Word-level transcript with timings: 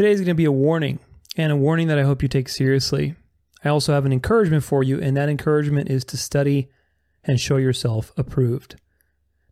Today 0.00 0.12
is 0.12 0.20
going 0.20 0.28
to 0.28 0.34
be 0.34 0.46
a 0.46 0.50
warning, 0.50 0.98
and 1.36 1.52
a 1.52 1.56
warning 1.56 1.88
that 1.88 1.98
I 1.98 2.04
hope 2.04 2.22
you 2.22 2.28
take 2.30 2.48
seriously. 2.48 3.16
I 3.62 3.68
also 3.68 3.92
have 3.92 4.06
an 4.06 4.14
encouragement 4.14 4.64
for 4.64 4.82
you, 4.82 4.98
and 4.98 5.14
that 5.14 5.28
encouragement 5.28 5.90
is 5.90 6.06
to 6.06 6.16
study 6.16 6.70
and 7.24 7.38
show 7.38 7.58
yourself 7.58 8.10
approved. 8.16 8.76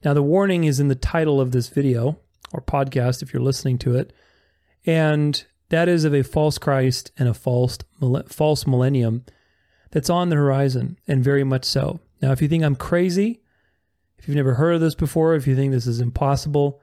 Now, 0.03 0.15
the 0.15 0.23
warning 0.23 0.65
is 0.65 0.81
in 0.81 0.89
the 0.89 0.95
title 0.95 1.39
of 1.39 1.53
this 1.53 1.69
video 1.69 2.19
or 2.51 2.63
podcast 2.63 3.21
if 3.21 3.31
you're 3.31 3.43
listening 3.43 3.77
to 3.81 3.95
it, 3.95 4.15
and 4.87 5.45
that 5.69 5.87
is 5.87 6.05
of 6.05 6.15
a 6.15 6.23
false 6.23 6.57
Christ 6.57 7.13
and 7.19 7.29
a 7.29 7.35
false 7.35 7.77
false 8.29 8.67
millennium 8.67 9.27
that's 9.91 10.09
on 10.09 10.31
the 10.31 10.37
horizon, 10.37 10.99
and 11.07 11.23
very 11.23 11.45
much 11.45 11.67
so. 11.67 12.01
Now, 12.23 12.33
if 12.33 12.41
you 12.41 12.49
think 12.49 12.65
I'm 12.65 12.75
crazy, 12.75 13.43
if 14.19 14.27
you've 14.27 14.35
never 14.39 14.55
heard 14.55 14.77
of 14.77 14.81
this 14.81 14.95
before, 14.95 15.35
if 15.35 15.47
you 15.47 15.55
think 15.55 15.73
this 15.73 15.87
is 15.87 16.01
impossible, 16.01 16.81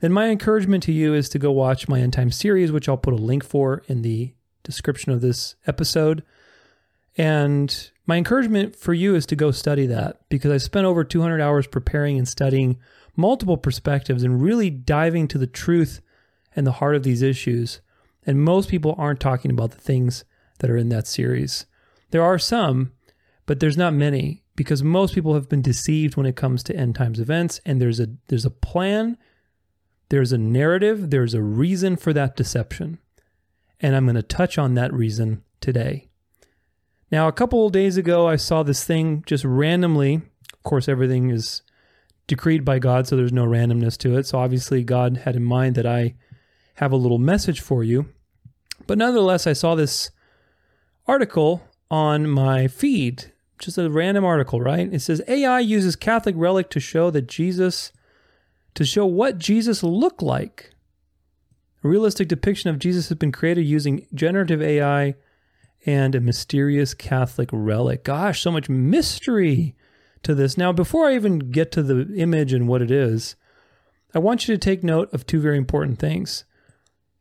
then 0.00 0.12
my 0.12 0.28
encouragement 0.28 0.82
to 0.84 0.92
you 0.92 1.14
is 1.14 1.28
to 1.30 1.38
go 1.38 1.50
watch 1.50 1.88
my 1.88 2.00
end 2.00 2.12
time 2.12 2.30
series, 2.30 2.72
which 2.72 2.88
I'll 2.88 2.96
put 2.96 3.14
a 3.14 3.16
link 3.16 3.44
for 3.44 3.82
in 3.88 4.02
the 4.02 4.34
description 4.62 5.12
of 5.12 5.20
this 5.20 5.56
episode. 5.66 6.22
And 7.16 7.90
my 8.06 8.16
encouragement 8.16 8.76
for 8.76 8.94
you 8.94 9.14
is 9.14 9.26
to 9.26 9.36
go 9.36 9.50
study 9.50 9.86
that 9.86 10.20
because 10.28 10.52
I 10.52 10.58
spent 10.58 10.86
over 10.86 11.02
200 11.04 11.40
hours 11.40 11.66
preparing 11.66 12.16
and 12.16 12.28
studying 12.28 12.78
multiple 13.16 13.56
perspectives 13.56 14.22
and 14.22 14.40
really 14.40 14.70
diving 14.70 15.26
to 15.28 15.38
the 15.38 15.46
truth 15.46 16.00
and 16.54 16.66
the 16.66 16.72
heart 16.72 16.94
of 16.94 17.02
these 17.02 17.22
issues. 17.22 17.80
And 18.24 18.40
most 18.40 18.68
people 18.68 18.94
aren't 18.96 19.20
talking 19.20 19.50
about 19.50 19.72
the 19.72 19.80
things 19.80 20.24
that 20.60 20.70
are 20.70 20.76
in 20.76 20.90
that 20.90 21.06
series. 21.06 21.66
There 22.10 22.22
are 22.22 22.38
some, 22.38 22.92
but 23.46 23.60
there's 23.60 23.76
not 23.76 23.92
many 23.94 24.42
because 24.54 24.82
most 24.82 25.14
people 25.14 25.34
have 25.34 25.48
been 25.48 25.62
deceived 25.62 26.16
when 26.16 26.26
it 26.26 26.36
comes 26.36 26.62
to 26.64 26.76
end 26.76 26.94
times 26.94 27.20
events 27.20 27.60
and 27.66 27.80
there's 27.80 28.00
a 28.00 28.08
there's 28.28 28.44
a 28.44 28.50
plan, 28.50 29.16
there's 30.08 30.32
a 30.32 30.38
narrative, 30.38 31.10
there's 31.10 31.34
a 31.34 31.42
reason 31.42 31.96
for 31.96 32.12
that 32.12 32.36
deception. 32.36 32.98
And 33.80 33.94
I'm 33.94 34.06
going 34.06 34.16
to 34.16 34.22
touch 34.22 34.58
on 34.58 34.74
that 34.74 34.92
reason 34.92 35.42
today. 35.60 36.08
Now, 37.10 37.28
a 37.28 37.32
couple 37.32 37.66
of 37.66 37.72
days 37.72 37.96
ago 37.96 38.26
I 38.26 38.36
saw 38.36 38.62
this 38.62 38.84
thing 38.84 39.22
just 39.26 39.44
randomly. 39.44 40.16
Of 40.52 40.62
course, 40.62 40.88
everything 40.88 41.30
is 41.30 41.62
decreed 42.26 42.64
by 42.64 42.78
God, 42.78 43.06
so 43.06 43.16
there's 43.16 43.32
no 43.32 43.46
randomness 43.46 43.96
to 43.98 44.18
it. 44.18 44.26
So 44.26 44.38
obviously 44.38 44.84
God 44.84 45.18
had 45.18 45.36
in 45.36 45.44
mind 45.44 45.74
that 45.76 45.86
I 45.86 46.14
have 46.74 46.92
a 46.92 46.96
little 46.96 47.18
message 47.18 47.60
for 47.60 47.82
you. 47.82 48.06
But 48.86 48.98
nonetheless, 48.98 49.46
I 49.46 49.52
saw 49.52 49.74
this 49.74 50.10
article 51.06 51.62
on 51.90 52.28
my 52.28 52.68
feed 52.68 53.32
just 53.58 53.78
a 53.78 53.90
random 53.90 54.24
article, 54.24 54.60
right? 54.60 54.92
It 54.92 55.00
says 55.00 55.22
AI 55.28 55.60
uses 55.60 55.96
Catholic 55.96 56.34
relic 56.38 56.70
to 56.70 56.80
show 56.80 57.10
that 57.10 57.26
Jesus, 57.26 57.92
to 58.74 58.84
show 58.84 59.06
what 59.06 59.38
Jesus 59.38 59.82
looked 59.82 60.22
like. 60.22 60.70
A 61.84 61.88
realistic 61.88 62.28
depiction 62.28 62.70
of 62.70 62.78
Jesus 62.78 63.08
has 63.08 63.18
been 63.18 63.32
created 63.32 63.66
using 63.66 64.06
generative 64.14 64.60
AI 64.60 65.14
and 65.86 66.14
a 66.14 66.20
mysterious 66.20 66.92
Catholic 66.94 67.48
relic. 67.52 68.04
Gosh, 68.04 68.42
so 68.42 68.50
much 68.50 68.68
mystery 68.68 69.74
to 70.22 70.34
this. 70.34 70.58
Now, 70.58 70.72
before 70.72 71.06
I 71.06 71.14
even 71.14 71.38
get 71.38 71.70
to 71.72 71.82
the 71.82 72.12
image 72.16 72.52
and 72.52 72.66
what 72.66 72.82
it 72.82 72.90
is, 72.90 73.36
I 74.14 74.18
want 74.18 74.48
you 74.48 74.54
to 74.54 74.58
take 74.58 74.82
note 74.82 75.12
of 75.12 75.26
two 75.26 75.40
very 75.40 75.56
important 75.56 75.98
things. 75.98 76.44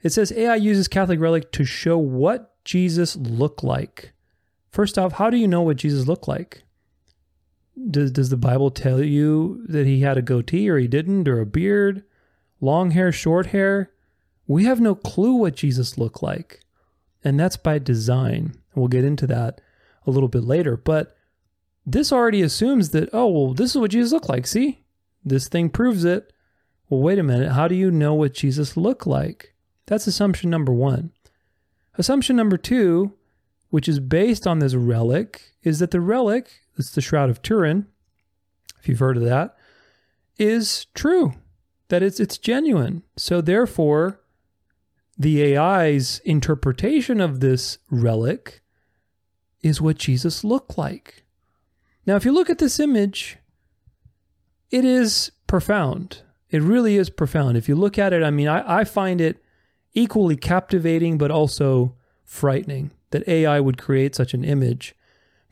It 0.01 0.11
says 0.11 0.31
AI 0.31 0.55
uses 0.55 0.87
Catholic 0.87 1.19
relic 1.19 1.51
to 1.53 1.65
show 1.65 1.97
what 1.97 2.53
Jesus 2.65 3.15
looked 3.15 3.63
like. 3.63 4.13
First 4.71 4.97
off, 4.97 5.13
how 5.13 5.29
do 5.29 5.37
you 5.37 5.47
know 5.47 5.61
what 5.61 5.77
Jesus 5.77 6.07
looked 6.07 6.27
like? 6.27 6.63
Does, 7.89 8.11
does 8.11 8.29
the 8.29 8.37
Bible 8.37 8.71
tell 8.71 9.03
you 9.03 9.63
that 9.67 9.85
he 9.85 10.01
had 10.01 10.17
a 10.17 10.21
goatee 10.21 10.69
or 10.69 10.77
he 10.77 10.87
didn't, 10.87 11.27
or 11.27 11.39
a 11.39 11.45
beard, 11.45 12.03
long 12.59 12.91
hair, 12.91 13.11
short 13.11 13.47
hair? 13.47 13.91
We 14.47 14.65
have 14.65 14.79
no 14.79 14.95
clue 14.95 15.33
what 15.33 15.55
Jesus 15.55 15.97
looked 15.97 16.23
like. 16.23 16.61
And 17.23 17.39
that's 17.39 17.57
by 17.57 17.79
design. 17.79 18.55
We'll 18.75 18.87
get 18.87 19.03
into 19.03 19.27
that 19.27 19.61
a 20.05 20.11
little 20.11 20.29
bit 20.29 20.43
later. 20.43 20.77
But 20.77 21.15
this 21.85 22.11
already 22.11 22.41
assumes 22.41 22.89
that, 22.91 23.09
oh, 23.13 23.27
well, 23.27 23.53
this 23.53 23.71
is 23.71 23.77
what 23.77 23.91
Jesus 23.91 24.11
looked 24.11 24.29
like. 24.29 24.47
See? 24.47 24.83
This 25.23 25.47
thing 25.47 25.69
proves 25.69 26.05
it. 26.05 26.31
Well, 26.89 27.01
wait 27.01 27.19
a 27.19 27.23
minute. 27.23 27.51
How 27.51 27.67
do 27.67 27.75
you 27.75 27.91
know 27.91 28.13
what 28.13 28.33
Jesus 28.33 28.77
looked 28.77 29.05
like? 29.05 29.53
That's 29.85 30.07
assumption 30.07 30.49
number 30.49 30.71
one. 30.71 31.11
Assumption 31.97 32.35
number 32.35 32.57
two 32.57 33.13
which 33.69 33.87
is 33.87 33.99
based 33.99 34.47
on 34.47 34.59
this 34.59 34.73
relic, 34.73 35.53
is 35.63 35.79
that 35.79 35.91
the 35.91 35.99
relic, 35.99 36.61
it's 36.79 36.91
the 36.91 37.01
Shroud 37.01 37.29
of 37.29 37.41
Turin, 37.41 37.87
if 38.79 38.87
you've 38.87 38.99
heard 38.99 39.17
of 39.17 39.23
that, 39.23 39.55
is 40.37 40.85
true, 40.93 41.33
that 41.89 42.03
it's 42.03 42.19
it's 42.19 42.37
genuine. 42.37 43.03
So 43.15 43.41
therefore, 43.41 44.19
the 45.17 45.57
AI's 45.57 46.19
interpretation 46.25 47.19
of 47.19 47.39
this 47.39 47.79
relic 47.89 48.61
is 49.61 49.81
what 49.81 49.97
Jesus 49.97 50.43
looked 50.43 50.77
like. 50.77 51.23
Now, 52.05 52.15
if 52.15 52.25
you 52.25 52.31
look 52.31 52.49
at 52.49 52.59
this 52.59 52.79
image, 52.79 53.37
it 54.69 54.85
is 54.85 55.31
profound. 55.47 56.21
It 56.49 56.61
really 56.61 56.95
is 56.95 57.09
profound. 57.09 57.57
If 57.57 57.67
you 57.67 57.75
look 57.75 57.97
at 57.97 58.13
it, 58.13 58.23
I 58.23 58.29
mean, 58.29 58.47
I, 58.47 58.79
I 58.79 58.83
find 58.83 59.19
it 59.19 59.43
equally 59.93 60.37
captivating, 60.37 61.17
but 61.17 61.31
also 61.31 61.95
frightening 62.23 62.91
that 63.09 63.27
AI 63.27 63.59
would 63.59 63.77
create 63.77 64.15
such 64.15 64.33
an 64.33 64.43
image 64.43 64.95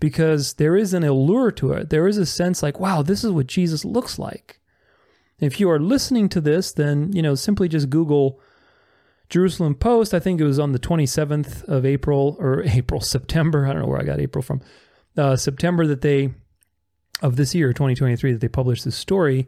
because 0.05 0.53
there 0.53 0.77
is 0.77 0.93
an 0.93 1.03
allure 1.03 1.49
to 1.49 1.71
it. 1.71 1.89
There 1.89 2.07
is 2.07 2.19
a 2.19 2.27
sense 2.27 2.61
like, 2.61 2.79
wow, 2.79 3.01
this 3.01 3.23
is 3.23 3.31
what 3.31 3.47
Jesus 3.47 3.83
looks 3.83 4.19
like. 4.19 4.59
If 5.39 5.59
you 5.59 5.67
are 5.67 5.79
listening 5.79 6.29
to 6.29 6.39
this, 6.39 6.71
then, 6.71 7.11
you 7.11 7.23
know, 7.23 7.33
simply 7.33 7.67
just 7.67 7.89
Google 7.89 8.39
Jerusalem 9.31 9.73
Post. 9.73 10.13
I 10.13 10.19
think 10.19 10.39
it 10.39 10.43
was 10.43 10.59
on 10.59 10.73
the 10.73 10.77
27th 10.77 11.63
of 11.63 11.87
April 11.87 12.37
or 12.39 12.61
April, 12.67 13.01
September. 13.01 13.65
I 13.65 13.73
don't 13.73 13.81
know 13.81 13.87
where 13.87 13.99
I 13.99 14.05
got 14.05 14.19
April 14.19 14.43
from. 14.43 14.61
Uh, 15.17 15.35
September 15.35 15.87
that 15.87 16.01
they, 16.01 16.35
of 17.23 17.35
this 17.35 17.55
year, 17.55 17.73
2023, 17.73 18.33
that 18.33 18.41
they 18.41 18.47
published 18.47 18.85
this 18.85 18.95
story 18.95 19.47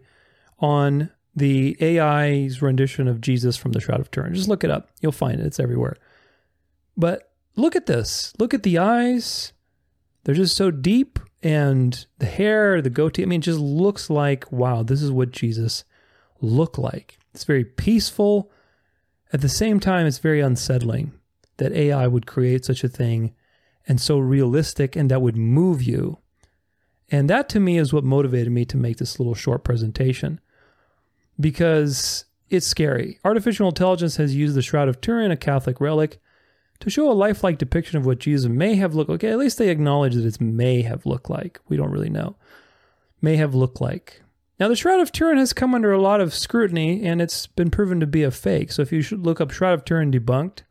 on 0.57 1.11
the 1.35 1.77
AI's 1.79 2.63
rendition 2.63 3.07
of 3.07 3.21
Jesus 3.21 3.57
from 3.57 3.73
the 3.73 3.79
Shroud 3.79 3.99
of 3.99 4.09
Turin. 4.09 4.33
Just 4.33 4.49
look 4.49 4.63
it 4.63 4.71
up. 4.71 4.89
You'll 5.01 5.11
find 5.11 5.39
it. 5.39 5.45
It's 5.45 5.59
everywhere. 5.59 5.97
But 6.97 7.31
look 7.55 7.75
at 7.75 7.85
this. 7.85 8.33
Look 8.39 8.55
at 8.55 8.63
the 8.63 8.79
eyes. 8.79 9.53
They're 10.27 10.35
just 10.35 10.57
so 10.57 10.71
deep. 10.71 11.19
And 11.41 12.05
the 12.19 12.25
hair, 12.25 12.81
the 12.81 12.89
goatee, 12.89 13.23
I 13.23 13.27
mean, 13.27 13.39
it 13.39 13.45
just 13.45 13.59
looks 13.59 14.09
like, 14.09 14.51
wow, 14.51 14.83
this 14.83 15.01
is 15.01 15.09
what 15.09 15.31
Jesus 15.31 15.85
looked 16.41 16.77
like. 16.77 17.17
It's 17.33 17.45
very 17.45 17.63
peaceful. 17.63 18.51
At 19.31 19.39
the 19.39 19.47
same 19.47 19.79
time, 19.79 20.05
it's 20.05 20.17
very 20.17 20.41
unsettling 20.41 21.13
that 21.57 21.71
AI 21.71 22.07
would 22.07 22.25
create 22.25 22.65
such 22.65 22.83
a 22.83 22.89
thing 22.89 23.33
and 23.87 24.01
so 24.01 24.19
realistic 24.19 24.97
and 24.97 25.09
that 25.09 25.21
would 25.21 25.37
move 25.37 25.81
you. 25.81 26.17
And 27.09 27.29
that 27.29 27.47
to 27.49 27.61
me 27.61 27.77
is 27.77 27.93
what 27.93 28.03
motivated 28.03 28.51
me 28.51 28.65
to 28.65 28.75
make 28.75 28.97
this 28.97 29.19
little 29.21 29.35
short 29.35 29.63
presentation 29.63 30.41
because 31.39 32.25
it's 32.49 32.67
scary. 32.67 33.17
Artificial 33.23 33.69
intelligence 33.69 34.17
has 34.17 34.35
used 34.35 34.55
the 34.55 34.61
Shroud 34.61 34.89
of 34.89 34.99
Turin, 34.99 35.31
a 35.31 35.37
Catholic 35.37 35.79
relic, 35.79 36.19
to 36.79 36.89
show 36.89 37.11
a 37.11 37.13
lifelike 37.13 37.57
depiction 37.57 37.97
of 37.97 38.05
what 38.05 38.19
Jesus 38.19 38.49
may 38.49 38.75
have 38.75 38.95
looked 38.95 39.09
like. 39.09 39.23
At 39.23 39.37
least 39.37 39.57
they 39.57 39.69
acknowledge 39.69 40.15
that 40.15 40.25
it 40.25 40.41
may 40.41 40.81
have 40.83 41.05
looked 41.05 41.29
like. 41.29 41.59
We 41.67 41.77
don't 41.77 41.91
really 41.91 42.09
know. 42.09 42.35
May 43.21 43.37
have 43.37 43.55
looked 43.55 43.81
like. 43.81 44.21
Now, 44.59 44.67
the 44.67 44.75
Shroud 44.75 44.99
of 44.99 45.11
Turin 45.11 45.37
has 45.37 45.53
come 45.53 45.75
under 45.75 45.91
a 45.91 46.01
lot 46.01 46.21
of 46.21 46.33
scrutiny 46.33 47.03
and 47.03 47.21
it's 47.21 47.45
been 47.47 47.69
proven 47.69 47.99
to 47.99 48.07
be 48.07 48.23
a 48.23 48.31
fake. 48.31 48.71
So, 48.71 48.81
if 48.81 48.91
you 48.91 49.01
should 49.01 49.25
look 49.25 49.39
up 49.39 49.51
Shroud 49.51 49.73
of 49.73 49.85
Turin 49.85 50.11
debunked, 50.11 50.63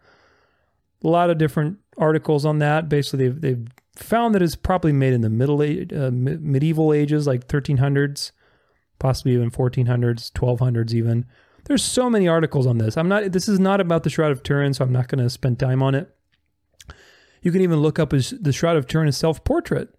a 1.05 1.09
lot 1.09 1.31
of 1.31 1.39
different 1.39 1.79
articles 1.97 2.45
on 2.45 2.59
that. 2.59 2.89
Basically, 2.89 3.29
they've, 3.29 3.41
they've 3.41 3.69
found 3.95 4.35
that 4.35 4.43
it's 4.43 4.57
probably 4.57 4.93
made 4.93 5.13
in 5.13 5.21
the 5.21 5.31
middle 5.31 5.61
uh, 5.61 6.11
medieval 6.11 6.93
ages, 6.93 7.27
like 7.27 7.47
1300s, 7.47 8.33
possibly 8.99 9.35
even 9.35 9.51
1400s, 9.51 10.33
1200s, 10.33 10.93
even. 10.93 11.27
There's 11.67 11.83
so 11.83 12.09
many 12.09 12.29
articles 12.29 12.67
on 12.67 12.79
this. 12.79 12.97
I'm 12.97 13.09
not. 13.09 13.33
This 13.33 13.49
is 13.49 13.59
not 13.59 13.81
about 13.81 14.05
the 14.05 14.11
Shroud 14.11 14.31
of 14.31 14.43
Turin, 14.43 14.73
so 14.73 14.85
I'm 14.85 14.93
not 14.93 15.09
going 15.09 15.23
to 15.23 15.29
spend 15.29 15.59
time 15.59 15.83
on 15.83 15.95
it. 15.95 16.15
You 17.43 17.53
can 17.53 17.61
even 17.61 17.81
look 17.81 17.99
up 17.99 18.13
as 18.13 18.31
the 18.31 18.53
Shroud 18.53 18.77
of 18.77 18.87
Turin 18.87 19.11
self 19.13 19.43
portrait. 19.45 19.95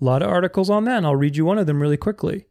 A 0.00 0.04
lot 0.04 0.22
of 0.22 0.28
articles 0.28 0.70
on 0.70 0.84
that, 0.84 0.98
and 0.98 1.06
I'll 1.06 1.16
read 1.16 1.36
you 1.36 1.44
one 1.44 1.58
of 1.58 1.66
them 1.66 1.80
really 1.80 1.96
quickly. 1.96 2.46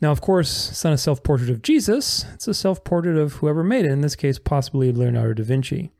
Now, 0.00 0.10
of 0.10 0.20
course, 0.20 0.70
it's 0.70 0.82
not 0.82 0.94
a 0.94 0.98
self 0.98 1.22
portrait 1.22 1.50
of 1.50 1.62
Jesus, 1.62 2.24
it's 2.32 2.48
a 2.48 2.54
self 2.54 2.82
portrait 2.82 3.16
of 3.16 3.34
whoever 3.34 3.62
made 3.62 3.84
it, 3.84 3.92
in 3.92 4.00
this 4.00 4.16
case, 4.16 4.38
possibly 4.38 4.90
Leonardo 4.90 5.34
da 5.34 5.44
Vinci. 5.44 5.92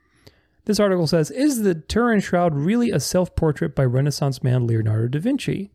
This 0.65 0.81
article 0.81 1.07
says 1.07 1.31
Is 1.31 1.63
the 1.63 1.75
Turin 1.75 2.21
Shroud 2.21 2.55
really 2.55 2.91
a 2.91 3.01
self 3.01 3.37
portrait 3.37 3.75
by 3.75 3.85
Renaissance 3.85 4.43
man 4.43 4.67
Leonardo 4.67 5.09
da 5.09 5.21
Vinci? 5.21 5.73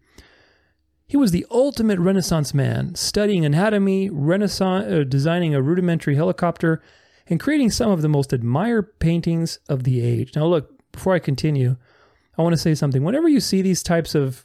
He 1.07 1.15
was 1.15 1.31
the 1.31 1.45
ultimate 1.49 1.99
Renaissance 1.99 2.53
man, 2.53 2.95
studying 2.95 3.45
anatomy, 3.45 4.09
Renaissance, 4.09 4.91
uh, 4.91 5.03
designing 5.07 5.55
a 5.55 5.61
rudimentary 5.61 6.15
helicopter, 6.15 6.81
and 7.27 7.39
creating 7.39 7.71
some 7.71 7.91
of 7.91 8.01
the 8.01 8.09
most 8.09 8.33
admired 8.33 8.99
paintings 8.99 9.59
of 9.69 9.83
the 9.83 10.01
age. 10.01 10.35
Now, 10.35 10.45
look, 10.45 10.73
before 10.91 11.13
I 11.13 11.19
continue, 11.19 11.77
I 12.37 12.41
want 12.41 12.53
to 12.53 12.57
say 12.57 12.75
something. 12.75 13.03
Whenever 13.03 13.29
you 13.29 13.39
see 13.39 13.61
these 13.61 13.83
types 13.83 14.15
of 14.15 14.43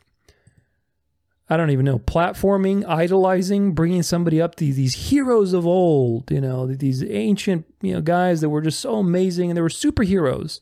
I 1.53 1.59
don't 1.59 1.70
even 1.70 1.85
know, 1.85 1.99
platforming, 1.99 2.82
idolizing, 2.88 3.73
bringing 3.73 4.03
somebody 4.03 4.41
up 4.41 4.55
these 4.55 4.76
these 4.76 5.11
heroes 5.11 5.53
of 5.53 5.67
old, 5.67 6.31
you 6.31 6.41
know, 6.41 6.67
these 6.67 7.05
ancient, 7.05 7.67
you 7.82 7.93
know, 7.93 8.00
guys 8.00 8.41
that 8.41 8.49
were 8.49 8.62
just 8.62 8.81
so 8.81 8.97
amazing 8.97 9.50
and 9.50 9.56
they 9.56 9.61
were 9.61 9.69
superheroes. 9.69 10.61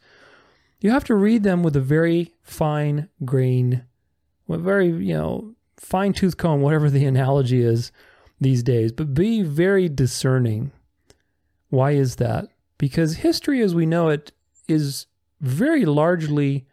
You 0.80 0.90
have 0.90 1.04
to 1.04 1.14
read 1.14 1.44
them 1.44 1.62
with 1.62 1.76
a 1.76 1.80
very 1.80 2.32
fine 2.42 3.08
grain, 3.24 3.84
with 4.48 4.64
very, 4.64 4.88
you 4.88 5.14
know, 5.14 5.54
fine 5.80 6.12
tooth 6.12 6.36
comb, 6.36 6.60
whatever 6.60 6.90
the 6.90 7.06
analogy 7.06 7.62
is 7.62 7.90
these 8.40 8.62
days, 8.62 8.92
but 8.92 9.14
be 9.14 9.42
very 9.42 9.88
discerning. 9.88 10.70
Why 11.70 11.92
is 11.92 12.16
that? 12.16 12.48
Because 12.78 13.16
history 13.16 13.62
as 13.62 13.74
we 13.74 13.86
know 13.86 14.08
it 14.08 14.32
is 14.68 15.06
very 15.40 15.84
largely 15.84 16.66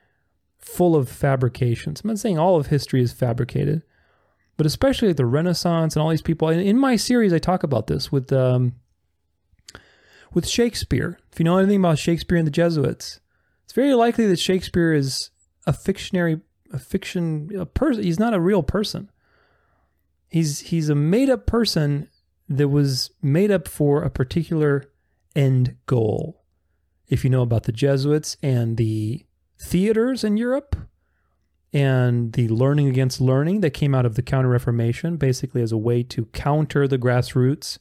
full 0.59 0.95
of 0.95 1.09
fabrications. 1.09 2.01
I'm 2.01 2.09
not 2.09 2.19
saying 2.19 2.37
all 2.37 2.57
of 2.57 2.67
history 2.67 3.01
is 3.01 3.13
fabricated, 3.13 3.83
but 4.57 4.65
especially 4.65 5.13
the 5.13 5.25
Renaissance 5.25 5.95
and 5.95 6.03
all 6.03 6.09
these 6.09 6.21
people. 6.21 6.49
In 6.49 6.77
my 6.77 6.97
series, 6.97 7.31
I 7.31 7.39
talk 7.39 7.63
about 7.63 7.87
this 7.87 8.11
with 8.11 8.31
um, 8.33 8.75
with 10.33 10.47
Shakespeare. 10.47 11.17
If 11.31 11.39
you 11.39 11.45
know 11.45 11.57
anything 11.57 11.79
about 11.79 11.97
Shakespeare 11.97 12.37
and 12.37 12.47
the 12.47 12.51
Jesuits, 12.51 13.21
it's 13.63 13.73
very 13.73 13.93
likely 13.93 14.27
that 14.27 14.39
Shakespeare 14.39 14.93
is 14.93 15.29
a 15.65 15.73
fictionary, 15.73 16.41
a 16.71 16.79
fiction, 16.79 17.51
a 17.57 17.65
person. 17.65 18.03
He's 18.03 18.19
not 18.19 18.33
a 18.33 18.39
real 18.39 18.63
person. 18.63 19.09
He's 20.29 20.59
he's 20.59 20.89
a 20.89 20.95
made 20.95 21.29
up 21.29 21.45
person 21.45 22.09
that 22.49 22.69
was 22.69 23.11
made 23.21 23.51
up 23.51 23.67
for 23.67 24.03
a 24.03 24.09
particular 24.09 24.85
end 25.35 25.75
goal. 25.85 26.43
If 27.07 27.23
you 27.23 27.29
know 27.29 27.41
about 27.41 27.63
the 27.63 27.71
Jesuits 27.71 28.37
and 28.41 28.77
the 28.77 29.25
theaters 29.59 30.23
in 30.23 30.37
Europe, 30.37 30.75
and 31.73 32.33
the 32.33 32.47
learning 32.47 32.87
against 32.87 33.19
learning 33.19 33.61
that 33.61 33.71
came 33.71 33.93
out 33.93 34.05
of 34.05 34.15
the 34.15 34.21
Counter 34.21 34.49
Reformation, 34.49 35.17
basically 35.17 35.61
as 35.61 35.71
a 35.71 35.77
way 35.77 36.03
to 36.03 36.25
counter 36.27 36.87
the 36.87 36.97
grassroots 36.97 37.77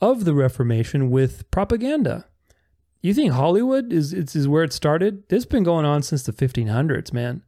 of 0.00 0.24
the 0.24 0.34
Reformation 0.34 1.10
with 1.10 1.50
propaganda. 1.50 2.26
You 3.02 3.14
think 3.14 3.32
Hollywood 3.32 3.92
is, 3.92 4.12
is, 4.12 4.36
is 4.36 4.46
where 4.46 4.62
it 4.62 4.72
started? 4.72 5.28
This 5.28 5.38
has 5.38 5.46
been 5.46 5.64
going 5.64 5.84
on 5.84 6.02
since 6.02 6.22
the 6.22 6.32
1500s, 6.32 7.12
man. 7.12 7.42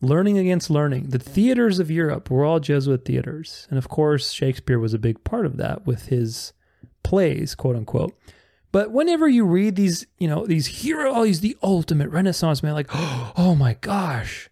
Learning 0.00 0.36
against 0.38 0.70
learning. 0.70 1.10
The 1.10 1.18
theaters 1.18 1.78
of 1.78 1.90
Europe 1.90 2.30
were 2.30 2.44
all 2.44 2.60
Jesuit 2.60 3.04
theaters. 3.04 3.66
And 3.70 3.78
of 3.78 3.88
course, 3.88 4.32
Shakespeare 4.32 4.78
was 4.78 4.92
a 4.92 4.98
big 4.98 5.24
part 5.24 5.46
of 5.46 5.56
that 5.56 5.86
with 5.86 6.06
his 6.06 6.52
plays, 7.02 7.54
quote 7.54 7.76
unquote. 7.76 8.14
But 8.72 8.90
whenever 8.90 9.28
you 9.28 9.44
read 9.44 9.76
these, 9.76 10.04
you 10.18 10.26
know, 10.26 10.46
these 10.46 10.66
hero, 10.66 11.22
he's 11.22 11.40
the 11.40 11.56
ultimate 11.62 12.10
Renaissance 12.10 12.62
man, 12.62 12.74
like, 12.74 12.88
oh 12.92 13.54
my 13.56 13.74
gosh, 13.80 14.50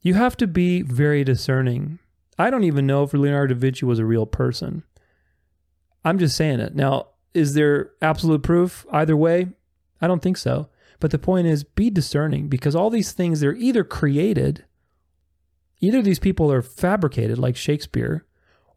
you 0.00 0.14
have 0.14 0.36
to 0.38 0.48
be 0.48 0.82
very 0.82 1.22
discerning. 1.22 2.00
I 2.36 2.50
don't 2.50 2.64
even 2.64 2.86
know 2.86 3.04
if 3.04 3.14
Leonardo 3.14 3.54
da 3.54 3.60
Vinci 3.60 3.86
was 3.86 4.00
a 4.00 4.04
real 4.04 4.26
person. 4.26 4.82
I'm 6.04 6.18
just 6.18 6.36
saying 6.36 6.58
it. 6.58 6.74
Now, 6.74 7.10
is 7.32 7.54
there 7.54 7.92
absolute 8.02 8.42
proof 8.42 8.84
either 8.90 9.16
way? 9.16 9.48
I 10.00 10.08
don't 10.08 10.20
think 10.20 10.36
so. 10.36 10.68
But 11.02 11.10
the 11.10 11.18
point 11.18 11.48
is 11.48 11.64
be 11.64 11.90
discerning 11.90 12.46
because 12.46 12.76
all 12.76 12.88
these 12.88 13.10
things 13.10 13.40
they're 13.40 13.56
either 13.56 13.82
created, 13.82 14.64
either 15.80 16.00
these 16.00 16.20
people 16.20 16.52
are 16.52 16.62
fabricated 16.62 17.38
like 17.38 17.56
Shakespeare, 17.56 18.24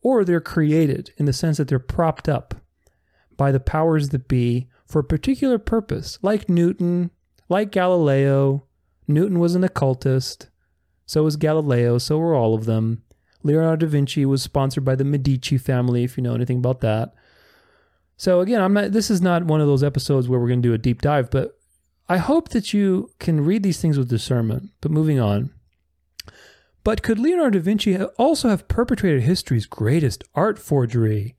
or 0.01 0.25
they're 0.25 0.41
created 0.41 1.13
in 1.17 1.27
the 1.27 1.33
sense 1.33 1.57
that 1.57 1.67
they're 1.67 1.77
propped 1.77 2.27
up 2.27 2.55
by 3.37 3.51
the 3.51 3.59
powers 3.59 4.09
that 4.09 4.27
be 4.27 4.67
for 4.87 5.01
a 5.01 5.03
particular 5.03 5.59
purpose, 5.59 6.17
like 6.23 6.49
Newton, 6.49 7.11
like 7.47 7.71
Galileo. 7.71 8.63
Newton 9.07 9.37
was 9.37 9.53
an 9.53 9.63
occultist. 9.63 10.49
So 11.05 11.21
was 11.21 11.37
Galileo. 11.37 11.99
So 11.99 12.17
were 12.17 12.33
all 12.33 12.55
of 12.55 12.65
them. 12.65 13.03
Leonardo 13.43 13.85
da 13.85 13.91
Vinci 13.91 14.25
was 14.25 14.41
sponsored 14.41 14.83
by 14.83 14.95
the 14.95 15.03
Medici 15.03 15.59
family, 15.59 16.03
if 16.03 16.17
you 16.17 16.23
know 16.23 16.33
anything 16.33 16.57
about 16.57 16.79
that. 16.79 17.13
So 18.17 18.39
again, 18.39 18.61
I'm 18.61 18.73
not. 18.73 18.93
This 18.93 19.11
is 19.11 19.21
not 19.21 19.45
one 19.45 19.61
of 19.61 19.67
those 19.67 19.83
episodes 19.83 20.27
where 20.27 20.39
we're 20.39 20.47
going 20.47 20.63
to 20.63 20.67
do 20.67 20.73
a 20.73 20.79
deep 20.79 21.03
dive, 21.03 21.29
but 21.29 21.54
I 22.07 22.17
hope 22.17 22.49
that 22.49 22.73
you 22.73 23.11
can 23.19 23.41
read 23.41 23.63
these 23.63 23.81
things 23.81 23.97
with 23.97 24.09
discernment. 24.09 24.69
But 24.81 24.91
moving 24.91 25.19
on. 25.19 25.51
But 26.83 27.01
could 27.01 27.17
Leonardo 27.17 27.57
da 27.57 27.63
Vinci 27.63 27.99
also 28.03 28.49
have 28.49 28.67
perpetrated 28.67 29.23
history's 29.23 29.65
greatest 29.65 30.23
art 30.35 30.59
forgery? 30.59 31.35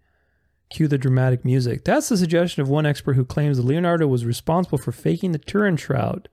Cue 0.70 0.88
the 0.88 0.98
dramatic 0.98 1.44
music. 1.44 1.84
That's 1.84 2.08
the 2.08 2.16
suggestion 2.16 2.62
of 2.62 2.68
one 2.68 2.84
expert 2.84 3.14
who 3.14 3.24
claims 3.24 3.56
that 3.56 3.62
Leonardo 3.62 4.08
was 4.08 4.24
responsible 4.24 4.78
for 4.78 4.90
faking 4.90 5.30
the 5.30 5.38
Turin 5.38 5.76
shroud. 5.76 6.28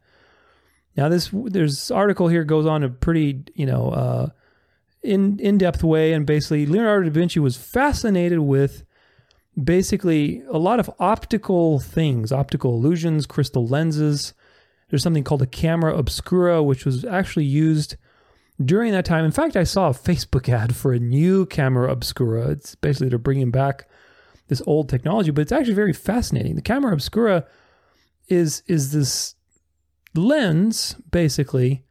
Now, 0.98 1.10
this 1.10 1.30
there's 1.32 1.92
article 1.92 2.28
here 2.28 2.44
goes 2.44 2.66
on 2.66 2.82
a 2.82 2.90
pretty 2.90 3.44
you 3.54 3.68
know 3.68 3.90
uh, 3.90 4.30
in 5.04 5.40
in 5.40 5.60
depth 5.60 5.84
way, 5.84 6.14
and 6.14 6.26
basically 6.26 6.66
Leonardo 6.66 7.10
da 7.10 7.14
Vinci 7.14 7.40
was 7.40 7.56
fascinated 7.56 8.40
with 8.40 8.84
basically 9.62 10.44
a 10.50 10.58
lot 10.58 10.80
of 10.80 10.90
optical 11.00 11.80
things, 11.80 12.32
optical 12.32 12.74
illusions, 12.76 13.26
crystal 13.26 13.68
lenses. 13.68 14.34
There's 14.90 15.04
something 15.04 15.24
called 15.24 15.42
a 15.42 15.48
camera 15.48 15.96
obscura, 15.96 16.64
which 16.64 16.86
was 16.86 17.06
actually 17.06 17.46
used 17.46 17.96
during 18.64 18.92
that 18.92 19.06
time. 19.06 19.26
In 19.26 19.32
fact, 19.32 19.56
I 19.56 19.64
saw 19.64 19.90
a 19.90 19.94
Facebook 19.94 20.50
ad 20.54 20.76
for 20.76 20.94
a 20.94 21.00
new 21.00 21.46
camera 21.46 21.92
obscura. 21.92 22.50
It's 22.50 22.76
basically 22.76 23.10
they're 23.10 23.20
bringing 23.20 23.52
back 23.52 23.88
this 24.48 24.62
old 24.66 24.90
technology, 24.90 25.32
but 25.32 25.42
it's 25.42 25.52
actually 25.52 25.74
very 25.74 25.94
fascinating. 25.94 26.56
The 26.56 26.62
camera 26.62 26.94
obscura 26.94 27.46
is 28.28 28.64
is 28.68 28.92
this 28.92 29.36
lens, 30.16 30.96
basically, 31.12 31.84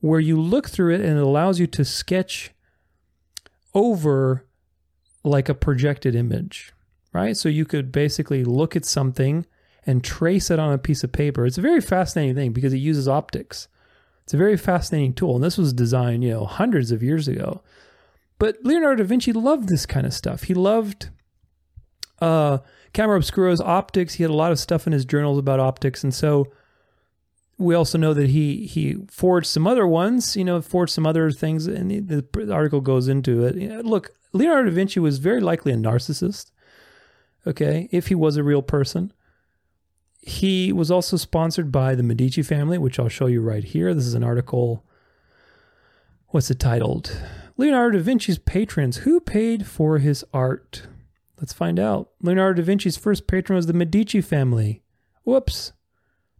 where 0.00 0.20
you 0.20 0.40
look 0.40 0.68
through 0.68 0.94
it 0.94 1.00
and 1.00 1.18
it 1.18 1.22
allows 1.22 1.58
you 1.58 1.66
to 1.68 1.84
sketch 1.84 2.52
over 3.74 4.46
like 5.22 5.48
a 5.48 5.54
projected 5.54 6.14
image, 6.14 6.72
right? 7.12 7.36
So 7.36 7.48
you 7.48 7.64
could 7.64 7.92
basically 7.92 8.44
look 8.44 8.76
at 8.76 8.84
something 8.84 9.46
and 9.86 10.04
trace 10.04 10.50
it 10.50 10.58
on 10.58 10.72
a 10.72 10.78
piece 10.78 11.02
of 11.02 11.12
paper. 11.12 11.46
It's 11.46 11.58
a 11.58 11.62
very 11.62 11.80
fascinating 11.80 12.34
thing 12.34 12.52
because 12.52 12.72
it 12.72 12.78
uses 12.78 13.08
optics. 13.08 13.68
It's 14.24 14.34
a 14.34 14.38
very 14.38 14.56
fascinating 14.56 15.14
tool. 15.14 15.36
And 15.36 15.44
this 15.44 15.58
was 15.58 15.72
designed, 15.72 16.22
you 16.22 16.30
know, 16.30 16.44
hundreds 16.44 16.92
of 16.92 17.02
years 17.02 17.26
ago. 17.26 17.62
But 18.38 18.58
Leonardo 18.62 19.02
da 19.02 19.08
Vinci 19.08 19.32
loved 19.32 19.68
this 19.68 19.86
kind 19.86 20.06
of 20.06 20.14
stuff. 20.14 20.44
He 20.44 20.54
loved 20.54 21.10
uh, 22.20 22.58
camera 22.92 23.16
obscura's 23.16 23.60
optics. 23.60 24.14
He 24.14 24.22
had 24.22 24.30
a 24.30 24.34
lot 24.34 24.52
of 24.52 24.58
stuff 24.58 24.86
in 24.86 24.92
his 24.92 25.04
journals 25.04 25.38
about 25.38 25.60
optics. 25.60 26.04
And 26.04 26.14
so 26.14 26.46
we 27.60 27.74
also 27.74 27.98
know 27.98 28.14
that 28.14 28.30
he 28.30 28.66
he 28.66 28.96
forged 29.10 29.46
some 29.46 29.66
other 29.66 29.86
ones, 29.86 30.36
you 30.36 30.44
know, 30.44 30.60
forged 30.62 30.92
some 30.92 31.06
other 31.06 31.30
things, 31.30 31.66
and 31.66 31.90
the, 31.90 32.24
the 32.32 32.52
article 32.52 32.80
goes 32.80 33.06
into 33.06 33.44
it. 33.44 33.84
Look, 33.84 34.12
Leonardo 34.32 34.70
da 34.70 34.74
Vinci 34.74 34.98
was 34.98 35.18
very 35.18 35.40
likely 35.40 35.72
a 35.72 35.76
narcissist. 35.76 36.50
Okay, 37.46 37.88
if 37.90 38.08
he 38.08 38.14
was 38.14 38.36
a 38.36 38.42
real 38.42 38.62
person, 38.62 39.12
he 40.20 40.72
was 40.72 40.90
also 40.90 41.16
sponsored 41.16 41.72
by 41.72 41.94
the 41.94 42.02
Medici 42.02 42.42
family, 42.42 42.76
which 42.76 42.98
I'll 42.98 43.08
show 43.08 43.26
you 43.26 43.40
right 43.40 43.64
here. 43.64 43.94
This 43.94 44.06
is 44.06 44.14
an 44.14 44.24
article. 44.24 44.84
What's 46.28 46.50
it 46.50 46.58
titled? 46.58 47.16
Leonardo 47.56 47.98
da 47.98 48.04
Vinci's 48.04 48.38
patrons. 48.38 48.98
Who 48.98 49.20
paid 49.20 49.66
for 49.66 49.98
his 49.98 50.24
art? 50.32 50.86
Let's 51.38 51.54
find 51.54 51.80
out. 51.80 52.10
Leonardo 52.22 52.60
da 52.60 52.66
Vinci's 52.66 52.98
first 52.98 53.26
patron 53.26 53.56
was 53.56 53.66
the 53.66 53.72
Medici 53.72 54.20
family. 54.20 54.82
Whoops. 55.24 55.72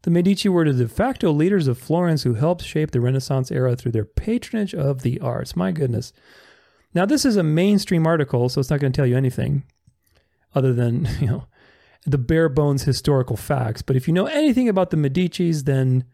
The 0.02 0.10
Medici 0.10 0.48
were 0.48 0.70
the 0.70 0.84
de 0.84 0.88
facto 0.88 1.30
leaders 1.30 1.68
of 1.68 1.78
Florence 1.78 2.22
who 2.22 2.34
helped 2.34 2.64
shape 2.64 2.90
the 2.90 3.00
Renaissance 3.00 3.50
era 3.50 3.76
through 3.76 3.92
their 3.92 4.04
patronage 4.04 4.74
of 4.74 5.02
the 5.02 5.20
arts. 5.20 5.56
My 5.56 5.72
goodness. 5.72 6.12
Now, 6.92 7.06
this 7.06 7.24
is 7.24 7.36
a 7.36 7.42
mainstream 7.42 8.06
article, 8.06 8.48
so 8.48 8.60
it's 8.60 8.70
not 8.70 8.80
going 8.80 8.92
to 8.92 8.96
tell 8.96 9.06
you 9.06 9.16
anything 9.16 9.64
other 10.54 10.72
than, 10.72 11.08
you 11.20 11.26
know, 11.26 11.46
the 12.06 12.18
bare 12.18 12.48
bones 12.48 12.84
historical 12.84 13.36
facts. 13.36 13.82
But 13.82 13.96
if 13.96 14.08
you 14.08 14.14
know 14.14 14.26
anything 14.26 14.68
about 14.68 14.90
the 14.90 14.96
Medicis, 14.96 15.64
then 15.64 16.04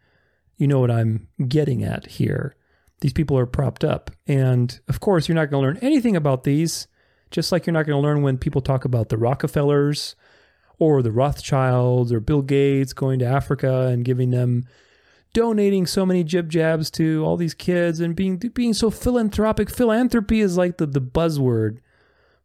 you 0.57 0.67
know 0.67 0.81
what 0.81 0.91
I'm 0.91 1.29
getting 1.49 1.85
at 1.85 2.07
here. 2.07 2.57
These 3.01 3.13
people 3.13 3.39
are 3.39 3.47
propped 3.47 3.85
up. 3.85 4.11
And 4.27 4.79
of 4.89 5.01
course, 5.01 5.29
you're 5.29 5.35
not 5.37 5.51
going 5.51 5.63
to 5.63 5.69
learn 5.69 5.79
anything 5.83 6.17
about 6.17 6.45
these, 6.45 6.89
just 7.31 7.53
like 7.53 7.67
you're 7.67 7.75
not 7.75 7.87
going 7.87 8.01
to 8.01 8.07
learn 8.07 8.23
when 8.23 8.39
people 8.39 8.63
talk 8.63 8.85
about 8.85 9.11
the 9.11 9.19
Rockefellers 9.19 10.17
or 10.79 11.03
the 11.03 11.13
Rothschilds 11.13 12.13
or 12.13 12.21
Bill 12.21 12.43
Gates 12.43 12.93
going 12.93 13.19
to 13.19 13.27
Africa 13.27 13.87
and 13.87 14.05
giving 14.05 14.31
them 14.31 14.67
donating 15.33 15.87
so 15.87 16.07
many 16.07 16.25
jib 16.25 16.49
jabs 16.51 16.91
to 16.91 17.23
all 17.23 17.37
these 17.37 17.53
kids 17.53 18.01
and 18.01 18.17
being 18.17 18.39
being 18.39 18.73
so 18.73 18.91
philanthropic. 18.91 19.69
Philanthropy 19.69 20.41
is 20.41 20.57
like 20.57 20.79
the, 20.79 20.87
the 20.87 21.01
buzzword 21.01 21.79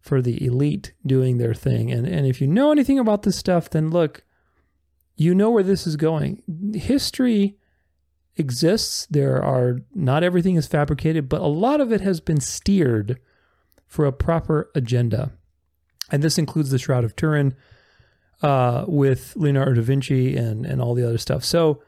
for 0.02 0.22
the 0.22 0.44
elite 0.46 0.94
doing 1.06 1.38
their 1.38 1.54
thing. 1.54 1.92
And 1.92 2.06
and 2.08 2.26
if 2.26 2.42
you 2.42 2.48
know 2.48 2.72
anything 2.72 3.00
about 3.00 3.24
this 3.24 3.38
stuff, 3.38 3.70
then 3.70 3.90
look, 3.90 4.24
you 5.16 5.34
know 5.34 5.50
where 5.50 5.64
this 5.64 5.88
is 5.88 5.96
going. 5.96 6.42
History 6.74 7.58
exists. 8.36 9.08
There 9.10 9.42
are 9.42 9.82
not 9.94 10.24
everything 10.24 10.56
is 10.56 10.68
fabricated, 10.68 11.30
but 11.30 11.42
a 11.42 11.48
lot 11.48 11.80
of 11.80 11.92
it 11.92 12.02
has 12.02 12.20
been 12.20 12.40
steered 12.40 13.20
for 13.88 14.06
a 14.06 14.12
proper 14.12 14.70
agenda. 14.74 15.32
And 16.12 16.24
this 16.24 16.38
includes 16.38 16.72
the 16.72 16.80
Shroud 16.80 17.06
of 17.06 17.16
Turin, 17.16 17.56
uh, 18.42 18.86
with 18.88 19.34
Leonardo 19.36 19.76
da 19.76 19.82
Vinci 19.82 20.36
and 20.36 20.66
and 20.66 20.82
all 20.82 20.96
the 20.96 21.08
other 21.08 21.18
stuff. 21.18 21.44
So 21.46 21.84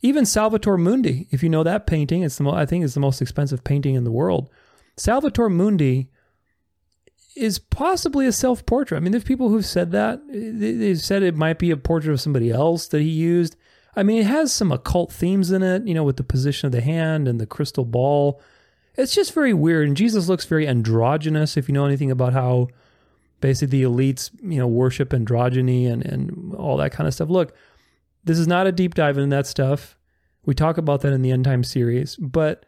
even 0.00 0.24
Salvator 0.24 0.76
Mundi, 0.78 1.26
if 1.30 1.42
you 1.42 1.48
know 1.48 1.64
that 1.64 1.86
painting, 1.86 2.22
it's 2.22 2.36
the 2.36 2.44
mo- 2.44 2.54
I 2.54 2.66
think 2.66 2.84
it's 2.84 2.94
the 2.94 3.00
most 3.00 3.20
expensive 3.20 3.64
painting 3.64 3.96
in 3.96 4.04
the 4.04 4.12
world. 4.12 4.48
Salvator 4.96 5.48
Mundi 5.48 6.10
is 7.38 7.58
possibly 7.58 8.26
a 8.26 8.32
self 8.32 8.66
portrait. 8.66 8.98
I 8.98 9.00
mean, 9.00 9.12
there's 9.12 9.24
people 9.24 9.48
who've 9.48 9.64
said 9.64 9.92
that. 9.92 10.20
They've 10.28 11.00
said 11.00 11.22
it 11.22 11.36
might 11.36 11.58
be 11.58 11.70
a 11.70 11.76
portrait 11.76 12.12
of 12.12 12.20
somebody 12.20 12.50
else 12.50 12.88
that 12.88 13.00
he 13.00 13.08
used. 13.08 13.56
I 13.96 14.02
mean, 14.02 14.18
it 14.18 14.26
has 14.26 14.52
some 14.52 14.70
occult 14.70 15.12
themes 15.12 15.50
in 15.50 15.62
it, 15.62 15.86
you 15.86 15.94
know, 15.94 16.04
with 16.04 16.16
the 16.16 16.24
position 16.24 16.66
of 16.66 16.72
the 16.72 16.80
hand 16.80 17.26
and 17.26 17.40
the 17.40 17.46
crystal 17.46 17.84
ball. 17.84 18.40
It's 18.96 19.14
just 19.14 19.32
very 19.32 19.54
weird. 19.54 19.88
And 19.88 19.96
Jesus 19.96 20.28
looks 20.28 20.44
very 20.44 20.68
androgynous, 20.68 21.56
if 21.56 21.68
you 21.68 21.74
know 21.74 21.86
anything 21.86 22.10
about 22.10 22.32
how 22.32 22.68
basically 23.40 23.82
the 23.82 23.88
elites, 23.88 24.30
you 24.42 24.58
know, 24.58 24.66
worship 24.66 25.10
androgyny 25.10 25.90
and, 25.90 26.04
and 26.04 26.54
all 26.54 26.76
that 26.76 26.92
kind 26.92 27.06
of 27.06 27.14
stuff. 27.14 27.28
Look, 27.28 27.54
this 28.24 28.38
is 28.38 28.48
not 28.48 28.66
a 28.66 28.72
deep 28.72 28.94
dive 28.94 29.16
into 29.18 29.34
that 29.34 29.46
stuff. 29.46 29.96
We 30.44 30.54
talk 30.54 30.78
about 30.78 31.00
that 31.02 31.12
in 31.12 31.22
the 31.22 31.30
End 31.30 31.44
Time 31.44 31.64
series. 31.64 32.16
But 32.16 32.66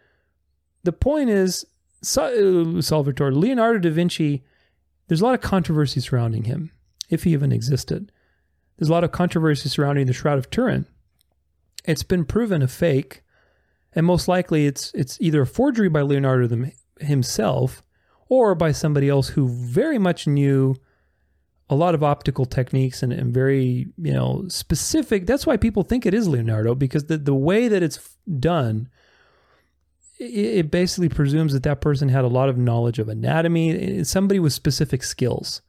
the 0.84 0.92
point 0.92 1.30
is, 1.30 1.64
uh, 2.16 2.80
Salvatore, 2.80 3.32
Leonardo 3.32 3.78
da 3.78 3.90
Vinci, 3.90 4.44
there's 5.10 5.20
a 5.20 5.24
lot 5.24 5.34
of 5.34 5.40
controversy 5.40 5.98
surrounding 5.98 6.44
him, 6.44 6.70
if 7.08 7.24
he 7.24 7.32
even 7.32 7.50
existed. 7.50 8.12
There's 8.78 8.88
a 8.88 8.92
lot 8.92 9.02
of 9.02 9.10
controversy 9.10 9.68
surrounding 9.68 10.06
the 10.06 10.12
Shroud 10.12 10.38
of 10.38 10.50
Turin. 10.50 10.86
It's 11.84 12.04
been 12.04 12.24
proven 12.24 12.62
a 12.62 12.68
fake, 12.68 13.24
and 13.92 14.06
most 14.06 14.28
likely 14.28 14.66
it's 14.66 14.92
it's 14.94 15.20
either 15.20 15.42
a 15.42 15.48
forgery 15.48 15.88
by 15.88 16.02
Leonardo 16.02 16.70
himself 17.00 17.82
or 18.28 18.54
by 18.54 18.70
somebody 18.70 19.08
else 19.08 19.30
who 19.30 19.48
very 19.48 19.98
much 19.98 20.28
knew 20.28 20.76
a 21.68 21.74
lot 21.74 21.96
of 21.96 22.04
optical 22.04 22.44
techniques 22.44 23.02
and, 23.02 23.12
and 23.12 23.34
very 23.34 23.88
you 23.98 24.12
know 24.12 24.44
specific. 24.46 25.26
That's 25.26 25.44
why 25.44 25.56
people 25.56 25.82
think 25.82 26.06
it 26.06 26.14
is 26.14 26.28
Leonardo 26.28 26.76
because 26.76 27.06
the 27.06 27.18
the 27.18 27.34
way 27.34 27.66
that 27.66 27.82
it's 27.82 28.16
done 28.38 28.88
it 30.20 30.70
basically 30.70 31.08
presumes 31.08 31.54
that 31.54 31.62
that 31.62 31.80
person 31.80 32.10
had 32.10 32.24
a 32.24 32.28
lot 32.28 32.50
of 32.50 32.58
knowledge 32.58 32.98
of 32.98 33.08
anatomy, 33.08 34.04
somebody 34.04 34.38
with 34.38 34.52
specific 34.52 35.02
skills. 35.02 35.62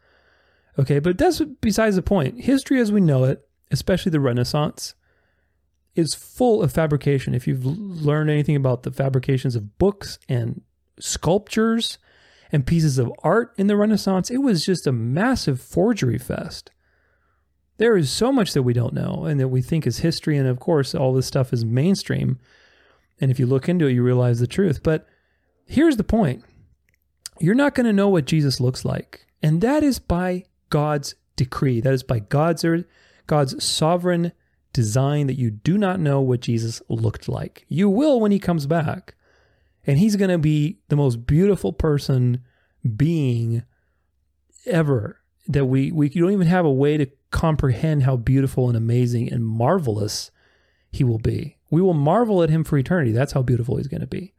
Okay, 0.77 1.00
but 1.00 1.17
that's 1.17 1.41
besides 1.62 1.96
the 1.96 2.01
point. 2.01 2.41
History 2.41 2.79
as 2.79 2.91
we 2.91 3.00
know 3.00 3.24
it, 3.24 3.48
especially 3.72 4.10
the 4.10 4.20
Renaissance, 4.20 4.93
is 5.96 6.13
full 6.13 6.62
of 6.62 6.72
fabrication. 6.74 7.34
If 7.34 7.48
you've 7.48 7.65
learned 7.65 8.29
anything 8.29 8.58
about 8.58 8.84
the 8.84 8.91
fabrications 8.91 9.55
of 9.55 9.77
books 9.77 10.20
and 10.27 10.62
sculptures 11.00 11.98
and 12.51 12.67
pieces 12.67 12.98
of 12.98 13.12
art 13.24 13.53
in 13.58 13.67
the 13.67 13.77
Renaissance, 13.77 14.29
it 14.29 14.39
was 14.39 14.65
just 14.65 14.86
a 14.86 14.91
massive 14.91 15.62
forgery 15.62 16.17
fest. 16.17 16.72
There 17.77 17.96
is 17.96 18.12
so 18.12 18.34
much 18.34 18.51
that 18.53 18.63
we 18.63 18.74
don't 18.74 18.93
know 18.93 19.24
and 19.24 19.39
that 19.39 19.48
we 19.48 19.62
think 19.62 19.88
is 19.88 20.00
history. 20.00 20.38
And 20.38 20.48
of 20.48 20.60
course, 20.60 20.93
all 20.93 21.13
this 21.13 21.25
stuff 21.25 21.53
is 21.53 21.63
mainstream. 21.63 22.38
And 23.22 23.32
if 23.32 23.40
you 23.40 23.46
look 23.46 23.70
into 23.70 23.88
it, 23.88 23.94
you 23.94 24.04
realize 24.04 24.40
the 24.40 24.48
truth. 24.48 24.82
But 24.84 25.08
here's 25.66 25.98
the 25.98 26.04
point 26.04 26.44
you're 27.40 27.56
not 27.56 27.75
going 27.75 27.86
to 27.86 27.94
know 27.94 28.10
what 28.10 28.25
Jesus 28.25 28.60
looks 28.60 28.84
like. 28.84 29.25
And 29.42 29.62
that 29.62 29.84
is 29.84 30.00
by 30.00 30.44
God's 30.70 31.16
decree. 31.36 31.80
That 31.80 31.94
is 31.94 32.04
by 32.04 32.20
God's, 32.20 32.66
er, 32.66 32.86
God's 33.28 33.63
sovereign 33.63 34.32
design 34.74 35.28
that 35.28 35.38
you 35.38 35.50
do 35.50 35.78
not 35.78 36.00
know 36.00 36.22
what 36.22 36.42
Jesus 36.42 36.82
looked 36.90 37.28
like. 37.28 37.66
You 37.68 37.90
will 37.90 38.20
when 38.20 38.32
he 38.32 38.40
comes 38.40 38.66
back. 38.66 39.16
And 39.86 39.98
he's 39.98 40.16
going 40.16 40.30
to 40.30 40.38
be 40.38 40.80
the 40.90 40.96
most 40.96 41.25
beautiful 41.25 41.74
person 41.74 42.44
being 42.96 43.63
ever 44.66 45.22
that 45.48 45.66
we 45.66 45.92
we 45.92 46.10
don't 46.10 46.32
even 46.32 46.48
have 46.48 46.66
a 46.66 46.72
way 46.72 46.98
to 46.98 47.08
comprehend 47.32 48.04
how 48.04 48.16
beautiful 48.16 48.68
and 48.68 48.78
amazing 48.78 49.32
and 49.32 49.44
marvelous 49.44 50.30
he 50.91 51.03
will 51.03 51.19
be. 51.19 51.57
We 51.69 51.81
will 51.81 51.93
marvel 51.93 52.43
at 52.43 52.50
him 52.50 52.63
for 52.63 52.77
eternity. 52.77 53.12
That's 53.12 53.31
how 53.31 53.41
beautiful 53.41 53.77
he's 53.77 53.88
going 53.88 54.01
to 54.01 54.07
be. 54.07 54.33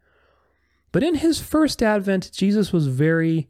But 0.92 1.02
in 1.02 1.16
his 1.16 1.40
first 1.40 1.82
advent, 1.82 2.30
Jesus 2.32 2.72
was 2.72 2.86
very 2.86 3.48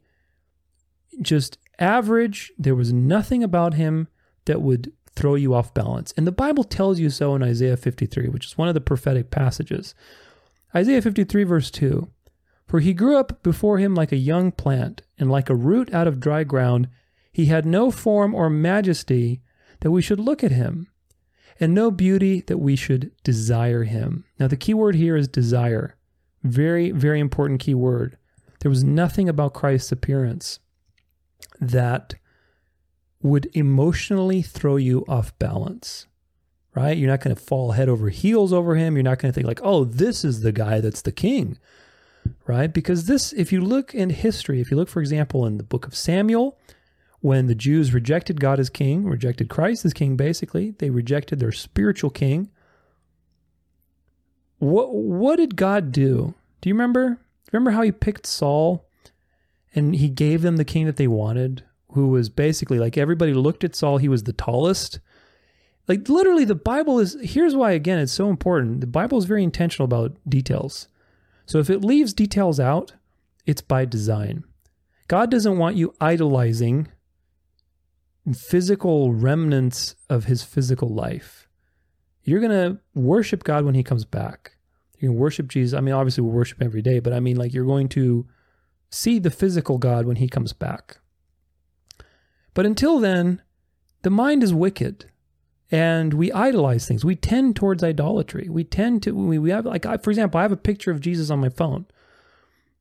just 1.21 1.57
average. 1.79 2.51
There 2.57 2.75
was 2.75 2.93
nothing 2.93 3.43
about 3.43 3.73
him 3.73 4.07
that 4.45 4.61
would 4.61 4.93
throw 5.15 5.35
you 5.35 5.53
off 5.53 5.73
balance. 5.73 6.13
And 6.17 6.25
the 6.25 6.31
Bible 6.31 6.63
tells 6.63 6.99
you 6.99 7.09
so 7.09 7.35
in 7.35 7.43
Isaiah 7.43 7.77
53, 7.77 8.29
which 8.29 8.45
is 8.45 8.57
one 8.57 8.67
of 8.67 8.73
the 8.73 8.81
prophetic 8.81 9.29
passages. 9.29 9.93
Isaiah 10.73 11.01
53, 11.01 11.43
verse 11.43 11.69
2 11.69 12.07
For 12.65 12.79
he 12.79 12.93
grew 12.93 13.17
up 13.17 13.43
before 13.43 13.77
him 13.77 13.93
like 13.93 14.11
a 14.11 14.17
young 14.17 14.51
plant, 14.51 15.01
and 15.19 15.29
like 15.29 15.49
a 15.49 15.55
root 15.55 15.93
out 15.93 16.07
of 16.07 16.19
dry 16.19 16.43
ground. 16.43 16.87
He 17.31 17.45
had 17.45 17.65
no 17.65 17.91
form 17.91 18.35
or 18.35 18.49
majesty 18.49 19.41
that 19.81 19.91
we 19.91 20.01
should 20.01 20.19
look 20.19 20.43
at 20.43 20.51
him, 20.51 20.87
and 21.59 21.73
no 21.73 21.91
beauty 21.91 22.41
that 22.47 22.57
we 22.57 22.75
should 22.75 23.11
desire 23.23 23.83
him. 23.83 24.25
Now, 24.39 24.47
the 24.47 24.57
key 24.57 24.73
word 24.73 24.95
here 24.95 25.15
is 25.15 25.27
desire. 25.27 25.95
Very, 26.43 26.91
very 26.91 27.19
important 27.19 27.59
key 27.59 27.73
word. 27.73 28.17
There 28.59 28.69
was 28.69 28.83
nothing 28.83 29.27
about 29.29 29.53
Christ's 29.53 29.91
appearance 29.91 30.59
that 31.59 32.15
would 33.21 33.49
emotionally 33.53 34.41
throw 34.41 34.75
you 34.75 35.05
off 35.07 35.37
balance, 35.39 36.07
right? 36.75 36.97
You're 36.97 37.09
not 37.09 37.21
going 37.21 37.35
to 37.35 37.41
fall 37.41 37.71
head 37.71 37.87
over 37.89 38.09
heels 38.09 38.51
over 38.51 38.75
him. 38.75 38.95
You're 38.95 39.03
not 39.03 39.19
going 39.19 39.31
to 39.31 39.35
think, 39.35 39.47
like, 39.47 39.61
oh, 39.63 39.85
this 39.85 40.25
is 40.25 40.41
the 40.41 40.51
guy 40.51 40.81
that's 40.81 41.01
the 41.01 41.11
king, 41.11 41.57
right? 42.47 42.73
Because 42.73 43.05
this, 43.05 43.31
if 43.33 43.51
you 43.53 43.61
look 43.61 43.93
in 43.93 44.09
history, 44.09 44.59
if 44.59 44.71
you 44.71 44.77
look, 44.77 44.89
for 44.89 44.99
example, 44.99 45.45
in 45.45 45.57
the 45.57 45.63
book 45.63 45.87
of 45.87 45.95
Samuel, 45.95 46.57
when 47.23 47.47
the 47.47 47.55
Jews 47.55 47.93
rejected 47.93 48.41
God 48.41 48.59
as 48.59 48.69
king, 48.69 49.05
rejected 49.05 49.47
Christ 49.47 49.85
as 49.85 49.93
king, 49.93 50.17
basically, 50.17 50.71
they 50.79 50.89
rejected 50.89 51.39
their 51.39 51.53
spiritual 51.53 52.09
king. 52.09 52.49
What 54.59 54.93
what 54.93 55.37
did 55.37 55.55
God 55.55 55.93
do? 55.93 56.33
Do 56.59 56.67
you 56.67 56.75
remember? 56.75 57.19
Remember 57.53 57.71
how 57.71 57.81
he 57.81 57.93
picked 57.93 58.25
Saul 58.25 58.85
and 59.73 59.95
he 59.95 60.09
gave 60.09 60.41
them 60.41 60.57
the 60.57 60.65
king 60.65 60.85
that 60.85 60.97
they 60.97 61.07
wanted, 61.07 61.63
who 61.93 62.09
was 62.09 62.27
basically 62.27 62.77
like 62.77 62.97
everybody 62.97 63.33
looked 63.33 63.63
at 63.63 63.73
Saul, 63.73 63.99
he 63.99 64.09
was 64.09 64.23
the 64.23 64.33
tallest. 64.33 64.99
Like 65.87 66.09
literally 66.09 66.43
the 66.43 66.55
Bible 66.55 66.99
is 66.99 67.15
here's 67.21 67.55
why 67.55 67.71
again 67.71 67.99
it's 67.99 68.11
so 68.11 68.29
important. 68.29 68.81
The 68.81 68.87
Bible 68.87 69.17
is 69.17 69.23
very 69.23 69.45
intentional 69.45 69.85
about 69.85 70.17
details. 70.27 70.89
So 71.45 71.59
if 71.59 71.69
it 71.69 71.85
leaves 71.85 72.13
details 72.13 72.59
out, 72.59 72.95
it's 73.45 73.61
by 73.61 73.85
design. 73.85 74.43
God 75.07 75.31
doesn't 75.31 75.57
want 75.57 75.77
you 75.77 75.93
idolizing 76.01 76.89
physical 78.31 79.13
remnants 79.13 79.95
of 80.09 80.25
his 80.25 80.43
physical 80.43 80.87
life. 80.87 81.49
You're 82.23 82.39
going 82.39 82.51
to 82.51 82.79
worship 82.95 83.43
God 83.43 83.65
when 83.65 83.75
he 83.75 83.83
comes 83.83 84.05
back. 84.05 84.53
Going 85.01 85.15
to 85.15 85.19
worship 85.19 85.49
Jesus. 85.49 85.77
I 85.77 85.81
mean, 85.81 85.93
obviously, 85.93 86.23
we 86.23 86.29
worship 86.29 86.61
every 86.61 86.81
day, 86.81 86.99
but 86.99 87.11
I 87.11 87.19
mean, 87.19 87.35
like, 87.35 87.53
you're 87.53 87.65
going 87.65 87.89
to 87.89 88.25
see 88.89 89.19
the 89.19 89.29
physical 89.29 89.77
God 89.77 90.05
when 90.05 90.15
he 90.15 90.29
comes 90.29 90.53
back. 90.53 90.99
But 92.53 92.65
until 92.65 92.99
then, 92.99 93.41
the 94.03 94.09
mind 94.09 94.43
is 94.43 94.53
wicked 94.53 95.11
and 95.69 96.13
we 96.13 96.31
idolize 96.31 96.87
things. 96.87 97.03
We 97.03 97.17
tend 97.17 97.57
towards 97.57 97.83
idolatry. 97.83 98.47
We 98.47 98.63
tend 98.63 99.03
to, 99.03 99.11
we, 99.11 99.37
we 99.37 99.49
have, 99.49 99.65
like, 99.65 99.85
I, 99.85 99.97
for 99.97 100.11
example, 100.11 100.39
I 100.39 100.43
have 100.43 100.51
a 100.53 100.57
picture 100.57 100.91
of 100.91 101.01
Jesus 101.01 101.29
on 101.29 101.39
my 101.39 101.49
phone. 101.49 101.85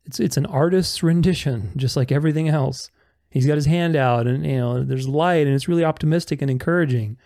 It's, 0.04 0.20
it's 0.20 0.36
an 0.36 0.46
artist's 0.46 1.02
rendition, 1.02 1.72
just 1.76 1.96
like 1.96 2.12
everything 2.12 2.48
else. 2.48 2.90
He's 3.32 3.46
got 3.46 3.56
his 3.56 3.66
hand 3.66 3.96
out 3.96 4.26
and, 4.26 4.44
you 4.44 4.58
know, 4.58 4.84
there's 4.84 5.08
light 5.08 5.46
and 5.46 5.54
it's 5.54 5.66
really 5.66 5.84
optimistic 5.84 6.42
and 6.42 6.50
encouraging. 6.50 7.16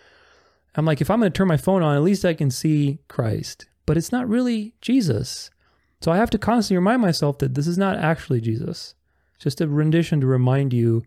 I'm 0.73 0.85
like, 0.85 1.01
if 1.01 1.09
I'm 1.09 1.19
going 1.19 1.31
to 1.31 1.37
turn 1.37 1.49
my 1.49 1.57
phone 1.57 1.83
on, 1.83 1.97
at 1.97 2.01
least 2.01 2.23
I 2.23 2.33
can 2.33 2.49
see 2.49 2.99
Christ. 3.09 3.67
But 3.85 3.97
it's 3.97 4.11
not 4.11 4.29
really 4.29 4.73
Jesus. 4.79 5.49
So 5.99 6.11
I 6.11 6.17
have 6.17 6.29
to 6.29 6.37
constantly 6.37 6.77
remind 6.77 7.01
myself 7.01 7.39
that 7.39 7.55
this 7.55 7.67
is 7.67 7.77
not 7.77 7.97
actually 7.97 8.39
Jesus. 8.39 8.95
It's 9.35 9.43
just 9.43 9.59
a 9.59 9.67
rendition 9.67 10.21
to 10.21 10.27
remind 10.27 10.71
you 10.71 11.03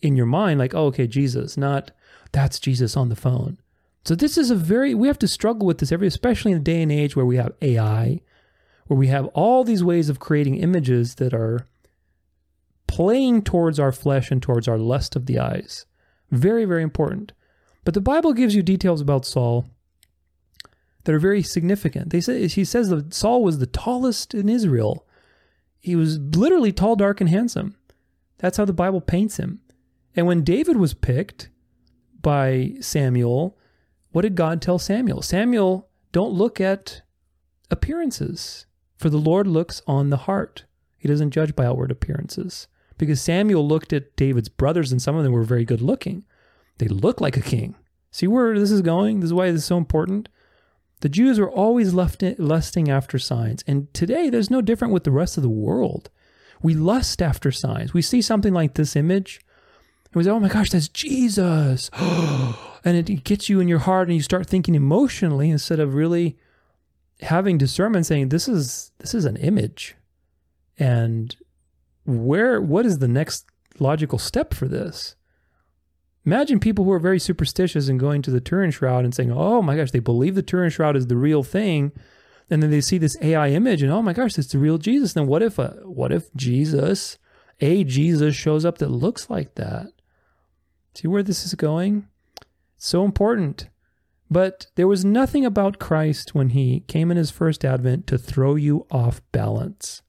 in 0.00 0.16
your 0.16 0.26
mind, 0.26 0.58
like, 0.58 0.74
oh, 0.74 0.86
okay, 0.86 1.06
Jesus, 1.06 1.56
not 1.56 1.90
that's 2.32 2.58
Jesus 2.58 2.96
on 2.96 3.10
the 3.10 3.16
phone. 3.16 3.58
So 4.04 4.14
this 4.14 4.38
is 4.38 4.50
a 4.50 4.54
very 4.54 4.94
we 4.94 5.08
have 5.08 5.18
to 5.18 5.28
struggle 5.28 5.66
with 5.66 5.78
this 5.78 5.92
every 5.92 6.06
especially 6.06 6.52
in 6.52 6.58
the 6.58 6.64
day 6.64 6.80
and 6.80 6.90
age 6.90 7.16
where 7.16 7.26
we 7.26 7.36
have 7.36 7.52
AI, 7.60 8.22
where 8.86 8.98
we 8.98 9.08
have 9.08 9.26
all 9.26 9.64
these 9.64 9.84
ways 9.84 10.08
of 10.08 10.20
creating 10.20 10.56
images 10.56 11.16
that 11.16 11.34
are 11.34 11.66
playing 12.88 13.42
towards 13.42 13.78
our 13.78 13.92
flesh 13.92 14.32
and 14.32 14.42
towards 14.42 14.66
our 14.66 14.78
lust 14.78 15.14
of 15.14 15.26
the 15.26 15.38
eyes. 15.38 15.86
Very, 16.32 16.64
very 16.64 16.82
important. 16.82 17.32
But 17.84 17.94
the 17.94 18.00
Bible 18.00 18.32
gives 18.32 18.56
you 18.56 18.62
details 18.62 19.00
about 19.00 19.24
Saul 19.24 19.66
that 21.04 21.14
are 21.14 21.20
very 21.20 21.42
significant. 21.42 22.10
They 22.10 22.20
say 22.20 22.48
he 22.48 22.64
says 22.64 22.88
that 22.88 23.14
Saul 23.14 23.44
was 23.44 23.58
the 23.58 23.66
tallest 23.66 24.34
in 24.34 24.48
Israel. 24.48 25.06
He 25.78 25.94
was 25.94 26.18
literally 26.18 26.72
tall, 26.72 26.96
dark, 26.96 27.20
and 27.20 27.30
handsome. 27.30 27.76
That's 28.38 28.56
how 28.56 28.64
the 28.64 28.72
Bible 28.72 29.00
paints 29.00 29.36
him. 29.36 29.60
And 30.16 30.26
when 30.26 30.42
David 30.42 30.76
was 30.76 30.94
picked 30.94 31.50
by 32.20 32.74
Samuel, 32.80 33.56
what 34.10 34.22
did 34.22 34.34
God 34.34 34.60
tell 34.60 34.78
Samuel? 34.78 35.22
Samuel, 35.22 35.88
don't 36.10 36.32
look 36.32 36.60
at 36.60 37.02
appearances, 37.70 38.66
for 38.96 39.08
the 39.08 39.18
Lord 39.18 39.46
looks 39.46 39.80
on 39.86 40.10
the 40.10 40.16
heart. 40.16 40.64
He 40.96 41.06
doesn't 41.06 41.30
judge 41.30 41.54
by 41.54 41.64
outward 41.64 41.90
appearances 41.90 42.66
because 42.98 43.20
Samuel 43.20 43.66
looked 43.66 43.92
at 43.92 44.16
David's 44.16 44.48
brothers 44.48 44.92
and 44.92 45.00
some 45.00 45.16
of 45.16 45.24
them 45.24 45.32
were 45.32 45.44
very 45.44 45.64
good 45.64 45.80
looking. 45.80 46.24
They 46.78 46.88
look 46.88 47.20
like 47.20 47.36
a 47.36 47.42
king. 47.42 47.76
See 48.10 48.26
where 48.26 48.58
this 48.58 48.70
is 48.70 48.82
going? 48.82 49.20
This 49.20 49.28
is 49.28 49.34
why 49.34 49.50
this 49.50 49.62
is 49.62 49.66
so 49.66 49.78
important. 49.78 50.28
The 51.00 51.08
Jews 51.08 51.38
were 51.38 51.50
always 51.50 51.94
lusting 51.94 52.90
after 52.90 53.18
signs. 53.18 53.62
And 53.66 53.92
today, 53.94 54.30
there's 54.30 54.50
no 54.50 54.60
different 54.60 54.92
with 54.92 55.04
the 55.04 55.10
rest 55.10 55.36
of 55.36 55.42
the 55.42 55.48
world. 55.48 56.10
We 56.60 56.74
lust 56.74 57.22
after 57.22 57.52
signs. 57.52 57.94
We 57.94 58.02
see 58.02 58.20
something 58.20 58.52
like 58.52 58.74
this 58.74 58.96
image, 58.96 59.40
and 60.06 60.16
we 60.16 60.24
say, 60.24 60.30
"Oh 60.30 60.40
my 60.40 60.48
gosh, 60.48 60.70
that's 60.70 60.88
Jesus!" 60.88 61.88
and 62.84 62.96
it 62.96 63.22
gets 63.22 63.48
you 63.48 63.60
in 63.60 63.68
your 63.68 63.78
heart, 63.78 64.08
and 64.08 64.16
you 64.16 64.22
start 64.22 64.48
thinking 64.48 64.74
emotionally 64.74 65.50
instead 65.50 65.78
of 65.78 65.94
really 65.94 66.36
having 67.20 67.58
discernment, 67.58 68.06
saying, 68.06 68.30
"This 68.30 68.48
is 68.48 68.90
this 68.98 69.14
is 69.14 69.24
an 69.24 69.36
image," 69.36 69.94
and 70.78 71.36
where 72.08 72.60
what 72.60 72.86
is 72.86 72.98
the 72.98 73.08
next 73.08 73.46
logical 73.78 74.18
step 74.18 74.54
for 74.54 74.66
this? 74.66 75.14
Imagine 76.24 76.58
people 76.58 76.84
who 76.84 76.92
are 76.92 76.98
very 76.98 77.18
superstitious 77.18 77.88
and 77.88 78.00
going 78.00 78.22
to 78.22 78.30
the 78.30 78.40
Turin 78.40 78.70
Shroud 78.70 79.04
and 79.04 79.14
saying, 79.14 79.30
"Oh 79.30 79.62
my 79.62 79.76
gosh, 79.76 79.90
they 79.90 79.98
believe 79.98 80.34
the 80.34 80.42
Turin 80.42 80.70
Shroud 80.70 80.96
is 80.96 81.06
the 81.06 81.16
real 81.16 81.42
thing," 81.42 81.92
and 82.50 82.62
then 82.62 82.70
they 82.70 82.80
see 82.80 82.98
this 82.98 83.16
AI 83.20 83.50
image 83.50 83.82
and, 83.82 83.92
"Oh 83.92 84.02
my 84.02 84.12
gosh, 84.12 84.38
it's 84.38 84.52
the 84.52 84.58
real 84.58 84.78
Jesus." 84.78 85.12
Then 85.12 85.26
what 85.26 85.42
if 85.42 85.58
a, 85.58 85.80
what 85.84 86.10
if 86.12 86.32
Jesus, 86.34 87.18
a 87.60 87.84
Jesus, 87.84 88.34
shows 88.34 88.64
up 88.64 88.78
that 88.78 88.90
looks 88.90 89.28
like 89.28 89.54
that? 89.56 89.88
See 90.94 91.08
where 91.08 91.22
this 91.22 91.44
is 91.44 91.54
going? 91.54 92.08
It's 92.76 92.88
so 92.88 93.04
important. 93.04 93.68
But 94.30 94.66
there 94.74 94.88
was 94.88 95.04
nothing 95.04 95.44
about 95.44 95.78
Christ 95.78 96.34
when 96.34 96.50
he 96.50 96.80
came 96.80 97.10
in 97.10 97.16
his 97.16 97.30
first 97.30 97.64
advent 97.64 98.06
to 98.08 98.18
throw 98.18 98.54
you 98.54 98.86
off 98.90 99.22
balance. 99.32 100.02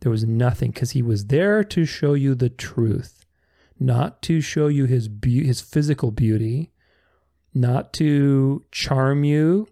There 0.00 0.10
was 0.10 0.24
nothing 0.24 0.70
because 0.70 0.92
he 0.92 1.02
was 1.02 1.26
there 1.26 1.62
to 1.64 1.84
show 1.84 2.14
you 2.14 2.34
the 2.34 2.48
truth 2.48 3.20
not 3.80 4.20
to 4.20 4.42
show 4.42 4.68
you 4.68 4.84
his 4.84 5.08
be- 5.08 5.46
his 5.46 5.62
physical 5.62 6.10
beauty, 6.10 6.70
not 7.54 7.92
to 7.94 8.62
charm 8.70 9.24
you, 9.24 9.66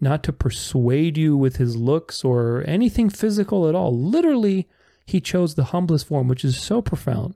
not 0.00 0.22
to 0.22 0.32
persuade 0.32 1.18
you 1.18 1.36
with 1.36 1.56
his 1.56 1.76
looks 1.76 2.24
or 2.24 2.62
anything 2.66 3.10
physical 3.10 3.68
at 3.68 3.74
all. 3.74 3.94
Literally, 3.98 4.68
he 5.04 5.20
chose 5.20 5.54
the 5.54 5.64
humblest 5.64 6.06
form, 6.06 6.28
which 6.28 6.44
is 6.44 6.56
so 6.56 6.80
profound. 6.80 7.34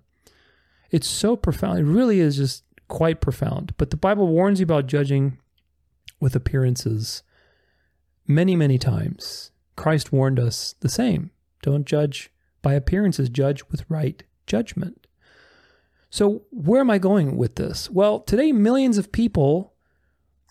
It's 0.91 1.09
so 1.09 1.37
profound. 1.37 1.81
It 1.81 1.85
really 1.85 2.21
is 2.21 2.37
just 2.37 2.63
quite 2.87 3.21
profound. 3.21 3.75
But 3.77 3.91
the 3.91 3.97
Bible 3.97 4.29
warns 4.29 4.61
you 4.61 4.65
about 4.65 4.87
judging 4.87 5.39
with 6.21 6.35
appearances 6.37 7.23
many, 8.27 8.57
many 8.57 8.79
times. 8.79 9.51
Christ 9.77 10.13
warned 10.13 10.39
us 10.39 10.75
the 10.81 10.89
same. 10.89 11.31
Don't 11.63 11.87
judge 11.87 12.31
by 12.63 12.75
appearances, 12.75 13.29
judge 13.29 13.65
with 13.71 13.85
right 13.89 14.23
judgment. 14.47 15.07
So, 16.11 16.43
where 16.51 16.81
am 16.81 16.91
I 16.91 16.99
going 16.99 17.37
with 17.37 17.57
this? 17.57 17.91
Well, 17.91 18.21
today, 18.21 18.53
millions 18.53 18.97
of 18.97 19.13
people, 19.13 19.75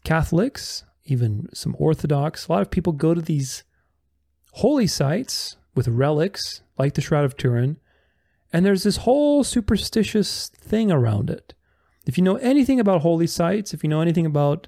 Catholics, 0.04 0.84
even 1.06 1.50
some 1.54 1.76
Orthodox, 1.80 2.48
a 2.48 2.52
lot 2.52 2.62
of 2.62 2.70
people 2.70 2.94
go 2.94 3.14
to 3.14 3.22
these 3.22 3.64
holy 4.54 4.88
sites 4.88 5.58
with 5.74 5.88
relics 5.88 6.62
like 6.78 6.94
the 6.94 7.02
Shroud 7.02 7.26
of 7.26 7.38
Turin, 7.38 7.78
and 8.54 8.66
there's 8.66 8.84
this 8.84 8.98
whole 8.98 9.44
superstitious 9.44 10.50
thing 10.50 10.92
around 10.92 11.30
it. 11.30 11.54
If 12.06 12.18
you 12.18 12.24
know 12.24 12.38
anything 12.38 12.80
about 12.80 13.02
holy 13.02 13.28
sites, 13.28 13.74
if 13.74 13.84
you 13.84 13.90
know 13.90 14.02
anything 14.02 14.26
about 14.26 14.68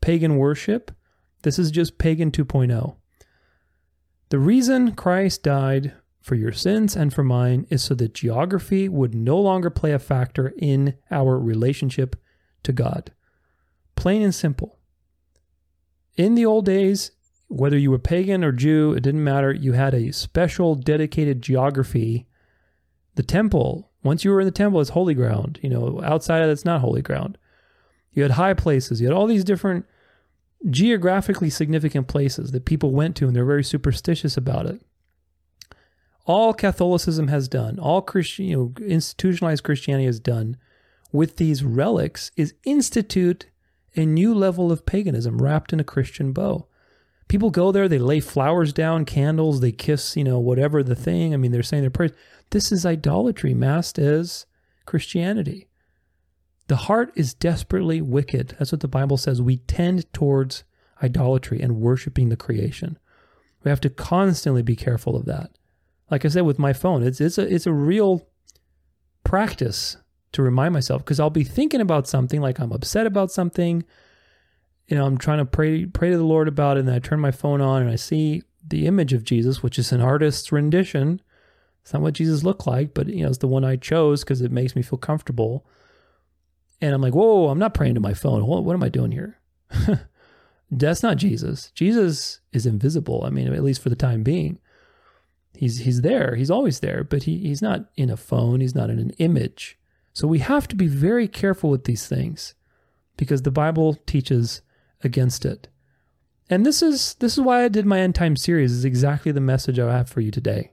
pagan 0.00 0.36
worship, 0.36 0.90
this 1.42 1.58
is 1.58 1.70
just 1.70 1.98
pagan 1.98 2.30
2.0. 2.30 2.96
The 4.32 4.38
reason 4.38 4.92
Christ 4.92 5.42
died 5.42 5.92
for 6.22 6.36
your 6.36 6.52
sins 6.52 6.96
and 6.96 7.12
for 7.12 7.22
mine 7.22 7.66
is 7.68 7.84
so 7.84 7.94
that 7.96 8.14
geography 8.14 8.88
would 8.88 9.14
no 9.14 9.38
longer 9.38 9.68
play 9.68 9.92
a 9.92 9.98
factor 9.98 10.54
in 10.56 10.94
our 11.10 11.38
relationship 11.38 12.16
to 12.62 12.72
God. 12.72 13.12
Plain 13.94 14.22
and 14.22 14.34
simple. 14.34 14.78
In 16.16 16.34
the 16.34 16.46
old 16.46 16.64
days, 16.64 17.10
whether 17.48 17.76
you 17.76 17.90
were 17.90 17.98
pagan 17.98 18.42
or 18.42 18.52
Jew, 18.52 18.94
it 18.94 19.02
didn't 19.02 19.22
matter. 19.22 19.52
You 19.52 19.74
had 19.74 19.92
a 19.92 20.14
special 20.14 20.76
dedicated 20.76 21.42
geography. 21.42 22.26
The 23.16 23.22
temple, 23.22 23.90
once 24.02 24.24
you 24.24 24.30
were 24.30 24.40
in 24.40 24.46
the 24.46 24.50
temple, 24.50 24.80
it's 24.80 24.88
holy 24.88 25.12
ground. 25.12 25.60
You 25.62 25.68
know, 25.68 26.00
outside 26.02 26.40
of 26.40 26.48
it's 26.48 26.64
not 26.64 26.80
holy 26.80 27.02
ground. 27.02 27.36
You 28.12 28.22
had 28.22 28.32
high 28.32 28.54
places. 28.54 28.98
You 28.98 29.08
had 29.08 29.14
all 29.14 29.26
these 29.26 29.44
different 29.44 29.84
geographically 30.70 31.50
significant 31.50 32.08
places 32.08 32.52
that 32.52 32.64
people 32.64 32.92
went 32.92 33.16
to, 33.16 33.26
and 33.26 33.34
they're 33.34 33.44
very 33.44 33.64
superstitious 33.64 34.36
about 34.36 34.66
it 34.66 34.80
all 36.24 36.54
Catholicism 36.54 37.28
has 37.28 37.48
done, 37.48 37.78
all 37.78 38.02
Christian, 38.02 38.46
you 38.46 38.56
know, 38.56 38.86
institutionalized 38.86 39.64
Christianity 39.64 40.06
has 40.06 40.20
done 40.20 40.56
with 41.10 41.36
these 41.36 41.64
relics 41.64 42.30
is 42.36 42.54
institute 42.64 43.46
a 43.96 44.06
new 44.06 44.34
level 44.34 44.72
of 44.72 44.86
paganism 44.86 45.42
wrapped 45.42 45.72
in 45.72 45.80
a 45.80 45.84
Christian 45.84 46.32
bow. 46.32 46.66
People 47.28 47.50
go 47.50 47.72
there, 47.72 47.88
they 47.88 47.98
lay 47.98 48.20
flowers 48.20 48.72
down, 48.72 49.04
candles, 49.04 49.60
they 49.60 49.72
kiss, 49.72 50.16
you 50.16 50.24
know, 50.24 50.38
whatever 50.38 50.82
the 50.82 50.94
thing. 50.94 51.34
I 51.34 51.36
mean, 51.36 51.50
they're 51.50 51.62
saying 51.62 51.82
their 51.82 51.90
prayers. 51.90 52.12
This 52.50 52.70
is 52.70 52.86
idolatry 52.86 53.54
masked 53.54 53.98
as 53.98 54.46
Christianity. 54.86 55.68
The 56.68 56.76
heart 56.76 57.12
is 57.16 57.34
desperately 57.34 58.00
wicked. 58.00 58.56
That's 58.58 58.72
what 58.72 58.80
the 58.80 58.88
Bible 58.88 59.16
says. 59.16 59.42
We 59.42 59.58
tend 59.58 60.12
towards 60.12 60.64
idolatry 61.02 61.60
and 61.60 61.80
worshiping 61.80 62.28
the 62.28 62.36
creation. 62.36 62.98
We 63.64 63.70
have 63.70 63.80
to 63.80 63.90
constantly 63.90 64.62
be 64.62 64.76
careful 64.76 65.16
of 65.16 65.24
that 65.26 65.50
like 66.12 66.26
I 66.26 66.28
said 66.28 66.42
with 66.42 66.58
my 66.58 66.74
phone, 66.74 67.02
it's 67.02 67.22
it's 67.22 67.38
a 67.38 67.52
it's 67.52 67.66
a 67.66 67.72
real 67.72 68.28
practice 69.24 69.96
to 70.32 70.42
remind 70.42 70.74
myself 70.74 71.02
because 71.02 71.18
I'll 71.18 71.30
be 71.30 71.42
thinking 71.42 71.80
about 71.80 72.06
something 72.06 72.42
like 72.42 72.60
I'm 72.60 72.70
upset 72.70 73.06
about 73.06 73.32
something. 73.32 73.82
You 74.88 74.96
know, 74.98 75.06
I'm 75.06 75.16
trying 75.16 75.38
to 75.38 75.46
pray 75.46 75.86
pray 75.86 76.10
to 76.10 76.18
the 76.18 76.22
Lord 76.22 76.48
about 76.48 76.76
it, 76.76 76.80
and 76.80 76.90
I 76.90 76.98
turn 76.98 77.18
my 77.18 77.30
phone 77.30 77.62
on 77.62 77.80
and 77.80 77.90
I 77.90 77.96
see 77.96 78.42
the 78.64 78.86
image 78.86 79.14
of 79.14 79.24
Jesus, 79.24 79.62
which 79.62 79.78
is 79.78 79.90
an 79.90 80.02
artist's 80.02 80.52
rendition. 80.52 81.22
It's 81.80 81.94
not 81.94 82.02
what 82.02 82.14
Jesus 82.14 82.44
looked 82.44 82.66
like, 82.66 82.92
but 82.92 83.08
you 83.08 83.22
know, 83.22 83.28
it's 83.28 83.38
the 83.38 83.48
one 83.48 83.64
I 83.64 83.76
chose 83.76 84.22
because 84.22 84.42
it 84.42 84.52
makes 84.52 84.76
me 84.76 84.82
feel 84.82 84.98
comfortable. 84.98 85.66
And 86.82 86.94
I'm 86.94 87.00
like, 87.00 87.14
whoa, 87.14 87.48
I'm 87.48 87.60
not 87.60 87.74
praying 87.74 87.94
to 87.94 88.00
my 88.00 88.12
phone. 88.12 88.44
What, 88.44 88.64
what 88.64 88.74
am 88.74 88.82
I 88.82 88.88
doing 88.88 89.12
here? 89.12 89.38
That's 90.70 91.02
not 91.02 91.16
Jesus. 91.16 91.70
Jesus 91.74 92.40
is 92.52 92.66
invisible. 92.66 93.22
I 93.24 93.30
mean, 93.30 93.52
at 93.52 93.62
least 93.62 93.80
for 93.80 93.88
the 93.88 93.96
time 93.96 94.22
being. 94.24 94.58
He's 95.54 95.80
he's 95.80 96.00
there. 96.00 96.34
He's 96.34 96.50
always 96.50 96.80
there, 96.80 97.04
but 97.04 97.22
he, 97.24 97.38
he's 97.38 97.62
not 97.62 97.90
in 97.96 98.10
a 98.10 98.16
phone. 98.16 98.60
He's 98.60 98.74
not 98.74 98.90
in 98.90 98.98
an 98.98 99.10
image. 99.18 99.78
So 100.12 100.26
we 100.26 100.40
have 100.40 100.66
to 100.68 100.76
be 100.76 100.88
very 100.88 101.28
careful 101.28 101.70
with 101.70 101.84
these 101.84 102.08
things 102.08 102.54
because 103.16 103.42
the 103.42 103.50
Bible 103.50 103.94
teaches 104.06 104.62
against 105.04 105.44
it. 105.44 105.68
And 106.50 106.66
this 106.66 106.82
is 106.82 107.14
this 107.14 107.34
is 107.34 107.40
why 107.40 107.64
I 107.64 107.68
did 107.68 107.86
my 107.86 108.00
end 108.00 108.14
time 108.14 108.34
series 108.34 108.72
is 108.72 108.84
exactly 108.84 109.30
the 109.30 109.40
message 109.40 109.78
I 109.78 109.92
have 109.92 110.08
for 110.08 110.20
you 110.20 110.30
today. 110.30 110.71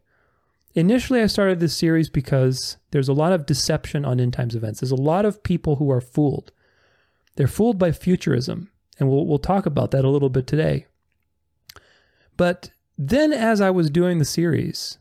Initially 0.80 1.22
I 1.22 1.28
started 1.28 1.60
this 1.60 1.76
series 1.76 2.10
because 2.10 2.78
there's 2.92 3.10
a 3.10 3.14
lot 3.14 3.34
of 3.34 3.46
deception 3.46 4.06
on 4.06 4.22
end 4.22 4.32
times 4.32 4.56
events. 4.56 4.80
There's 4.80 4.92
a 4.92 4.96
lot 4.96 5.26
of 5.26 5.44
people 5.44 5.76
who 5.76 5.92
are 5.92 6.00
fooled. 6.00 6.54
They're 7.36 7.48
fooled 7.48 7.78
by 7.78 7.92
futurism, 7.92 8.72
and 8.98 9.10
we'll 9.10 9.28
we'll 9.28 9.40
talk 9.40 9.66
about 9.66 9.92
that 9.92 10.06
a 10.06 10.10
little 10.10 10.30
bit 10.30 10.48
today. 10.48 10.86
But 12.38 12.72
then, 12.98 13.34
as 13.34 13.60
I 13.60 13.70
was 13.72 13.90
doing 13.90 14.20
the 14.20 14.26
series, 14.26 15.00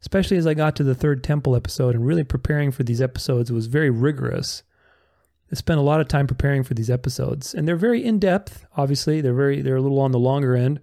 especially 0.00 0.36
as 0.36 0.46
I 0.46 0.54
got 0.54 0.76
to 0.76 0.84
the 0.84 0.94
third 0.94 1.24
temple 1.24 1.56
episode 1.56 1.96
and 1.96 2.06
really 2.06 2.22
preparing 2.22 2.70
for 2.70 2.84
these 2.84 3.00
episodes, 3.00 3.50
was 3.50 3.66
very 3.66 3.90
rigorous. 3.90 4.62
I 5.50 5.56
spent 5.56 5.80
a 5.80 5.82
lot 5.82 6.00
of 6.00 6.06
time 6.06 6.28
preparing 6.28 6.62
for 6.62 6.74
these 6.74 6.88
episodes, 6.88 7.52
and 7.52 7.66
they're 7.66 7.74
very 7.74 8.04
in 8.04 8.20
depth. 8.20 8.64
Obviously, 8.76 9.20
they're 9.20 9.34
very 9.34 9.60
they're 9.60 9.74
a 9.74 9.82
little 9.82 9.98
on 9.98 10.12
the 10.12 10.20
longer 10.20 10.54
end, 10.54 10.80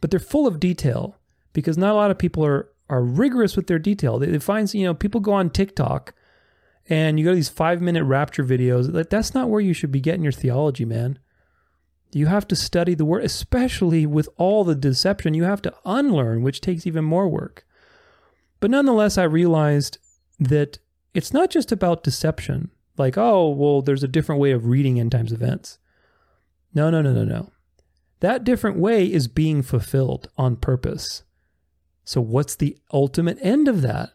but 0.00 0.12
they're 0.12 0.20
full 0.20 0.46
of 0.46 0.60
detail 0.60 1.18
because 1.52 1.76
not 1.76 1.90
a 1.90 1.96
lot 1.96 2.12
of 2.12 2.18
people 2.18 2.46
are 2.46 2.68
are 2.88 3.02
rigorous 3.02 3.56
with 3.56 3.66
their 3.66 3.78
detail. 3.78 4.18
They, 4.18 4.26
they 4.26 4.38
find 4.38 4.72
you 4.72 4.84
know 4.84 4.94
people 4.94 5.20
go 5.20 5.32
on 5.32 5.50
TikTok 5.50 6.14
and 6.88 7.18
you 7.18 7.24
go 7.24 7.30
to 7.30 7.36
these 7.36 7.48
five 7.48 7.80
minute 7.80 8.04
rapture 8.04 8.44
videos. 8.44 8.92
Like 8.92 9.10
that's 9.10 9.34
not 9.34 9.48
where 9.48 9.60
you 9.60 9.72
should 9.72 9.92
be 9.92 10.00
getting 10.00 10.22
your 10.22 10.32
theology, 10.32 10.84
man. 10.84 11.18
You 12.12 12.26
have 12.26 12.46
to 12.48 12.56
study 12.56 12.94
the 12.94 13.04
word, 13.04 13.24
especially 13.24 14.06
with 14.06 14.28
all 14.36 14.62
the 14.62 14.76
deception. 14.76 15.34
You 15.34 15.44
have 15.44 15.62
to 15.62 15.74
unlearn, 15.84 16.42
which 16.42 16.60
takes 16.60 16.86
even 16.86 17.04
more 17.04 17.28
work. 17.28 17.66
But 18.60 18.70
nonetheless, 18.70 19.18
I 19.18 19.24
realized 19.24 19.98
that 20.38 20.78
it's 21.12 21.32
not 21.32 21.50
just 21.50 21.72
about 21.72 22.04
deception. 22.04 22.70
Like, 22.96 23.18
oh, 23.18 23.50
well, 23.50 23.82
there's 23.82 24.04
a 24.04 24.08
different 24.08 24.40
way 24.40 24.52
of 24.52 24.66
reading 24.66 25.00
end 25.00 25.10
times 25.10 25.32
events. 25.32 25.78
No, 26.72 26.88
no, 26.88 27.02
no, 27.02 27.12
no, 27.12 27.24
no. 27.24 27.50
That 28.20 28.44
different 28.44 28.78
way 28.78 29.04
is 29.12 29.26
being 29.26 29.62
fulfilled 29.62 30.28
on 30.38 30.56
purpose. 30.56 31.24
So, 32.04 32.20
what's 32.20 32.56
the 32.56 32.76
ultimate 32.92 33.38
end 33.40 33.68
of 33.68 33.82
that? 33.82 34.10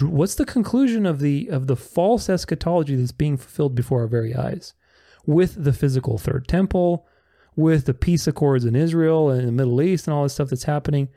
What's 0.00 0.36
the 0.36 0.46
conclusion 0.46 1.04
of 1.04 1.18
the 1.18 1.48
of 1.48 1.66
the 1.66 1.76
false 1.76 2.28
eschatology 2.28 2.96
that's 2.96 3.12
being 3.12 3.36
fulfilled 3.36 3.74
before 3.74 4.00
our 4.00 4.06
very 4.06 4.34
eyes? 4.34 4.74
with 5.26 5.62
the 5.62 5.72
physical 5.72 6.18
third 6.18 6.48
temple, 6.48 7.06
with 7.56 7.86
the 7.86 7.94
peace 7.94 8.26
accords 8.26 8.64
in 8.64 8.76
Israel 8.76 9.30
and 9.30 9.46
the 9.46 9.52
Middle 9.52 9.80
East 9.80 10.06
and 10.06 10.14
all 10.14 10.24
this 10.24 10.34
stuff 10.34 10.50
that's 10.50 10.64
happening. 10.64 11.08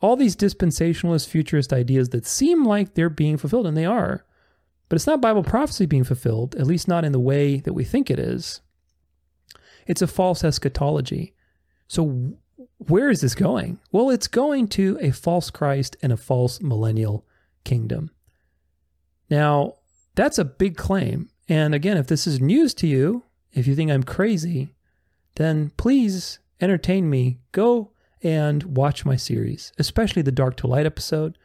All 0.00 0.16
these 0.16 0.34
dispensationalist, 0.34 1.28
futurist 1.28 1.72
ideas 1.72 2.08
that 2.08 2.26
seem 2.26 2.64
like 2.64 2.94
they're 2.94 3.08
being 3.08 3.36
fulfilled, 3.36 3.66
and 3.66 3.76
they 3.76 3.84
are. 3.84 4.24
But 4.88 4.96
it's 4.96 5.06
not 5.06 5.20
Bible 5.20 5.44
prophecy 5.44 5.86
being 5.86 6.04
fulfilled, 6.04 6.54
at 6.56 6.66
least 6.66 6.88
not 6.88 7.04
in 7.04 7.12
the 7.12 7.20
way 7.20 7.58
that 7.58 7.72
we 7.72 7.84
think 7.84 8.10
it 8.10 8.18
is. 8.18 8.60
It's 9.86 10.02
a 10.02 10.06
false 10.06 10.42
eschatology. 10.42 11.34
So, 11.86 12.34
where 12.88 13.10
is 13.10 13.20
this 13.20 13.34
going? 13.34 13.78
Well, 13.90 14.10
it's 14.10 14.28
going 14.28 14.68
to 14.68 14.98
a 15.00 15.10
false 15.10 15.50
Christ 15.50 15.96
and 16.02 16.12
a 16.12 16.16
false 16.16 16.60
millennial 16.60 17.26
kingdom. 17.64 18.10
Now, 19.30 19.76
that's 20.14 20.38
a 20.38 20.44
big 20.44 20.76
claim. 20.76 21.30
And 21.48 21.74
again, 21.74 21.96
if 21.96 22.06
this 22.06 22.26
is 22.26 22.40
news 22.40 22.74
to 22.74 22.86
you, 22.86 23.24
if 23.52 23.66
you 23.66 23.74
think 23.74 23.90
I'm 23.90 24.02
crazy, 24.02 24.74
then 25.36 25.72
please 25.76 26.38
entertain 26.60 27.08
me. 27.10 27.40
Go 27.52 27.92
and 28.22 28.62
watch 28.76 29.04
my 29.04 29.16
series, 29.16 29.72
especially 29.78 30.22
the 30.22 30.32
Dark 30.32 30.56
to 30.58 30.66
Light 30.66 30.86
episode, 30.86 31.36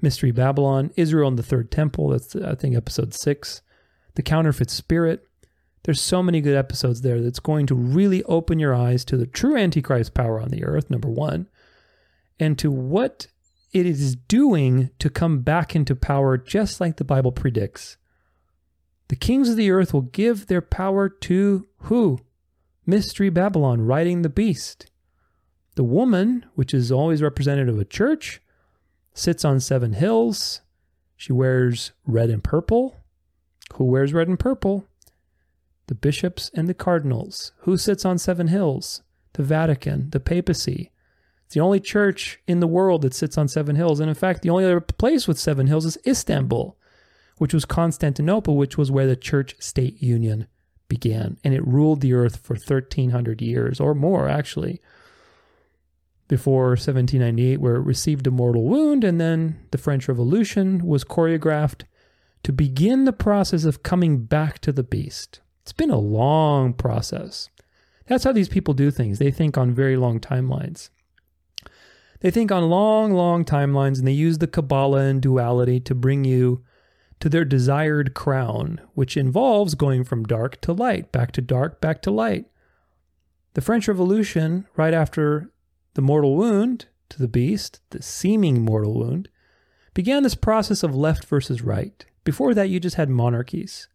Mystery 0.00 0.32
Babylon, 0.32 0.90
Israel 0.96 1.28
and 1.28 1.38
the 1.38 1.42
Third 1.42 1.70
Temple. 1.70 2.08
That's, 2.08 2.34
I 2.34 2.54
think, 2.54 2.74
episode 2.76 3.14
six, 3.14 3.62
The 4.14 4.22
Counterfeit 4.22 4.70
Spirit. 4.70 5.27
There's 5.88 6.02
so 6.02 6.22
many 6.22 6.42
good 6.42 6.54
episodes 6.54 7.00
there 7.00 7.22
that's 7.22 7.40
going 7.40 7.64
to 7.68 7.74
really 7.74 8.22
open 8.24 8.58
your 8.58 8.74
eyes 8.74 9.06
to 9.06 9.16
the 9.16 9.26
true 9.26 9.56
Antichrist 9.56 10.12
power 10.12 10.38
on 10.38 10.50
the 10.50 10.62
earth, 10.62 10.90
number 10.90 11.08
one, 11.08 11.48
and 12.38 12.58
to 12.58 12.70
what 12.70 13.28
it 13.72 13.86
is 13.86 14.14
doing 14.14 14.90
to 14.98 15.08
come 15.08 15.40
back 15.40 15.74
into 15.74 15.96
power 15.96 16.36
just 16.36 16.78
like 16.78 16.98
the 16.98 17.06
Bible 17.06 17.32
predicts. 17.32 17.96
The 19.08 19.16
kings 19.16 19.48
of 19.48 19.56
the 19.56 19.70
earth 19.70 19.94
will 19.94 20.02
give 20.02 20.48
their 20.48 20.60
power 20.60 21.08
to 21.08 21.66
who? 21.78 22.18
Mystery 22.84 23.30
Babylon, 23.30 23.80
riding 23.80 24.20
the 24.20 24.28
beast. 24.28 24.90
The 25.76 25.84
woman, 25.84 26.44
which 26.54 26.74
is 26.74 26.92
always 26.92 27.22
representative 27.22 27.76
of 27.76 27.80
a 27.80 27.86
church, 27.86 28.42
sits 29.14 29.42
on 29.42 29.58
seven 29.58 29.94
hills. 29.94 30.60
She 31.16 31.32
wears 31.32 31.92
red 32.06 32.28
and 32.28 32.44
purple. 32.44 32.98
Who 33.76 33.84
wears 33.84 34.12
red 34.12 34.28
and 34.28 34.38
purple? 34.38 34.86
The 35.88 35.94
bishops 35.94 36.50
and 36.54 36.68
the 36.68 36.74
cardinals. 36.74 37.52
Who 37.60 37.76
sits 37.76 38.04
on 38.04 38.18
seven 38.18 38.48
hills? 38.48 39.02
The 39.32 39.42
Vatican, 39.42 40.10
the 40.10 40.20
papacy. 40.20 40.92
It's 41.46 41.54
the 41.54 41.60
only 41.60 41.80
church 41.80 42.40
in 42.46 42.60
the 42.60 42.66
world 42.66 43.00
that 43.02 43.14
sits 43.14 43.38
on 43.38 43.48
seven 43.48 43.74
hills. 43.74 44.00
And 44.00 44.10
in 44.10 44.14
fact, 44.14 44.42
the 44.42 44.50
only 44.50 44.64
other 44.64 44.82
place 44.82 45.26
with 45.26 45.38
seven 45.38 45.66
hills 45.66 45.86
is 45.86 45.96
Istanbul, 46.06 46.76
which 47.38 47.54
was 47.54 47.64
Constantinople, 47.64 48.56
which 48.58 48.76
was 48.76 48.90
where 48.90 49.06
the 49.06 49.16
church 49.16 49.56
state 49.58 50.02
union 50.02 50.46
began. 50.88 51.38
And 51.42 51.54
it 51.54 51.66
ruled 51.66 52.02
the 52.02 52.12
earth 52.12 52.36
for 52.36 52.52
1300 52.54 53.40
years 53.40 53.80
or 53.80 53.94
more, 53.94 54.28
actually, 54.28 54.82
before 56.28 56.70
1798, 56.72 57.62
where 57.62 57.76
it 57.76 57.80
received 57.80 58.26
a 58.26 58.30
mortal 58.30 58.64
wound. 58.64 59.04
And 59.04 59.18
then 59.18 59.58
the 59.70 59.78
French 59.78 60.06
Revolution 60.06 60.84
was 60.84 61.02
choreographed 61.02 61.84
to 62.42 62.52
begin 62.52 63.06
the 63.06 63.12
process 63.14 63.64
of 63.64 63.82
coming 63.82 64.24
back 64.24 64.58
to 64.58 64.70
the 64.70 64.82
beast. 64.82 65.40
It's 65.68 65.74
been 65.74 65.90
a 65.90 65.98
long 65.98 66.72
process. 66.72 67.50
That's 68.06 68.24
how 68.24 68.32
these 68.32 68.48
people 68.48 68.72
do 68.72 68.90
things. 68.90 69.18
They 69.18 69.30
think 69.30 69.58
on 69.58 69.74
very 69.74 69.98
long 69.98 70.18
timelines. 70.18 70.88
They 72.20 72.30
think 72.30 72.50
on 72.50 72.70
long, 72.70 73.12
long 73.12 73.44
timelines 73.44 73.98
and 73.98 74.08
they 74.08 74.12
use 74.12 74.38
the 74.38 74.46
Kabbalah 74.46 75.00
and 75.00 75.20
duality 75.20 75.78
to 75.80 75.94
bring 75.94 76.24
you 76.24 76.64
to 77.20 77.28
their 77.28 77.44
desired 77.44 78.14
crown, 78.14 78.80
which 78.94 79.14
involves 79.14 79.74
going 79.74 80.04
from 80.04 80.24
dark 80.24 80.58
to 80.62 80.72
light, 80.72 81.12
back 81.12 81.32
to 81.32 81.42
dark, 81.42 81.82
back 81.82 82.00
to 82.00 82.10
light. 82.10 82.46
The 83.52 83.60
French 83.60 83.88
Revolution, 83.88 84.66
right 84.74 84.94
after 84.94 85.52
the 85.92 86.00
mortal 86.00 86.34
wound 86.34 86.86
to 87.10 87.18
the 87.18 87.28
beast, 87.28 87.82
the 87.90 88.00
seeming 88.00 88.62
mortal 88.64 88.94
wound, 88.94 89.28
began 89.92 90.22
this 90.22 90.34
process 90.34 90.82
of 90.82 90.96
left 90.96 91.26
versus 91.26 91.60
right. 91.60 92.06
Before 92.24 92.54
that, 92.54 92.70
you 92.70 92.80
just 92.80 92.96
had 92.96 93.10
monarchies. 93.10 93.86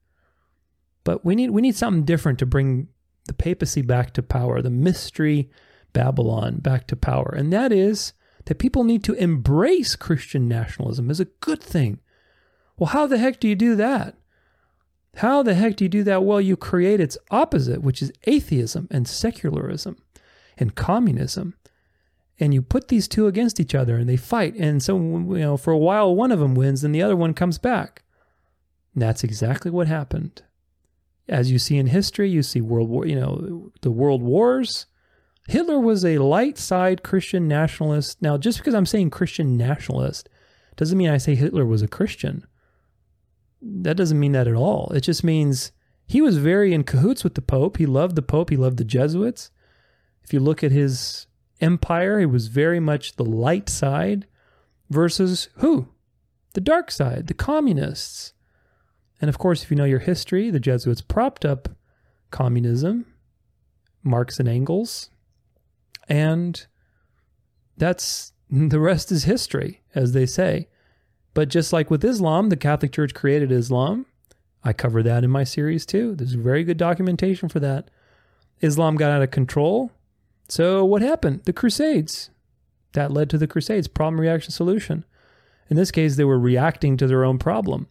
But 1.03 1.25
we 1.25 1.35
need 1.35 1.51
we 1.51 1.61
need 1.61 1.75
something 1.75 2.03
different 2.03 2.39
to 2.39 2.45
bring 2.45 2.87
the 3.25 3.33
papacy 3.33 3.81
back 3.81 4.13
to 4.13 4.23
power, 4.23 4.61
the 4.61 4.69
mystery 4.69 5.49
Babylon 5.93 6.57
back 6.57 6.87
to 6.87 6.95
power. 6.95 7.33
And 7.35 7.51
that 7.53 7.71
is 7.71 8.13
that 8.45 8.59
people 8.59 8.83
need 8.83 9.03
to 9.05 9.13
embrace 9.13 9.95
Christian 9.95 10.47
nationalism 10.47 11.09
as 11.09 11.19
a 11.19 11.25
good 11.25 11.61
thing. 11.61 11.99
Well, 12.77 12.89
how 12.89 13.07
the 13.07 13.17
heck 13.17 13.39
do 13.39 13.47
you 13.47 13.55
do 13.55 13.75
that? 13.75 14.17
How 15.17 15.43
the 15.43 15.53
heck 15.53 15.75
do 15.75 15.85
you 15.85 15.89
do 15.89 16.03
that? 16.03 16.23
Well, 16.23 16.41
you 16.41 16.57
create 16.57 16.99
its 16.99 17.17
opposite, 17.29 17.81
which 17.81 18.01
is 18.01 18.11
atheism 18.23 18.87
and 18.89 19.07
secularism 19.07 19.97
and 20.57 20.75
communism. 20.75 21.55
And 22.39 22.53
you 22.53 22.63
put 22.63 22.87
these 22.87 23.07
two 23.07 23.27
against 23.27 23.59
each 23.59 23.75
other 23.75 23.95
and 23.95 24.09
they 24.09 24.17
fight. 24.17 24.55
And 24.55 24.81
so, 24.81 24.97
you 24.97 25.39
know, 25.39 25.55
for 25.55 25.71
a 25.71 25.77
while, 25.77 26.15
one 26.15 26.31
of 26.31 26.39
them 26.39 26.55
wins 26.55 26.83
and 26.83 26.93
the 26.93 27.03
other 27.03 27.15
one 27.15 27.35
comes 27.35 27.59
back. 27.59 28.03
And 28.93 29.01
that's 29.03 29.23
exactly 29.23 29.69
what 29.69 29.87
happened. 29.87 30.41
As 31.27 31.51
you 31.51 31.59
see 31.59 31.77
in 31.77 31.87
history, 31.87 32.29
you 32.29 32.43
see 32.43 32.61
World 32.61 32.89
War, 32.89 33.05
you 33.05 33.15
know, 33.15 33.71
the 33.81 33.91
world 33.91 34.21
wars, 34.21 34.87
Hitler 35.47 35.79
was 35.79 36.05
a 36.05 36.19
light 36.19 36.57
side 36.57 37.03
Christian 37.03 37.47
nationalist. 37.47 38.21
Now, 38.21 38.37
just 38.37 38.59
because 38.59 38.73
I'm 38.73 38.85
saying 38.85 39.09
Christian 39.09 39.57
nationalist 39.57 40.29
doesn't 40.75 40.97
mean 40.97 41.09
I 41.09 41.17
say 41.17 41.35
Hitler 41.35 41.65
was 41.65 41.81
a 41.81 41.87
Christian. 41.87 42.45
That 43.61 43.97
doesn't 43.97 44.19
mean 44.19 44.31
that 44.33 44.47
at 44.47 44.55
all. 44.55 44.91
It 44.93 45.01
just 45.01 45.23
means 45.23 45.71
he 46.05 46.21
was 46.21 46.37
very 46.37 46.73
in 46.73 46.83
cahoots 46.83 47.23
with 47.23 47.35
the 47.35 47.41
Pope. 47.41 47.77
He 47.77 47.85
loved 47.85 48.15
the 48.15 48.21
Pope, 48.21 48.49
he 48.49 48.57
loved 48.57 48.77
the 48.77 48.83
Jesuits. 48.83 49.51
If 50.23 50.33
you 50.33 50.39
look 50.39 50.63
at 50.63 50.71
his 50.71 51.27
empire, 51.59 52.19
he 52.19 52.25
was 52.25 52.47
very 52.47 52.79
much 52.79 53.15
the 53.15 53.25
light 53.25 53.69
side 53.69 54.27
versus 54.89 55.49
who? 55.55 55.89
The 56.53 56.61
dark 56.61 56.91
side, 56.91 57.27
the 57.27 57.33
communists. 57.33 58.32
And 59.23 59.29
of 59.29 59.37
course, 59.37 59.63
if 59.63 59.71
you 59.71 59.77
know 59.77 59.85
your 59.85 59.99
history, 59.99 60.49
the 60.49 60.59
Jesuits 60.59 60.99
propped 60.99 61.45
up 61.45 61.69
communism, 62.29 63.05
Marx 64.03 64.37
and 64.37 64.49
Engels, 64.49 65.11
and 66.09 66.65
that's 67.77 68.33
the 68.49 68.81
rest 68.81 69.13
is 69.13 69.23
history, 69.23 69.79
as 69.95 70.11
they 70.11 70.25
say. 70.25 70.67
But 71.33 71.47
just 71.47 71.71
like 71.71 71.89
with 71.89 72.03
Islam, 72.03 72.49
the 72.49 72.57
Catholic 72.57 72.91
Church 72.91 73.13
created 73.13 73.49
Islam. 73.49 74.07
I 74.61 74.73
cover 74.73 75.01
that 75.03 75.23
in 75.23 75.29
my 75.29 75.45
series 75.45 75.85
too. 75.85 76.15
There's 76.15 76.33
very 76.33 76.65
good 76.65 76.75
documentation 76.75 77.47
for 77.47 77.61
that. 77.61 77.89
Islam 78.59 78.97
got 78.97 79.11
out 79.11 79.21
of 79.21 79.31
control. 79.31 79.93
So 80.49 80.83
what 80.83 81.01
happened? 81.01 81.43
The 81.45 81.53
Crusades. 81.53 82.29
That 82.91 83.13
led 83.13 83.29
to 83.29 83.37
the 83.37 83.47
Crusades, 83.47 83.87
problem, 83.87 84.19
reaction, 84.19 84.51
solution. 84.51 85.05
In 85.69 85.77
this 85.77 85.91
case, 85.91 86.17
they 86.17 86.25
were 86.25 86.37
reacting 86.37 86.97
to 86.97 87.07
their 87.07 87.23
own 87.23 87.39
problem. 87.39 87.87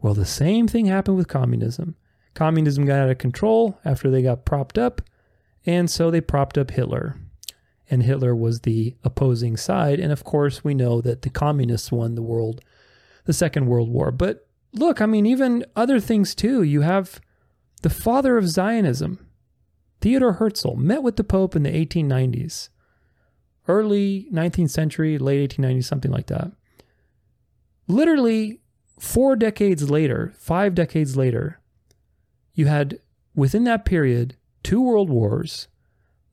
Well, 0.00 0.14
the 0.14 0.26
same 0.26 0.68
thing 0.68 0.86
happened 0.86 1.16
with 1.16 1.28
communism. 1.28 1.96
Communism 2.34 2.84
got 2.84 3.00
out 3.00 3.10
of 3.10 3.18
control 3.18 3.78
after 3.84 4.10
they 4.10 4.22
got 4.22 4.44
propped 4.44 4.78
up, 4.78 5.00
and 5.64 5.90
so 5.90 6.10
they 6.10 6.20
propped 6.20 6.58
up 6.58 6.70
Hitler 6.70 7.16
and 7.88 8.02
Hitler 8.02 8.34
was 8.34 8.60
the 8.60 8.96
opposing 9.04 9.56
side. 9.56 10.00
And 10.00 10.12
of 10.12 10.24
course, 10.24 10.64
we 10.64 10.74
know 10.74 11.00
that 11.00 11.22
the 11.22 11.30
communists 11.30 11.92
won 11.92 12.14
the 12.14 12.22
world, 12.22 12.60
the 13.24 13.32
Second 13.32 13.66
World 13.66 13.88
War. 13.90 14.10
But 14.10 14.46
look, 14.72 15.00
I 15.00 15.06
mean, 15.06 15.26
even 15.26 15.64
other 15.74 16.00
things 16.00 16.34
too. 16.34 16.62
You 16.62 16.80
have 16.82 17.20
the 17.82 17.90
father 17.90 18.36
of 18.36 18.48
Zionism, 18.48 19.26
Theodor 20.00 20.34
Herzl, 20.34 20.74
met 20.76 21.02
with 21.02 21.16
the 21.16 21.24
Pope 21.24 21.54
in 21.54 21.62
the 21.62 21.70
1890s, 21.70 22.70
early 23.68 24.28
19th 24.32 24.70
century, 24.70 25.18
late 25.18 25.50
1890s, 25.50 25.84
something 25.84 26.10
like 26.10 26.26
that. 26.26 26.52
Literally 27.86 28.60
four 28.98 29.36
decades 29.36 29.90
later, 29.90 30.32
five 30.38 30.74
decades 30.74 31.16
later, 31.16 31.60
you 32.54 32.66
had 32.66 32.98
within 33.34 33.64
that 33.64 33.84
period 33.84 34.36
two 34.62 34.80
world 34.80 35.10
wars 35.10 35.68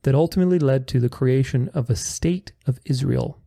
that 0.02 0.14
ultimately 0.14 0.58
led 0.58 0.86
to 0.88 1.00
the 1.00 1.08
creation 1.08 1.70
of 1.74 1.90
a 1.90 1.96
state 1.96 2.52
of 2.66 2.78
Israel 2.84 3.38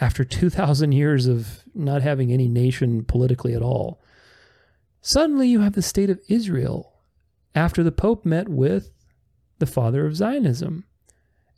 after 0.00 0.24
2,000 0.24 0.92
years 0.92 1.26
of 1.26 1.62
not 1.74 2.02
having 2.02 2.32
any 2.32 2.48
nation 2.48 3.04
politically 3.04 3.54
at 3.54 3.62
all. 3.62 4.00
Suddenly, 5.00 5.48
you 5.48 5.60
have 5.60 5.72
the 5.72 5.82
state 5.82 6.10
of 6.10 6.20
Israel 6.28 6.92
after 7.54 7.82
the 7.82 7.92
Pope 7.92 8.24
met 8.24 8.48
with 8.48 8.90
the 9.58 9.66
father 9.66 10.04
of 10.04 10.16
Zionism. 10.16 10.84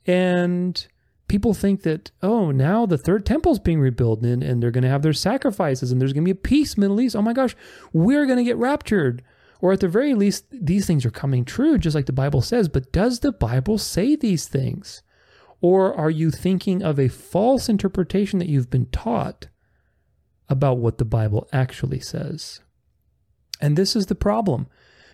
And 0.07 0.87
people 1.29 1.55
think 1.55 1.83
that, 1.83 2.11
oh, 2.23 2.51
now 2.51 2.87
the 2.87 2.99
third 2.99 3.25
temple 3.25 3.53
is 3.53 3.59
being 3.59 3.81
rebuilt 3.81 4.23
and, 4.23 4.43
and 4.43 4.63
they're 4.63 4.71
going 4.71 4.83
to 4.83 4.91
have 4.91 5.03
their 5.03 5.13
sacrifices 5.13 5.93
and 5.93 6.01
there's 6.01 6.13
going 6.13 6.25
to 6.25 6.35
be 6.35 6.39
a 6.39 6.43
peace, 6.43 6.77
Middle 6.77 7.01
East. 7.01 7.15
Oh 7.15 7.23
my 7.23 7.33
gosh, 7.33 7.55
we're 7.93 8.27
going 8.27 8.39
to 8.39 8.45
get 8.45 8.57
raptured. 8.57 9.23
Or 9.61 9.73
at 9.73 9.81
the 9.81 9.89
very 9.89 10.15
least, 10.15 10.45
these 10.53 10.87
things 10.87 11.05
are 11.05 11.11
coming 11.11 11.45
true, 11.45 11.79
just 11.79 11.95
like 11.95 12.07
the 12.07 12.13
Bible 12.13 12.43
says. 12.43 12.69
But 12.69 12.93
does 12.93 13.21
the 13.21 13.33
Bible 13.33 13.77
say 13.77 14.15
these 14.15 14.47
things? 14.47 15.03
Or 15.61 15.93
are 15.95 16.11
you 16.11 16.31
thinking 16.31 16.83
of 16.83 17.01
a 17.01 17.09
false 17.09 17.69
interpretation 17.69 18.39
that 18.39 18.49
you've 18.49 18.71
been 18.71 18.87
taught 18.87 19.49
about 20.49 20.79
what 20.79 20.99
the 20.99 21.05
Bible 21.05 21.49
actually 21.53 21.99
says? 21.99 22.61
And 23.61 23.77
this 23.77 23.97
is 23.97 24.07
the 24.07 24.15
problem, 24.15 24.69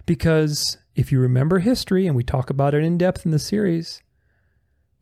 because 0.05 0.77
if 0.95 1.11
you 1.11 1.19
remember 1.19 1.61
history, 1.61 2.07
and 2.07 2.15
we 2.15 2.23
talk 2.23 2.51
about 2.51 2.75
it 2.75 2.85
in 2.85 2.99
depth 2.99 3.25
in 3.25 3.31
the 3.31 3.39
series, 3.39 4.03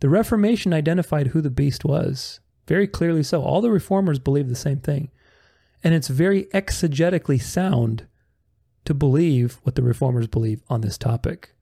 the 0.03 0.09
Reformation 0.09 0.75
identified 0.75 1.29
who 1.29 1.41
the 1.41 1.49
beast 1.49 1.85
was. 1.85 2.41
Very 2.67 2.89
clearly 2.89 3.23
so. 3.23 3.41
All 3.41 3.61
the 3.61 3.71
reformers 3.71 4.19
believe 4.19 4.49
the 4.49 4.57
same 4.57 4.81
thing. 4.81 5.13
And 5.85 5.95
it's 5.95 6.09
very 6.09 6.47
exegetically 6.47 7.41
sound 7.41 8.09
to 8.85 8.95
believe 8.95 9.61
what 9.63 9.77
the 9.77 9.83
reformers 9.83 10.27
believe 10.27 10.61
on 10.69 10.81
this 10.81 10.99
topic 10.99 11.55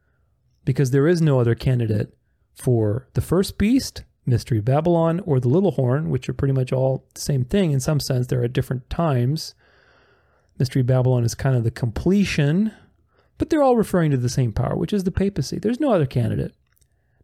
because 0.64 0.90
there 0.90 1.06
is 1.06 1.20
no 1.20 1.38
other 1.38 1.54
candidate 1.54 2.16
for 2.54 3.08
the 3.12 3.20
first 3.20 3.58
beast, 3.58 4.04
Mystery 4.24 4.62
Babylon 4.62 5.20
or 5.26 5.38
the 5.38 5.48
Little 5.48 5.72
Horn, 5.72 6.08
which 6.08 6.26
are 6.26 6.32
pretty 6.32 6.54
much 6.54 6.72
all 6.72 7.04
the 7.12 7.20
same 7.20 7.44
thing 7.44 7.72
in 7.72 7.80
some 7.80 8.00
sense. 8.00 8.26
They're 8.26 8.44
at 8.44 8.54
different 8.54 8.88
times. 8.88 9.54
Mystery 10.58 10.82
Babylon 10.82 11.24
is 11.24 11.34
kind 11.34 11.56
of 11.56 11.64
the 11.64 11.70
completion, 11.70 12.72
but 13.36 13.50
they're 13.50 13.62
all 13.62 13.76
referring 13.76 14.10
to 14.12 14.16
the 14.16 14.30
same 14.30 14.54
power, 14.54 14.76
which 14.76 14.94
is 14.94 15.04
the 15.04 15.10
papacy. 15.10 15.58
There's 15.58 15.78
no 15.78 15.92
other 15.92 16.06
candidate. 16.06 16.54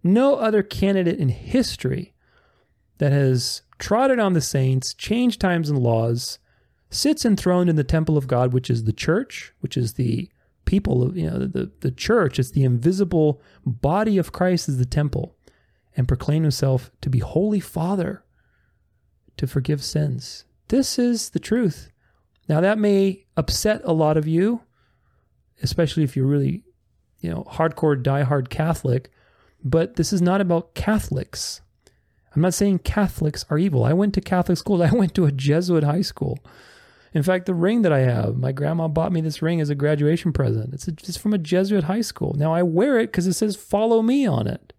No 0.07 0.37
other 0.37 0.63
candidate 0.63 1.19
in 1.19 1.29
history 1.29 2.15
that 2.99 3.13
has 3.13 3.63
trodden 3.79 4.21
on 4.21 4.33
the 4.33 4.41
saints, 4.41 4.95
changed 4.95 5.41
times 5.41 5.69
and 5.69 5.79
laws, 5.79 6.39
sits 6.91 7.25
enthroned 7.25 7.69
in 7.69 7.77
the 7.77 7.85
temple 7.85 8.17
of 8.17 8.27
God, 8.27 8.53
which 8.53 8.71
is 8.71 8.85
the 8.85 8.93
church, 8.93 9.53
which 9.61 9.77
is 9.77 9.95
the 9.95 10.31
people 10.65 11.03
of, 11.03 11.17
you 11.17 11.29
know, 11.29 11.39
the, 11.39 11.71
the 11.81 11.91
church. 11.91 12.39
It's 12.39 12.51
the 12.51 12.65
invisible 12.65 13.41
body 13.65 14.19
of 14.19 14.33
Christ 14.33 14.69
is 14.69 14.79
the 14.79 14.87
temple, 14.87 15.37
and 15.97 16.09
proclaim 16.09 16.43
himself 16.43 16.91
to 17.01 17.11
be 17.11 17.19
Holy 17.19 17.61
Father, 17.61 18.25
to 19.37 19.47
forgive 19.47 19.83
sins. 19.83 20.45
This 20.69 20.99
is 20.99 21.31
the 21.31 21.39
truth. 21.39 21.91
Now 22.49 22.61
that 22.61 22.79
may 22.79 23.27
upset 23.37 23.83
a 23.85 23.93
lot 23.93 24.17
of 24.17 24.27
you, 24.27 24.63
especially 25.63 26.05
if 26.05 26.17
you're 26.17 26.27
really, 26.27 26.65
you 27.21 27.31
know, 27.31 27.45
hardcore 27.51 28.01
diehard 28.01 28.49
Catholic, 28.49 29.11
but 29.71 29.97
this 29.97 30.13
is 30.13 30.23
not 30.23 30.41
about 30.41 30.75
Catholics. 30.75 31.61
I'm 32.35 32.43
not 32.43 32.55
saying 32.55 32.81
Catholics 32.81 33.45
are 33.51 33.59
evil. 33.59 33.85
I 33.85 33.95
went 33.95 34.15
to 34.15 34.21
Catholic 34.21 34.59
school. 34.59 34.83
I 34.83 34.93
went 34.93 35.15
to 35.15 35.27
a 35.27 35.33
Jesuit 35.33 35.85
high 35.85 36.03
school. 36.03 36.39
In 37.13 37.23
fact, 37.23 37.47
the 37.47 37.55
ring 37.55 37.83
that 37.83 37.93
I 37.93 38.01
have, 38.01 38.37
my 38.37 38.53
grandma 38.53 38.89
bought 38.89 39.13
me 39.13 39.23
this 39.23 39.41
ring 39.41 39.61
as 39.61 39.71
a 39.71 39.75
graduation 39.75 40.33
present. 40.33 40.75
It's, 40.75 40.87
a, 40.87 40.93
it's 40.93 41.17
from 41.17 41.33
a 41.33 41.39
Jesuit 41.39 41.85
high 41.85 42.03
school. 42.03 42.35
Now 42.37 42.53
I 42.53 42.63
wear 42.63 42.99
it 42.99 43.07
because 43.07 43.27
it 43.27 43.33
says 43.33 43.57
"Follow 43.57 44.03
me" 44.03 44.27
on 44.27 44.47
it. 44.47 44.73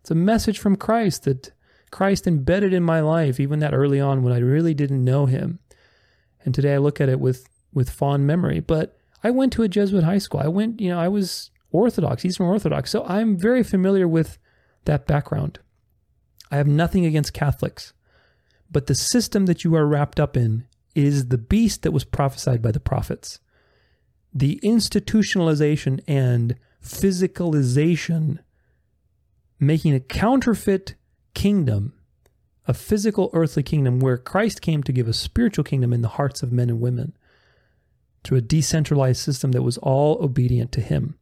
It's 0.00 0.10
a 0.10 0.14
message 0.14 0.58
from 0.58 0.76
Christ 0.76 1.24
that 1.24 1.52
Christ 1.90 2.26
embedded 2.26 2.72
in 2.72 2.82
my 2.82 3.00
life, 3.00 3.38
even 3.38 3.60
that 3.60 3.74
early 3.74 4.00
on 4.00 4.22
when 4.22 4.32
I 4.32 4.38
really 4.38 4.74
didn't 4.74 5.04
know 5.04 5.26
Him. 5.26 5.58
And 6.44 6.54
today 6.54 6.74
I 6.74 6.78
look 6.78 7.00
at 7.00 7.08
it 7.08 7.20
with 7.20 7.48
with 7.72 7.90
fond 7.90 8.26
memory. 8.26 8.60
But 8.60 8.96
I 9.22 9.30
went 9.30 9.52
to 9.54 9.62
a 9.62 9.68
Jesuit 9.68 10.04
high 10.04 10.18
school. 10.18 10.40
I 10.40 10.48
went, 10.48 10.80
you 10.80 10.88
know, 10.88 10.98
I 10.98 11.08
was 11.08 11.50
Orthodox, 11.74 12.24
Eastern 12.24 12.46
Orthodox, 12.46 12.90
so 12.90 13.04
I'm 13.04 13.36
very 13.36 13.64
familiar 13.64 14.06
with 14.06 14.38
that 14.84 15.06
background. 15.06 15.58
I 16.50 16.56
have 16.56 16.68
nothing 16.68 17.04
against 17.04 17.34
Catholics, 17.34 17.92
but 18.70 18.86
the 18.86 18.94
system 18.94 19.46
that 19.46 19.64
you 19.64 19.74
are 19.74 19.86
wrapped 19.86 20.20
up 20.20 20.36
in 20.36 20.66
is 20.94 21.28
the 21.28 21.38
beast 21.38 21.82
that 21.82 21.90
was 21.90 22.04
prophesied 22.04 22.62
by 22.62 22.70
the 22.70 22.78
prophets. 22.78 23.40
The 24.32 24.60
institutionalization 24.62 26.00
and 26.06 26.54
physicalization, 26.80 28.38
making 29.58 29.94
a 29.94 30.00
counterfeit 30.00 30.94
kingdom, 31.34 31.94
a 32.68 32.74
physical 32.74 33.30
earthly 33.32 33.64
kingdom 33.64 33.98
where 33.98 34.16
Christ 34.16 34.62
came 34.62 34.84
to 34.84 34.92
give 34.92 35.08
a 35.08 35.12
spiritual 35.12 35.64
kingdom 35.64 35.92
in 35.92 36.02
the 36.02 36.08
hearts 36.08 36.42
of 36.42 36.52
men 36.52 36.70
and 36.70 36.80
women 36.80 37.16
through 38.22 38.38
a 38.38 38.42
decentralized 38.42 39.20
system 39.20 39.52
that 39.52 39.62
was 39.62 39.76
all 39.78 40.22
obedient 40.22 40.70
to 40.72 40.80
him. 40.80 41.16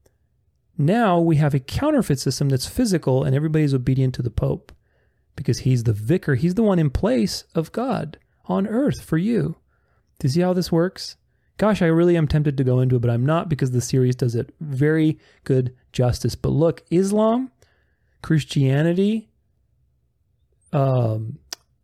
Now 0.83 1.21
we 1.21 1.37
have 1.37 1.55
a 1.55 1.61
counterfeit 1.61 2.19
system 2.19 2.49
that's 2.49 2.67
physical 2.67 3.23
and 3.23 3.37
everybody's 3.37 3.73
obedient 3.73 4.17
to 4.17 4.23
the 4.23 4.31
Pope 4.31 4.73
because 5.37 5.61
he's 5.61 5.85
the 5.85 5.93
vicar. 5.93 6.35
He's 6.35 6.57
the 6.57 6.65
one 6.65 6.81
in 6.81 6.91
place 6.91 7.45
of 7.55 7.71
God 7.71 8.19
on 8.47 8.67
earth 8.67 9.01
for 9.01 9.17
you. 9.17 9.55
Do 10.19 10.27
you 10.27 10.31
see 10.31 10.41
how 10.41 10.53
this 10.53 10.73
works? 10.73 11.15
Gosh, 11.57 11.83
I 11.83 11.87
really 11.87 12.17
am 12.17 12.27
tempted 12.27 12.57
to 12.57 12.65
go 12.65 12.81
into 12.81 12.97
it, 12.97 12.99
but 12.99 13.13
I'm 13.13 13.25
not 13.25 13.49
because 13.49 13.71
the 13.71 13.81
series 13.81 14.17
does 14.17 14.35
it 14.35 14.53
very 14.61 15.21
good 15.45 15.73
justice. 15.93 16.35
But 16.35 16.49
look, 16.49 16.83
Islam, 16.91 17.53
Christianity, 18.21 19.29
um, 20.73 21.39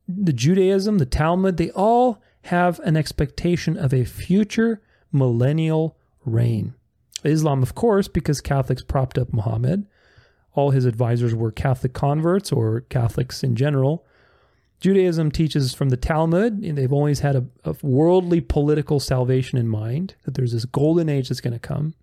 the 0.09 0.33
Judaism, 0.33 0.99
the 0.99 1.07
Talmud, 1.07 1.57
they 1.57 1.71
all 1.71 2.21
have 2.43 2.81
an 2.81 2.97
expectation 2.97 3.77
of 3.77 3.95
a 3.95 4.05
future 4.05 4.83
millennial 5.13 5.97
reign. 6.25 6.75
Islam, 7.25 7.63
of 7.63 7.75
course, 7.75 8.09
because 8.09 8.41
Catholics 8.41 8.83
propped 8.83 9.19
up 9.19 9.33
Muhammad 9.33 9.87
all 10.59 10.71
his 10.73 10.87
advisors 10.87 11.37
were 11.37 11.53
Catholic 11.53 11.93
converts 11.93 12.51
or 12.51 12.81
Catholics 12.81 13.45
in 13.45 13.55
general. 13.55 14.05
Judaism 14.81 15.31
teaches 15.31 15.73
from 15.73 15.89
the 15.89 15.97
Talmud, 15.97 16.65
and 16.65 16.77
they've 16.77 16.93
always 16.93 17.21
had 17.21 17.37
a, 17.37 17.45
a 17.65 17.77
worldly 17.81 18.41
political 18.41 18.99
salvation 18.99 19.57
in 19.57 19.69
mind, 19.69 20.17
that 20.25 20.35
there's 20.35 20.53
this 20.53 20.65
golden 20.65 21.09
age 21.09 21.29
that's 21.29 21.41
going 21.41 21.53
to 21.53 21.61
come. 21.61 21.95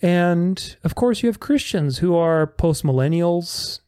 And 0.00 0.76
of 0.84 0.94
course, 0.94 1.22
you 1.22 1.28
have 1.28 1.40
Christians 1.40 1.98
who 1.98 2.14
are 2.14 2.46
postmillennials, 2.46 3.80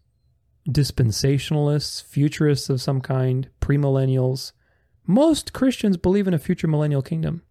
dispensationalists, 0.68 2.02
futurists 2.02 2.68
of 2.68 2.80
some 2.80 3.00
kind, 3.00 3.48
premillennials. 3.60 4.50
Most 5.06 5.52
Christians 5.52 5.96
believe 5.96 6.26
in 6.26 6.34
a 6.34 6.38
future 6.38 6.66
millennial 6.66 7.02
kingdom. 7.02 7.42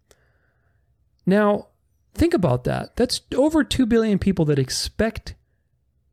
Now, 1.24 1.68
think 2.14 2.34
about 2.34 2.64
that. 2.64 2.96
That's 2.96 3.20
over 3.34 3.64
2 3.64 3.86
billion 3.86 4.18
people 4.18 4.44
that 4.46 4.58
expect 4.58 5.34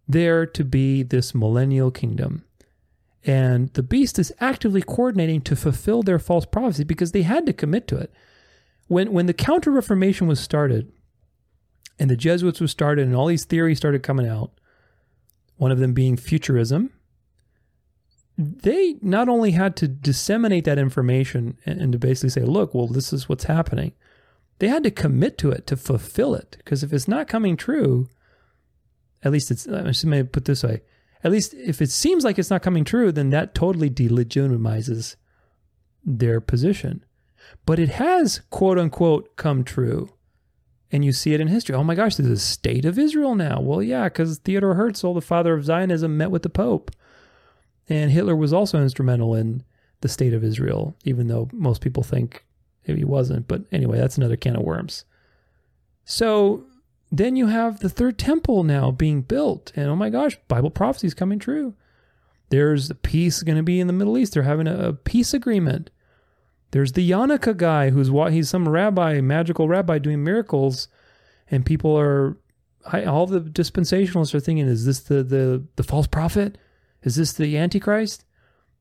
there 0.07 0.45
to 0.45 0.63
be 0.63 1.03
this 1.03 1.33
millennial 1.33 1.91
kingdom. 1.91 2.43
And 3.23 3.71
the 3.73 3.83
beast 3.83 4.17
is 4.17 4.33
actively 4.39 4.81
coordinating 4.81 5.41
to 5.41 5.55
fulfill 5.55 6.01
their 6.01 6.19
false 6.19 6.45
prophecy 6.45 6.83
because 6.83 7.11
they 7.11 7.21
had 7.21 7.45
to 7.45 7.53
commit 7.53 7.87
to 7.89 7.97
it. 7.97 8.11
When, 8.87 9.13
when 9.13 9.27
the 9.27 9.33
Counter 9.33 9.71
Reformation 9.71 10.27
was 10.27 10.39
started 10.39 10.91
and 11.99 12.09
the 12.09 12.17
Jesuits 12.17 12.59
were 12.59 12.67
started 12.67 13.05
and 13.05 13.15
all 13.15 13.27
these 13.27 13.45
theories 13.45 13.77
started 13.77 14.03
coming 14.03 14.27
out, 14.27 14.51
one 15.57 15.71
of 15.71 15.79
them 15.79 15.93
being 15.93 16.17
futurism, 16.17 16.91
they 18.37 18.95
not 19.01 19.29
only 19.29 19.51
had 19.51 19.75
to 19.77 19.87
disseminate 19.87 20.65
that 20.65 20.79
information 20.79 21.57
and, 21.65 21.79
and 21.79 21.93
to 21.93 21.99
basically 21.99 22.29
say, 22.29 22.41
look, 22.41 22.73
well, 22.73 22.87
this 22.87 23.13
is 23.13 23.29
what's 23.29 23.43
happening, 23.43 23.93
they 24.61 24.67
had 24.67 24.83
to 24.83 24.91
commit 24.91 25.39
to 25.39 25.49
it 25.49 25.65
to 25.65 25.75
fulfill 25.75 26.35
it. 26.35 26.55
Because 26.59 26.83
if 26.83 26.93
it's 26.93 27.07
not 27.07 27.27
coming 27.27 27.57
true, 27.57 28.07
at 29.23 29.31
least 29.31 29.49
it's, 29.49 29.65
going 29.65 29.91
to 29.91 30.23
put 30.23 30.45
this 30.45 30.61
way. 30.61 30.81
At 31.23 31.31
least 31.31 31.55
if 31.55 31.81
it 31.81 31.89
seems 31.89 32.23
like 32.23 32.37
it's 32.37 32.51
not 32.51 32.61
coming 32.61 32.83
true, 32.83 33.11
then 33.11 33.31
that 33.31 33.55
totally 33.55 33.89
delegitimizes 33.89 35.15
their 36.05 36.39
position. 36.39 37.03
But 37.65 37.79
it 37.79 37.89
has, 37.89 38.41
quote 38.51 38.77
unquote, 38.77 39.35
come 39.35 39.63
true. 39.63 40.13
And 40.91 41.03
you 41.03 41.11
see 41.11 41.33
it 41.33 41.41
in 41.41 41.47
history. 41.47 41.73
Oh 41.73 41.83
my 41.83 41.95
gosh, 41.95 42.17
there's 42.17 42.29
a 42.29 42.37
state 42.37 42.85
of 42.85 42.99
Israel 42.99 43.33
now. 43.33 43.61
Well, 43.61 43.81
yeah, 43.81 44.03
because 44.03 44.37
Theodore 44.37 44.75
Herzl, 44.75 45.15
the 45.15 45.21
father 45.21 45.55
of 45.55 45.65
Zionism, 45.65 46.17
met 46.17 46.29
with 46.29 46.43
the 46.43 46.49
Pope. 46.49 46.91
And 47.89 48.11
Hitler 48.11 48.35
was 48.35 48.53
also 48.53 48.79
instrumental 48.79 49.33
in 49.33 49.63
the 50.01 50.07
state 50.07 50.35
of 50.35 50.43
Israel, 50.43 50.95
even 51.03 51.29
though 51.29 51.49
most 51.51 51.81
people 51.81 52.03
think 52.03 52.45
he 52.83 53.03
wasn't. 53.03 53.47
But 53.47 53.63
anyway, 53.71 53.97
that's 53.97 54.17
another 54.17 54.37
can 54.37 54.55
of 54.55 54.63
worms. 54.63 55.05
So 56.03 56.65
then 57.11 57.35
you 57.35 57.47
have 57.47 57.79
the 57.79 57.89
third 57.89 58.17
temple 58.17 58.63
now 58.63 58.91
being 58.91 59.21
built. 59.21 59.71
And 59.75 59.89
oh 59.89 59.95
my 59.95 60.09
gosh, 60.09 60.37
Bible 60.47 60.71
prophecy 60.71 61.07
is 61.07 61.13
coming 61.13 61.39
true. 61.39 61.75
There's 62.49 62.91
peace 63.01 63.43
going 63.43 63.57
to 63.57 63.63
be 63.63 63.79
in 63.79 63.87
the 63.87 63.93
Middle 63.93 64.17
East. 64.17 64.33
They're 64.33 64.43
having 64.43 64.67
a, 64.67 64.93
peace 64.93 65.33
agreement. 65.33 65.89
There's 66.71 66.93
the 66.93 67.09
Yanuka 67.09 67.55
guy 67.55 67.89
who's 67.89 68.09
he's 68.31 68.49
some 68.49 68.67
rabbi, 68.67 69.21
magical 69.21 69.67
rabbi 69.67 69.99
doing 69.99 70.23
miracles, 70.23 70.87
and 71.49 71.65
people 71.65 71.97
are 71.97 72.37
all 73.05 73.27
the 73.27 73.41
dispensationalists 73.41 74.33
are 74.33 74.39
thinking, 74.39 74.67
is 74.67 74.85
this 74.85 75.01
the 75.01 75.23
the 75.23 75.65
the 75.75 75.83
false 75.83 76.07
prophet? 76.07 76.57
Is 77.03 77.15
this 77.15 77.33
the 77.33 77.57
Antichrist? 77.57 78.25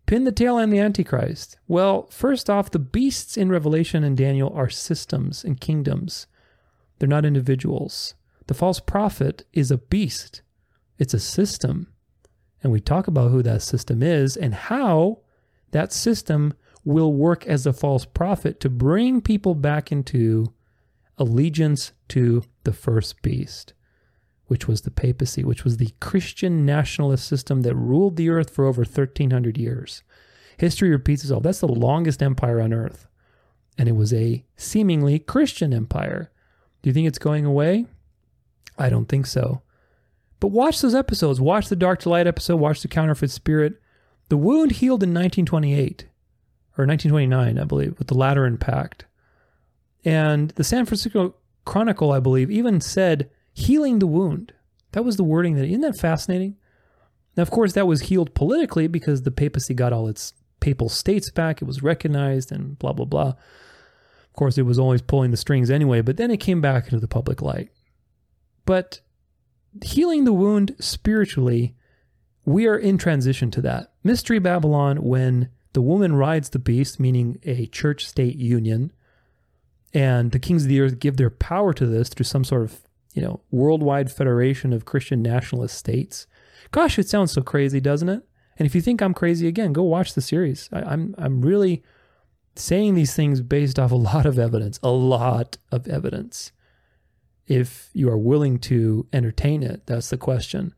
Pin 0.06 0.24
the 0.24 0.32
tail 0.32 0.56
on 0.56 0.70
the 0.70 0.80
Antichrist. 0.80 1.56
Well, 1.68 2.08
first 2.10 2.50
off, 2.50 2.70
the 2.70 2.78
beasts 2.78 3.36
in 3.36 3.48
Revelation 3.48 4.02
and 4.02 4.16
Daniel 4.16 4.52
are 4.54 4.68
systems 4.68 5.44
and 5.44 5.60
kingdoms. 5.60 6.26
They're 6.98 7.08
not 7.08 7.24
individuals. 7.24 8.14
The 8.46 8.54
false 8.54 8.80
prophet 8.80 9.44
is 9.52 9.70
a 9.70 9.78
beast, 9.78 10.42
it's 10.98 11.14
a 11.14 11.20
system. 11.20 11.92
And 12.62 12.72
we 12.72 12.80
talk 12.80 13.06
about 13.06 13.30
who 13.30 13.42
that 13.42 13.62
system 13.62 14.02
is 14.02 14.36
and 14.36 14.52
how 14.52 15.20
that 15.70 15.92
system 15.92 16.54
will 16.84 17.12
work 17.12 17.46
as 17.46 17.66
a 17.66 17.72
false 17.72 18.04
prophet 18.04 18.60
to 18.60 18.68
bring 18.68 19.20
people 19.20 19.54
back 19.54 19.92
into 19.92 20.52
allegiance 21.18 21.92
to 22.08 22.42
the 22.64 22.72
first 22.72 23.22
beast, 23.22 23.72
which 24.50 24.66
was 24.66 24.80
the 24.80 24.90
papacy, 24.90 25.44
which 25.44 25.62
was 25.62 25.76
the 25.76 25.92
Christian 26.00 26.66
nationalist 26.66 27.24
system 27.24 27.62
that 27.62 27.76
ruled 27.76 28.16
the 28.16 28.30
earth 28.30 28.50
for 28.50 28.64
over 28.66 28.80
1300 28.80 29.56
years. 29.56 30.02
History 30.58 30.90
repeats 30.90 31.22
itself. 31.22 31.44
That's 31.44 31.60
the 31.60 31.68
longest 31.68 32.20
empire 32.20 32.60
on 32.60 32.72
earth. 32.72 33.06
And 33.78 33.88
it 33.88 33.94
was 33.94 34.12
a 34.12 34.44
seemingly 34.56 35.20
Christian 35.20 35.72
empire. 35.72 36.32
Do 36.82 36.90
you 36.90 36.92
think 36.92 37.06
it's 37.06 37.16
going 37.16 37.46
away? 37.46 37.86
I 38.76 38.88
don't 38.88 39.08
think 39.08 39.26
so. 39.26 39.62
But 40.40 40.48
watch 40.48 40.80
those 40.80 40.96
episodes. 40.96 41.40
Watch 41.40 41.68
the 41.68 41.76
Dark 41.76 42.00
to 42.00 42.08
Light 42.08 42.26
episode. 42.26 42.56
Watch 42.56 42.82
the 42.82 42.88
Counterfeit 42.88 43.30
Spirit. 43.30 43.74
The 44.30 44.36
wound 44.36 44.72
healed 44.72 45.04
in 45.04 45.10
1928 45.10 46.08
or 46.76 46.86
1929, 46.86 47.56
I 47.56 47.64
believe, 47.64 47.96
with 48.00 48.08
the 48.08 48.18
Lateran 48.18 48.58
Pact. 48.58 49.06
And 50.04 50.50
the 50.50 50.64
San 50.64 50.86
Francisco 50.86 51.36
Chronicle, 51.64 52.10
I 52.10 52.18
believe, 52.18 52.50
even 52.50 52.80
said 52.80 53.30
healing 53.52 53.98
the 53.98 54.06
wound. 54.06 54.52
That 54.92 55.04
was 55.04 55.16
the 55.16 55.24
wording 55.24 55.54
that 55.56 55.66
isn't 55.66 55.80
that 55.80 55.98
fascinating? 55.98 56.56
Now, 57.36 57.42
of 57.42 57.50
course, 57.50 57.72
that 57.74 57.86
was 57.86 58.02
healed 58.02 58.34
politically 58.34 58.88
because 58.88 59.22
the 59.22 59.30
papacy 59.30 59.74
got 59.74 59.92
all 59.92 60.08
its 60.08 60.32
papal 60.60 60.88
states 60.88 61.30
back. 61.30 61.62
It 61.62 61.66
was 61.66 61.82
recognized 61.82 62.52
and 62.52 62.78
blah, 62.78 62.92
blah, 62.92 63.06
blah. 63.06 63.28
Of 63.28 64.34
course, 64.34 64.58
it 64.58 64.62
was 64.62 64.78
always 64.78 65.02
pulling 65.02 65.30
the 65.30 65.36
strings 65.36 65.70
anyway, 65.70 66.00
but 66.00 66.16
then 66.16 66.30
it 66.30 66.38
came 66.38 66.60
back 66.60 66.84
into 66.84 67.00
the 67.00 67.08
public 67.08 67.40
light. 67.42 67.70
But 68.64 69.00
healing 69.82 70.24
the 70.24 70.32
wound 70.32 70.76
spiritually, 70.80 71.74
we 72.44 72.66
are 72.66 72.76
in 72.76 72.98
transition 72.98 73.50
to 73.52 73.60
that. 73.62 73.92
Mystery 74.02 74.38
Babylon, 74.38 75.02
when 75.02 75.50
the 75.72 75.82
woman 75.82 76.14
rides 76.14 76.50
the 76.50 76.58
beast, 76.58 76.98
meaning 76.98 77.38
a 77.44 77.66
church 77.66 78.06
state 78.06 78.36
union, 78.36 78.92
and 79.92 80.32
the 80.32 80.38
kings 80.38 80.64
of 80.64 80.68
the 80.68 80.80
earth 80.80 80.98
give 80.98 81.16
their 81.16 81.30
power 81.30 81.72
to 81.72 81.86
this 81.86 82.08
through 82.08 82.24
some 82.24 82.44
sort 82.44 82.62
of 82.62 82.80
you 83.20 83.26
know 83.26 83.40
worldwide 83.50 84.10
federation 84.10 84.72
of 84.72 84.86
Christian 84.86 85.20
nationalist 85.20 85.76
states. 85.76 86.26
Gosh, 86.70 86.98
it 86.98 87.08
sounds 87.08 87.32
so 87.32 87.42
crazy, 87.42 87.78
doesn't 87.78 88.08
it? 88.08 88.22
And 88.56 88.64
if 88.64 88.74
you 88.74 88.80
think 88.80 89.02
I'm 89.02 89.12
crazy 89.12 89.46
again, 89.46 89.74
go 89.74 89.82
watch 89.82 90.14
the 90.14 90.22
series. 90.22 90.70
I, 90.72 90.80
I'm 90.80 91.14
I'm 91.18 91.42
really 91.42 91.82
saying 92.56 92.94
these 92.94 93.14
things 93.14 93.42
based 93.42 93.78
off 93.78 93.92
a 93.92 93.96
lot 93.96 94.24
of 94.24 94.38
evidence, 94.38 94.80
a 94.82 94.90
lot 94.90 95.58
of 95.70 95.86
evidence. 95.86 96.52
If 97.46 97.90
you 97.92 98.08
are 98.08 98.16
willing 98.16 98.58
to 98.60 99.06
entertain 99.12 99.62
it, 99.62 99.82
that's 99.86 100.08
the 100.08 100.16
question. 100.16 100.74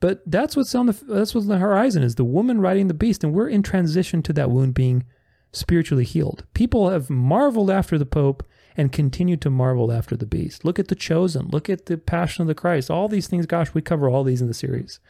But 0.00 0.22
that's 0.26 0.54
what's 0.54 0.74
on 0.74 0.86
the 0.86 0.92
that's 0.92 1.34
what's 1.34 1.46
on 1.46 1.52
the 1.52 1.58
horizon 1.58 2.02
is 2.02 2.16
the 2.16 2.24
woman 2.24 2.60
riding 2.60 2.88
the 2.88 2.94
beast, 2.94 3.24
and 3.24 3.32
we're 3.32 3.48
in 3.48 3.62
transition 3.62 4.22
to 4.24 4.34
that 4.34 4.50
wound 4.50 4.74
being 4.74 5.04
spiritually 5.52 6.04
healed. 6.04 6.44
People 6.52 6.90
have 6.90 7.08
marveled 7.08 7.70
after 7.70 7.96
the 7.96 8.04
Pope 8.04 8.42
and 8.76 8.92
continue 8.92 9.36
to 9.36 9.50
marvel 9.50 9.92
after 9.92 10.16
the 10.16 10.26
beast. 10.26 10.64
Look 10.64 10.78
at 10.78 10.88
the 10.88 10.94
chosen, 10.94 11.48
look 11.48 11.68
at 11.68 11.86
the 11.86 11.98
passion 11.98 12.42
of 12.42 12.48
the 12.48 12.54
Christ, 12.54 12.90
all 12.90 13.08
these 13.08 13.26
things. 13.26 13.46
Gosh, 13.46 13.74
we 13.74 13.82
cover 13.82 14.08
all 14.08 14.24
these 14.24 14.40
in 14.40 14.48
the 14.48 14.54
series 14.54 15.00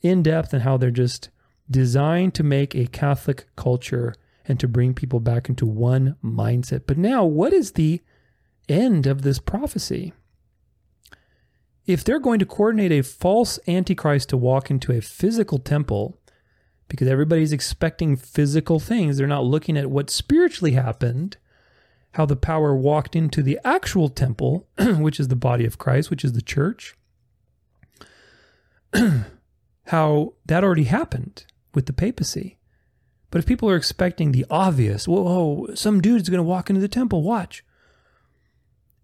in 0.00 0.22
depth 0.22 0.52
and 0.52 0.62
how 0.62 0.76
they're 0.76 0.90
just 0.90 1.28
designed 1.70 2.34
to 2.34 2.42
make 2.42 2.74
a 2.74 2.86
Catholic 2.86 3.46
culture 3.56 4.14
and 4.46 4.58
to 4.60 4.68
bring 4.68 4.94
people 4.94 5.20
back 5.20 5.48
into 5.48 5.66
one 5.66 6.16
mindset. 6.24 6.82
But 6.86 6.98
now, 6.98 7.24
what 7.24 7.52
is 7.52 7.72
the 7.72 8.00
end 8.68 9.06
of 9.06 9.22
this 9.22 9.38
prophecy? 9.38 10.12
If 11.84 12.04
they're 12.04 12.20
going 12.20 12.38
to 12.38 12.46
coordinate 12.46 12.92
a 12.92 13.02
false 13.02 13.58
antichrist 13.66 14.28
to 14.28 14.36
walk 14.36 14.70
into 14.70 14.92
a 14.92 15.00
physical 15.00 15.58
temple, 15.58 16.18
because 16.88 17.08
everybody's 17.08 17.52
expecting 17.52 18.16
physical 18.16 18.80
things. 18.80 19.16
They're 19.16 19.26
not 19.26 19.44
looking 19.44 19.76
at 19.76 19.90
what 19.90 20.10
spiritually 20.10 20.72
happened, 20.72 21.36
how 22.12 22.26
the 22.26 22.36
power 22.36 22.74
walked 22.74 23.14
into 23.14 23.42
the 23.42 23.58
actual 23.64 24.08
temple, 24.08 24.68
which 24.78 25.20
is 25.20 25.28
the 25.28 25.36
body 25.36 25.64
of 25.64 25.78
Christ, 25.78 26.10
which 26.10 26.24
is 26.24 26.32
the 26.32 26.42
church. 26.42 26.96
how 29.86 30.34
that 30.46 30.64
already 30.64 30.84
happened 30.84 31.46
with 31.74 31.86
the 31.86 31.92
papacy. 31.92 32.58
But 33.30 33.38
if 33.38 33.46
people 33.46 33.68
are 33.68 33.76
expecting 33.76 34.32
the 34.32 34.46
obvious, 34.50 35.06
whoa, 35.06 35.68
some 35.74 36.00
dude's 36.00 36.28
going 36.28 36.38
to 36.38 36.42
walk 36.42 36.70
into 36.70 36.80
the 36.80 36.88
temple, 36.88 37.22
watch. 37.22 37.64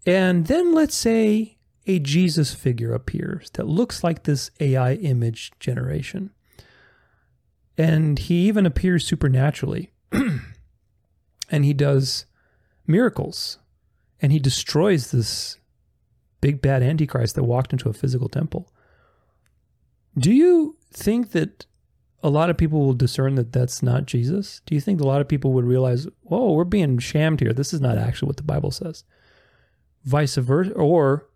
And 0.05 0.47
then 0.47 0.73
let's 0.73 0.95
say 0.95 1.57
a 1.87 1.99
Jesus 1.99 2.53
figure 2.53 2.93
appears 2.93 3.49
that 3.51 3.67
looks 3.67 4.03
like 4.03 4.23
this 4.23 4.49
AI 4.59 4.93
image 4.95 5.51
generation. 5.59 6.31
And 7.77 8.17
he 8.17 8.47
even 8.47 8.65
appears 8.65 9.05
supernaturally. 9.05 9.91
and 10.11 11.65
he 11.65 11.73
does 11.73 12.25
miracles. 12.87 13.59
And 14.21 14.31
he 14.31 14.39
destroys 14.39 15.11
this 15.11 15.57
big 16.41 16.61
bad 16.61 16.83
antichrist 16.83 17.35
that 17.35 17.43
walked 17.43 17.73
into 17.73 17.89
a 17.89 17.93
physical 17.93 18.29
temple. 18.29 18.71
Do 20.17 20.31
you 20.31 20.77
think 20.91 21.31
that 21.31 21.65
a 22.23 22.29
lot 22.29 22.49
of 22.49 22.57
people 22.57 22.79
will 22.79 22.93
discern 22.93 23.35
that 23.35 23.51
that's 23.51 23.83
not 23.83 24.05
Jesus? 24.05 24.61
Do 24.65 24.73
you 24.73 24.81
think 24.81 24.99
a 24.99 25.07
lot 25.07 25.21
of 25.21 25.27
people 25.27 25.53
would 25.53 25.65
realize, 25.65 26.07
whoa, 26.21 26.53
we're 26.53 26.63
being 26.63 26.97
shammed 26.99 27.39
here? 27.39 27.53
This 27.53 27.73
is 27.73 27.81
not 27.81 27.97
actually 27.97 28.27
what 28.27 28.37
the 28.37 28.43
Bible 28.43 28.71
says. 28.71 29.03
Vice 30.03 30.35
versa, 30.35 30.71
or 30.73 31.27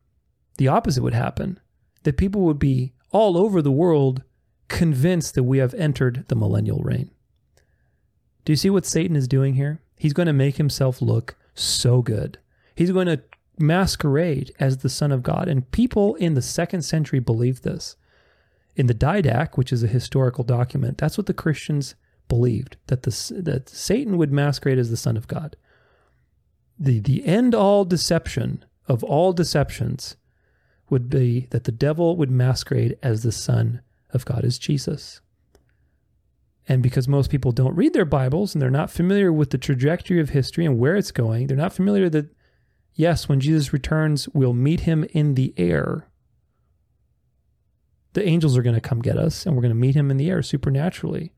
the 0.57 0.67
opposite 0.67 1.03
would 1.03 1.13
happen 1.13 1.59
that 2.03 2.17
people 2.17 2.41
would 2.41 2.59
be 2.59 2.93
all 3.11 3.37
over 3.37 3.61
the 3.61 3.71
world 3.71 4.23
convinced 4.67 5.35
that 5.35 5.43
we 5.43 5.57
have 5.57 5.73
entered 5.73 6.25
the 6.27 6.35
millennial 6.35 6.79
reign. 6.79 7.11
Do 8.45 8.51
you 8.51 8.57
see 8.57 8.69
what 8.69 8.85
Satan 8.85 9.15
is 9.15 9.27
doing 9.27 9.55
here? 9.55 9.81
He's 9.97 10.13
going 10.13 10.27
to 10.27 10.33
make 10.33 10.57
himself 10.57 11.01
look 11.01 11.35
so 11.59 12.01
good. 12.01 12.39
He's 12.75 12.91
going 12.91 13.07
to 13.07 13.21
masquerade 13.59 14.53
as 14.59 14.77
the 14.77 14.89
Son 14.89 15.11
of 15.11 15.23
God. 15.23 15.47
And 15.47 15.69
people 15.71 16.15
in 16.15 16.33
the 16.33 16.41
second 16.41 16.83
century 16.83 17.19
believed 17.19 17.63
this. 17.63 17.95
In 18.75 18.87
the 18.87 18.93
Didache, 18.93 19.57
which 19.57 19.73
is 19.73 19.83
a 19.83 19.87
historical 19.87 20.43
document, 20.43 20.97
that's 20.97 21.17
what 21.17 21.27
the 21.27 21.33
Christians 21.33 21.95
believed 22.29 22.77
that 22.87 23.03
the 23.03 23.41
that 23.43 23.67
Satan 23.67 24.17
would 24.17 24.31
masquerade 24.31 24.77
as 24.77 24.89
the 24.89 24.95
Son 24.95 25.17
of 25.17 25.27
God. 25.27 25.57
The 26.77 26.99
the 26.99 27.25
end 27.25 27.53
all 27.53 27.83
deception 27.83 28.63
of 28.87 29.03
all 29.03 29.33
deceptions 29.33 30.15
would 30.89 31.09
be 31.09 31.47
that 31.49 31.65
the 31.65 31.71
devil 31.71 32.15
would 32.15 32.31
masquerade 32.31 32.97
as 33.03 33.23
the 33.23 33.31
Son 33.31 33.81
of 34.11 34.23
God 34.23 34.45
as 34.45 34.57
Jesus. 34.57 35.19
And 36.69 36.83
because 36.83 37.07
most 37.07 37.31
people 37.31 37.51
don't 37.51 37.75
read 37.75 37.93
their 37.93 38.05
Bibles 38.05 38.53
and 38.53 38.61
they're 38.61 38.69
not 38.69 38.91
familiar 38.91 39.33
with 39.33 39.49
the 39.49 39.57
trajectory 39.57 40.19
of 40.21 40.29
history 40.29 40.67
and 40.67 40.77
where 40.77 40.95
it's 40.95 41.11
going, 41.11 41.47
they're 41.47 41.57
not 41.57 41.73
familiar 41.73 42.09
that, 42.09 42.27
yes, 42.93 43.27
when 43.27 43.39
Jesus 43.39 43.73
returns, 43.73 44.29
we'll 44.29 44.53
meet 44.53 44.81
him 44.81 45.03
in 45.05 45.33
the 45.33 45.51
air. 45.57 46.07
The 48.13 48.23
angels 48.23 48.55
are 48.55 48.61
going 48.61 48.75
to 48.75 48.81
come 48.81 49.01
get 49.01 49.17
us 49.17 49.47
and 49.47 49.55
we're 49.55 49.63
going 49.63 49.71
to 49.71 49.75
meet 49.75 49.95
him 49.95 50.11
in 50.11 50.17
the 50.17 50.29
air 50.29 50.43
supernaturally. 50.43 51.33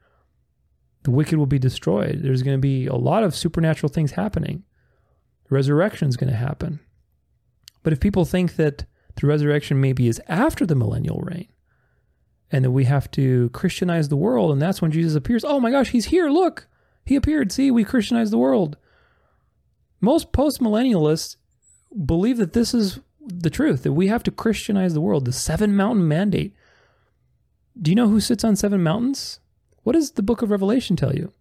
The 1.03 1.11
wicked 1.11 1.39
will 1.39 1.45
be 1.45 1.59
destroyed. 1.59 2.19
There's 2.21 2.43
going 2.43 2.57
to 2.57 2.61
be 2.61 2.85
a 2.87 2.95
lot 2.95 3.23
of 3.23 3.33
supernatural 3.33 3.89
things 3.89 4.11
happening. 4.11 4.63
The 5.47 5.55
resurrection 5.55 6.09
is 6.09 6.17
going 6.17 6.29
to 6.29 6.37
happen. 6.37 6.81
But 7.83 7.93
if 7.93 8.01
people 8.01 8.25
think 8.25 8.57
that 8.57 8.83
the 9.15 9.27
resurrection 9.27 9.79
maybe 9.79 10.09
is 10.09 10.21
after 10.27 10.65
the 10.65 10.75
millennial 10.75 11.21
reign, 11.21 11.47
and 12.51 12.65
that 12.65 12.71
we 12.71 12.85
have 12.85 13.09
to 13.11 13.49
Christianize 13.49 14.09
the 14.09 14.17
world. 14.17 14.51
And 14.51 14.61
that's 14.61 14.81
when 14.81 14.91
Jesus 14.91 15.15
appears. 15.15 15.43
Oh 15.43 15.59
my 15.59 15.71
gosh, 15.71 15.89
he's 15.89 16.05
here. 16.05 16.29
Look, 16.29 16.67
he 17.05 17.15
appeared. 17.15 17.51
See, 17.51 17.71
we 17.71 17.83
Christianized 17.83 18.33
the 18.33 18.37
world. 18.37 18.77
Most 20.01 20.31
postmillennialists 20.31 21.37
believe 22.05 22.37
that 22.37 22.53
this 22.53 22.73
is 22.73 22.99
the 23.25 23.49
truth, 23.49 23.83
that 23.83 23.93
we 23.93 24.07
have 24.07 24.23
to 24.23 24.31
Christianize 24.31 24.93
the 24.93 25.01
world, 25.01 25.25
the 25.25 25.31
seven 25.31 25.75
mountain 25.75 26.07
mandate. 26.07 26.55
Do 27.79 27.91
you 27.91 27.95
know 27.95 28.07
who 28.07 28.19
sits 28.19 28.43
on 28.43 28.55
seven 28.55 28.83
mountains? 28.83 29.39
What 29.83 29.93
does 29.93 30.11
the 30.11 30.23
book 30.23 30.41
of 30.41 30.51
Revelation 30.51 30.95
tell 30.95 31.15
you? 31.15 31.31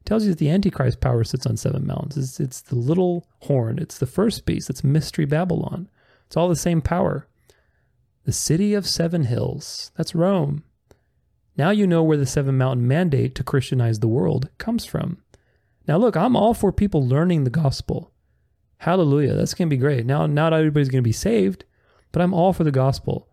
It 0.00 0.06
tells 0.06 0.24
you 0.24 0.30
that 0.30 0.38
the 0.38 0.50
Antichrist 0.50 1.00
power 1.00 1.24
sits 1.24 1.46
on 1.46 1.56
seven 1.56 1.86
mountains. 1.86 2.16
It's, 2.16 2.40
it's 2.40 2.60
the 2.62 2.76
little 2.76 3.26
horn, 3.40 3.78
it's 3.78 3.98
the 3.98 4.06
first 4.06 4.46
beast, 4.46 4.70
it's 4.70 4.84
Mystery 4.84 5.26
Babylon. 5.26 5.88
It's 6.26 6.36
all 6.36 6.48
the 6.48 6.56
same 6.56 6.80
power. 6.80 7.26
The 8.24 8.32
city 8.32 8.74
of 8.74 8.86
seven 8.86 9.24
hills. 9.24 9.90
That's 9.96 10.14
Rome. 10.14 10.64
Now 11.56 11.70
you 11.70 11.86
know 11.86 12.02
where 12.02 12.16
the 12.16 12.26
seven 12.26 12.58
mountain 12.58 12.86
mandate 12.86 13.34
to 13.34 13.44
Christianize 13.44 14.00
the 14.00 14.08
world 14.08 14.48
comes 14.58 14.84
from. 14.84 15.18
Now 15.88 15.96
look, 15.96 16.16
I'm 16.16 16.36
all 16.36 16.54
for 16.54 16.72
people 16.72 17.06
learning 17.06 17.44
the 17.44 17.50
gospel. 17.50 18.12
Hallelujah. 18.78 19.34
That's 19.34 19.54
going 19.54 19.68
to 19.68 19.76
be 19.76 19.80
great. 19.80 20.06
Now 20.06 20.26
not 20.26 20.52
everybody's 20.52 20.88
going 20.88 21.02
to 21.02 21.08
be 21.08 21.12
saved, 21.12 21.64
but 22.12 22.22
I'm 22.22 22.34
all 22.34 22.52
for 22.52 22.64
the 22.64 22.70
gospel. 22.70 23.28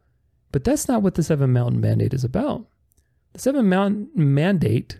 But 0.52 0.64
that's 0.64 0.88
not 0.88 1.02
what 1.02 1.16
the 1.16 1.24
seven 1.24 1.54
mountain 1.54 1.82
mandate 1.82 2.14
is 2.14 2.24
about. 2.24 2.66
The 3.34 3.40
seven 3.40 3.70
mountain 3.70 4.10
mandate 4.16 5.00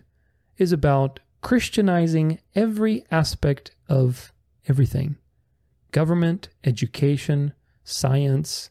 is 0.56 0.72
about 0.72 1.20
Christianizing 1.40 2.38
every 2.54 3.04
aspect 3.10 3.72
of 3.88 4.32
everything 4.68 5.16
government, 5.92 6.48
education, 6.64 7.54
science, 7.82 8.70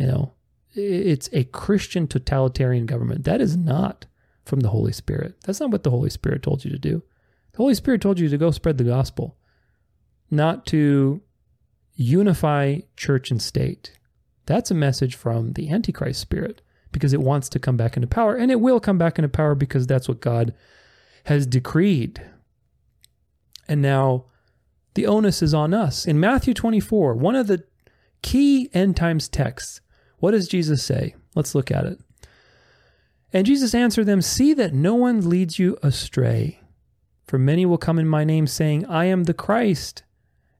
you 0.00 0.06
know, 0.06 0.32
it's 0.72 1.28
a 1.34 1.44
Christian 1.44 2.08
totalitarian 2.08 2.86
government. 2.86 3.24
That 3.24 3.42
is 3.42 3.54
not 3.54 4.06
from 4.46 4.60
the 4.60 4.70
Holy 4.70 4.92
Spirit. 4.92 5.34
That's 5.42 5.60
not 5.60 5.70
what 5.70 5.82
the 5.82 5.90
Holy 5.90 6.08
Spirit 6.08 6.42
told 6.42 6.64
you 6.64 6.70
to 6.70 6.78
do. 6.78 7.02
The 7.52 7.58
Holy 7.58 7.74
Spirit 7.74 8.00
told 8.00 8.18
you 8.18 8.30
to 8.30 8.38
go 8.38 8.50
spread 8.50 8.78
the 8.78 8.84
gospel, 8.84 9.36
not 10.30 10.64
to 10.66 11.20
unify 11.96 12.78
church 12.96 13.30
and 13.30 13.42
state. 13.42 13.98
That's 14.46 14.70
a 14.70 14.74
message 14.74 15.16
from 15.16 15.52
the 15.52 15.68
Antichrist 15.68 16.20
spirit 16.20 16.62
because 16.92 17.12
it 17.12 17.20
wants 17.20 17.50
to 17.50 17.58
come 17.58 17.76
back 17.76 17.94
into 17.94 18.06
power, 18.06 18.34
and 18.34 18.50
it 18.50 18.60
will 18.60 18.80
come 18.80 18.96
back 18.96 19.18
into 19.18 19.28
power 19.28 19.54
because 19.54 19.86
that's 19.86 20.08
what 20.08 20.22
God 20.22 20.54
has 21.24 21.46
decreed. 21.46 22.22
And 23.68 23.82
now 23.82 24.24
the 24.94 25.06
onus 25.06 25.42
is 25.42 25.52
on 25.52 25.74
us. 25.74 26.06
In 26.06 26.18
Matthew 26.18 26.54
24, 26.54 27.16
one 27.16 27.36
of 27.36 27.48
the 27.48 27.64
key 28.22 28.70
end 28.72 28.96
times 28.96 29.28
texts 29.28 29.80
what 30.20 30.30
does 30.30 30.48
Jesus 30.48 30.82
say? 30.82 31.14
Let's 31.34 31.54
look 31.54 31.70
at 31.70 31.84
it. 31.84 31.98
And 33.32 33.46
Jesus 33.46 33.74
answered 33.74 34.06
them, 34.06 34.22
See 34.22 34.54
that 34.54 34.74
no 34.74 34.94
one 34.94 35.28
leads 35.28 35.58
you 35.58 35.78
astray. 35.82 36.60
For 37.24 37.38
many 37.38 37.64
will 37.64 37.78
come 37.78 37.98
in 37.98 38.08
my 38.08 38.24
name, 38.24 38.46
saying, 38.46 38.86
I 38.86 39.04
am 39.04 39.24
the 39.24 39.34
Christ, 39.34 40.02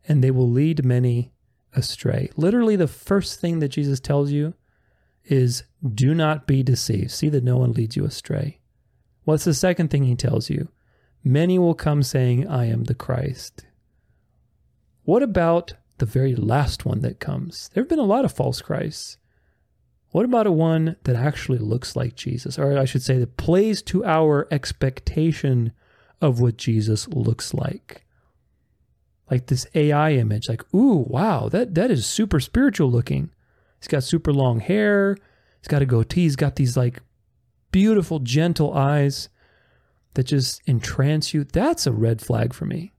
and 0.06 0.22
they 0.22 0.30
will 0.30 0.48
lead 0.48 0.84
many 0.84 1.32
astray. 1.74 2.30
Literally, 2.36 2.76
the 2.76 2.86
first 2.86 3.40
thing 3.40 3.58
that 3.58 3.68
Jesus 3.68 4.00
tells 4.00 4.30
you 4.30 4.54
is 5.24 5.64
do 5.94 6.14
not 6.14 6.46
be 6.46 6.62
deceived. 6.62 7.10
See 7.10 7.28
that 7.28 7.44
no 7.44 7.56
one 7.56 7.72
leads 7.72 7.96
you 7.96 8.04
astray. 8.04 8.60
What's 9.24 9.44
the 9.44 9.54
second 9.54 9.88
thing 9.90 10.04
he 10.04 10.14
tells 10.14 10.48
you? 10.48 10.68
Many 11.22 11.58
will 11.58 11.74
come 11.74 12.02
saying, 12.02 12.48
I 12.48 12.66
am 12.66 12.84
the 12.84 12.94
Christ. 12.94 13.66
What 15.02 15.22
about 15.22 15.74
the 15.98 16.06
very 16.06 16.34
last 16.34 16.86
one 16.86 17.00
that 17.00 17.20
comes? 17.20 17.68
There 17.74 17.82
have 17.82 17.88
been 17.88 17.98
a 17.98 18.04
lot 18.04 18.24
of 18.24 18.32
false 18.32 18.62
Christs. 18.62 19.18
What 20.10 20.24
about 20.24 20.46
a 20.46 20.52
one 20.52 20.96
that 21.04 21.14
actually 21.14 21.58
looks 21.58 21.94
like 21.94 22.16
Jesus? 22.16 22.58
Or 22.58 22.76
I 22.76 22.84
should 22.84 23.02
say, 23.02 23.18
that 23.18 23.36
plays 23.36 23.80
to 23.82 24.04
our 24.04 24.48
expectation 24.50 25.72
of 26.20 26.40
what 26.40 26.56
Jesus 26.56 27.08
looks 27.08 27.54
like. 27.54 28.04
Like 29.30 29.46
this 29.46 29.66
AI 29.74 30.12
image, 30.14 30.48
like, 30.48 30.62
ooh, 30.74 31.06
wow, 31.08 31.48
that, 31.48 31.74
that 31.76 31.90
is 31.92 32.06
super 32.06 32.40
spiritual 32.40 32.90
looking. 32.90 33.30
He's 33.78 33.86
got 33.86 34.02
super 34.02 34.32
long 34.32 34.58
hair. 34.58 35.16
He's 35.60 35.68
got 35.68 35.82
a 35.82 35.86
goatee. 35.86 36.22
He's 36.22 36.36
got 36.36 36.56
these 36.56 36.76
like 36.76 37.00
beautiful, 37.70 38.18
gentle 38.18 38.74
eyes 38.74 39.28
that 40.14 40.24
just 40.24 40.60
entrance 40.66 41.32
you. 41.32 41.44
That's 41.44 41.86
a 41.86 41.92
red 41.92 42.20
flag 42.20 42.52
for 42.52 42.66
me. 42.66 42.92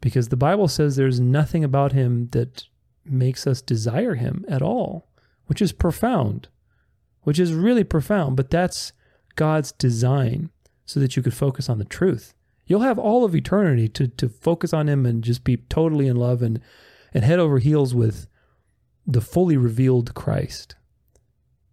Because 0.00 0.28
the 0.28 0.36
Bible 0.36 0.68
says 0.68 0.94
there's 0.94 1.18
nothing 1.18 1.64
about 1.64 1.90
him 1.90 2.28
that 2.28 2.64
makes 3.04 3.44
us 3.46 3.60
desire 3.60 4.14
him 4.14 4.44
at 4.48 4.62
all 4.62 5.08
which 5.46 5.62
is 5.62 5.72
profound, 5.72 6.48
which 7.22 7.38
is 7.38 7.52
really 7.52 7.84
profound, 7.84 8.36
but 8.36 8.50
that's 8.50 8.92
God's 9.34 9.72
design 9.72 10.50
so 10.84 11.00
that 11.00 11.16
you 11.16 11.22
could 11.22 11.34
focus 11.34 11.68
on 11.68 11.78
the 11.78 11.84
truth. 11.84 12.34
You'll 12.66 12.80
have 12.80 12.98
all 12.98 13.24
of 13.24 13.34
eternity 13.34 13.88
to, 13.90 14.08
to 14.08 14.28
focus 14.28 14.72
on 14.72 14.88
Him 14.88 15.06
and 15.06 15.22
just 15.22 15.44
be 15.44 15.56
totally 15.56 16.08
in 16.08 16.16
love 16.16 16.42
and, 16.42 16.60
and 17.14 17.24
head 17.24 17.38
over 17.38 17.58
heels 17.58 17.94
with 17.94 18.26
the 19.06 19.20
fully 19.20 19.56
revealed 19.56 20.14
Christ. 20.14 20.74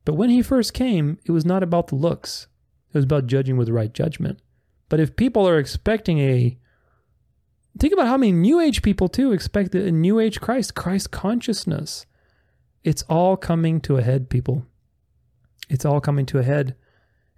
But 0.06 0.14
when 0.14 0.30
He 0.30 0.42
first 0.42 0.74
came, 0.74 1.18
it 1.26 1.32
was 1.32 1.46
not 1.46 1.64
about 1.64 1.88
the 1.88 1.96
looks, 1.96 2.48
it 2.90 2.98
was 2.98 3.06
about 3.06 3.28
judging 3.28 3.58
with 3.58 3.68
the 3.68 3.74
right 3.74 3.94
judgment. 3.94 4.40
But 4.90 5.00
if 5.00 5.16
people 5.16 5.48
are 5.48 5.58
expecting 5.58 6.20
a 6.20 6.58
Think 7.80 7.94
about 7.94 8.08
how 8.08 8.18
many 8.18 8.32
New 8.32 8.60
Age 8.60 8.82
people 8.82 9.08
too 9.10 9.32
expect 9.32 9.74
a 9.74 9.92
New 9.92 10.20
Age 10.20 10.40
Christ, 10.40 10.76
Christ 10.76 11.12
consciousness. 11.12 12.06
It's 12.84 13.04
all 13.04 13.38
coming 13.38 13.80
to 13.82 13.98
a 13.98 14.02
head, 14.02 14.30
people. 14.30 14.66
It's 15.70 15.86
all 15.86 16.02
coming 16.02 16.26
to 16.28 16.40
a 16.40 16.44
head. 16.44 16.76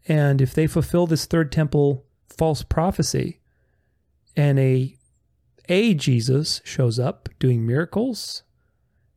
And 0.07 0.41
if 0.41 0.53
they 0.53 0.67
fulfill 0.67 1.07
this 1.07 1.25
third 1.25 1.51
temple 1.51 2.05
false 2.29 2.63
prophecy 2.63 3.39
and 4.35 4.59
a 4.59 4.97
a 5.67 5.93
Jesus 5.95 6.61
shows 6.63 6.99
up 6.99 7.29
doing 7.39 7.65
miracles 7.65 8.43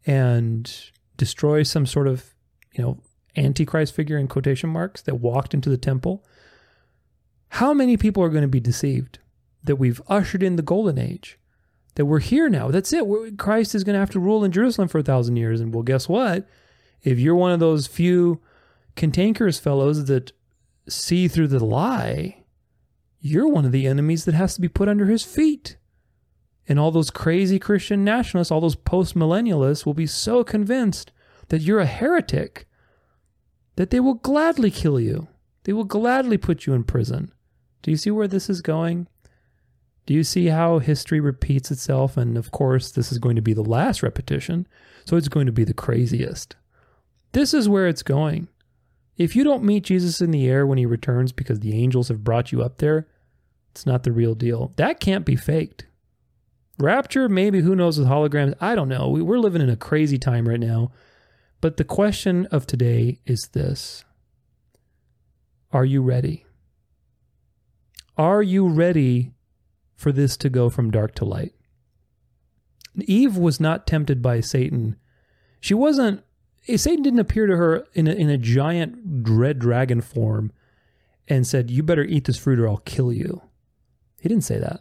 and 0.07 0.91
destroys 1.17 1.71
some 1.71 1.85
sort 1.85 2.09
of, 2.09 2.35
you 2.73 2.83
know, 2.83 3.03
antichrist 3.37 3.95
figure 3.95 4.17
in 4.17 4.29
quotation 4.29 4.71
marks 4.71 5.03
that 5.03 5.17
walked 5.17 5.53
into 5.53 5.69
the 5.69 5.77
temple, 5.77 6.25
how 7.51 7.75
many 7.75 7.97
people 7.97 8.23
are 8.23 8.31
going 8.31 8.43
to 8.43 8.49
be 8.49 8.61
deceived 8.61 9.19
that 9.63 9.77
we've 9.77 10.01
ushered 10.09 10.43
in 10.43 10.57
the 10.57 10.63
golden 10.63 10.99
age? 10.99 11.38
That 11.99 12.07
we're 12.07 12.21
here 12.21 12.49
now. 12.49 12.71
That's 12.71 12.93
it. 12.93 13.09
We're, 13.09 13.33
Christ 13.33 13.75
is 13.75 13.83
going 13.83 13.95
to 13.95 13.99
have 13.99 14.11
to 14.11 14.21
rule 14.21 14.45
in 14.45 14.53
Jerusalem 14.53 14.87
for 14.87 15.01
a 15.01 15.03
thousand 15.03 15.35
years. 15.35 15.61
And 15.61 15.75
well, 15.75 15.83
guess 15.83 16.09
what? 16.09 16.49
If 17.03 17.19
you're 17.19 17.35
one 17.35 17.51
of 17.51 17.59
those 17.59 17.89
few 17.89 18.41
cantankerous 18.95 19.59
fellows 19.59 20.05
that 20.05 20.31
see 20.89 21.27
through 21.27 21.49
the 21.49 21.65
lie, 21.65 22.45
you're 23.19 23.49
one 23.49 23.65
of 23.65 23.73
the 23.73 23.89
enemies 23.89 24.27
that 24.27 24.35
has 24.35 24.55
to 24.55 24.61
be 24.61 24.69
put 24.69 24.89
under 24.89 25.07
his 25.07 25.25
feet. 25.25 25.77
And 26.69 26.79
all 26.79 26.93
those 26.93 27.11
crazy 27.11 27.59
Christian 27.59 28.05
nationalists, 28.05 28.53
all 28.53 28.61
those 28.61 28.77
post 28.77 29.17
millennialists 29.17 29.85
will 29.85 29.93
be 29.93 30.07
so 30.07 30.45
convinced 30.45 31.11
that 31.49 31.63
you're 31.63 31.81
a 31.81 31.87
heretic 31.87 32.69
that 33.75 33.91
they 33.91 33.99
will 33.99 34.15
gladly 34.15 34.71
kill 34.71 35.01
you. 35.01 35.27
They 35.65 35.73
will 35.73 35.83
gladly 35.83 36.39
put 36.39 36.65
you 36.65 36.75
in 36.75 36.85
prison. 36.85 37.33
Do 37.83 37.91
you 37.91 37.97
see 37.97 38.13
where 38.13 38.29
this 38.29 38.49
is 38.49 38.63
going? 38.63 39.09
Do 40.09 40.15
you 40.15 40.25
see 40.25 40.47
how 40.47 40.79
history 40.79 41.21
repeats 41.21 41.71
itself? 41.71 42.17
And 42.17 42.39
of 42.39 42.51
course, 42.51 42.91
this 42.91 43.13
is 43.13 43.19
going 43.19 43.37
to 43.37 43.43
be 43.43 43.53
the 43.53 43.61
last 43.61 44.03
repetition, 44.03 44.67
so 45.05 45.19
it's 45.19 45.29
going 45.29 45.45
to 45.45 45.53
be 45.53 45.65
the 45.65 45.75
craziest. 45.75 46.57
This 47.33 47.53
is 47.53 47.69
where 47.69 47.87
it's 47.87 48.03
going. 48.03 48.49
If 49.19 49.37
you 49.37 49.45
don't 49.45 49.65
meet 49.65 49.85
Jesus 49.85 50.23
in 50.23 50.31
the 50.31 50.49
air 50.49 50.67
when 50.67 50.79
he 50.79 50.87
returns 50.87 51.31
because 51.31 51.61
the 51.61 51.75
angels 51.75 52.09
have 52.09 52.25
brought 52.25 52.53
you 52.53 52.63
up 52.63 52.79
there, 52.79 53.07
it's 53.73 53.85
not 53.85 54.03
the 54.03 54.11
real 54.11 54.35
deal. 54.35 54.73
That 54.77 54.99
can't 54.99 55.27
be 55.27 55.37
faked. 55.37 55.85
Rapture, 56.79 57.29
maybe, 57.29 57.61
who 57.61 57.77
knows 57.77 57.99
with 57.99 58.09
holograms? 58.09 58.55
I 58.63 58.75
don't 58.75 58.89
know. 58.89 59.11
We're 59.11 59.39
living 59.39 59.61
in 59.61 59.69
a 59.69 59.77
crazy 59.77 60.17
time 60.17 60.49
right 60.49 60.59
now. 60.59 60.91
But 61.61 61.77
the 61.77 61.85
question 61.85 62.47
of 62.47 62.67
today 62.67 63.21
is 63.27 63.51
this 63.53 64.07
Are 65.71 65.85
you 65.85 66.01
ready? 66.01 66.47
Are 68.17 68.43
you 68.43 68.67
ready 68.69 69.35
for 69.99 70.13
this 70.13 70.37
to 70.37 70.49
go 70.49 70.71
from 70.71 70.93
dark 70.93 71.13
to 71.17 71.25
light. 71.25 71.53
Eve 73.01 73.37
was 73.37 73.59
not 73.59 73.85
tempted 73.85 74.23
by 74.23 74.41
Satan. 74.41 74.97
She 75.61 75.75
wasn't, 75.75 76.23
Satan 76.77 77.03
didn't 77.03 77.19
appear 77.19 77.49
to 77.49 77.57
her 77.57 77.85
in 77.95 78.07
a, 78.07 78.13
in 78.13 78.31
a 78.31 78.39
giant 78.39 78.97
red 79.29 79.59
dragon 79.59 80.01
form 80.01 80.53
and 81.27 81.45
said, 81.45 81.69
You 81.69 81.83
better 81.83 82.05
eat 82.05 82.27
this 82.27 82.39
fruit 82.39 82.61
or 82.61 82.69
I'll 82.69 82.79
kill 82.79 83.13
you. 83.13 83.43
He 84.21 84.29
didn't 84.29 84.45
say 84.45 84.59
that. 84.59 84.81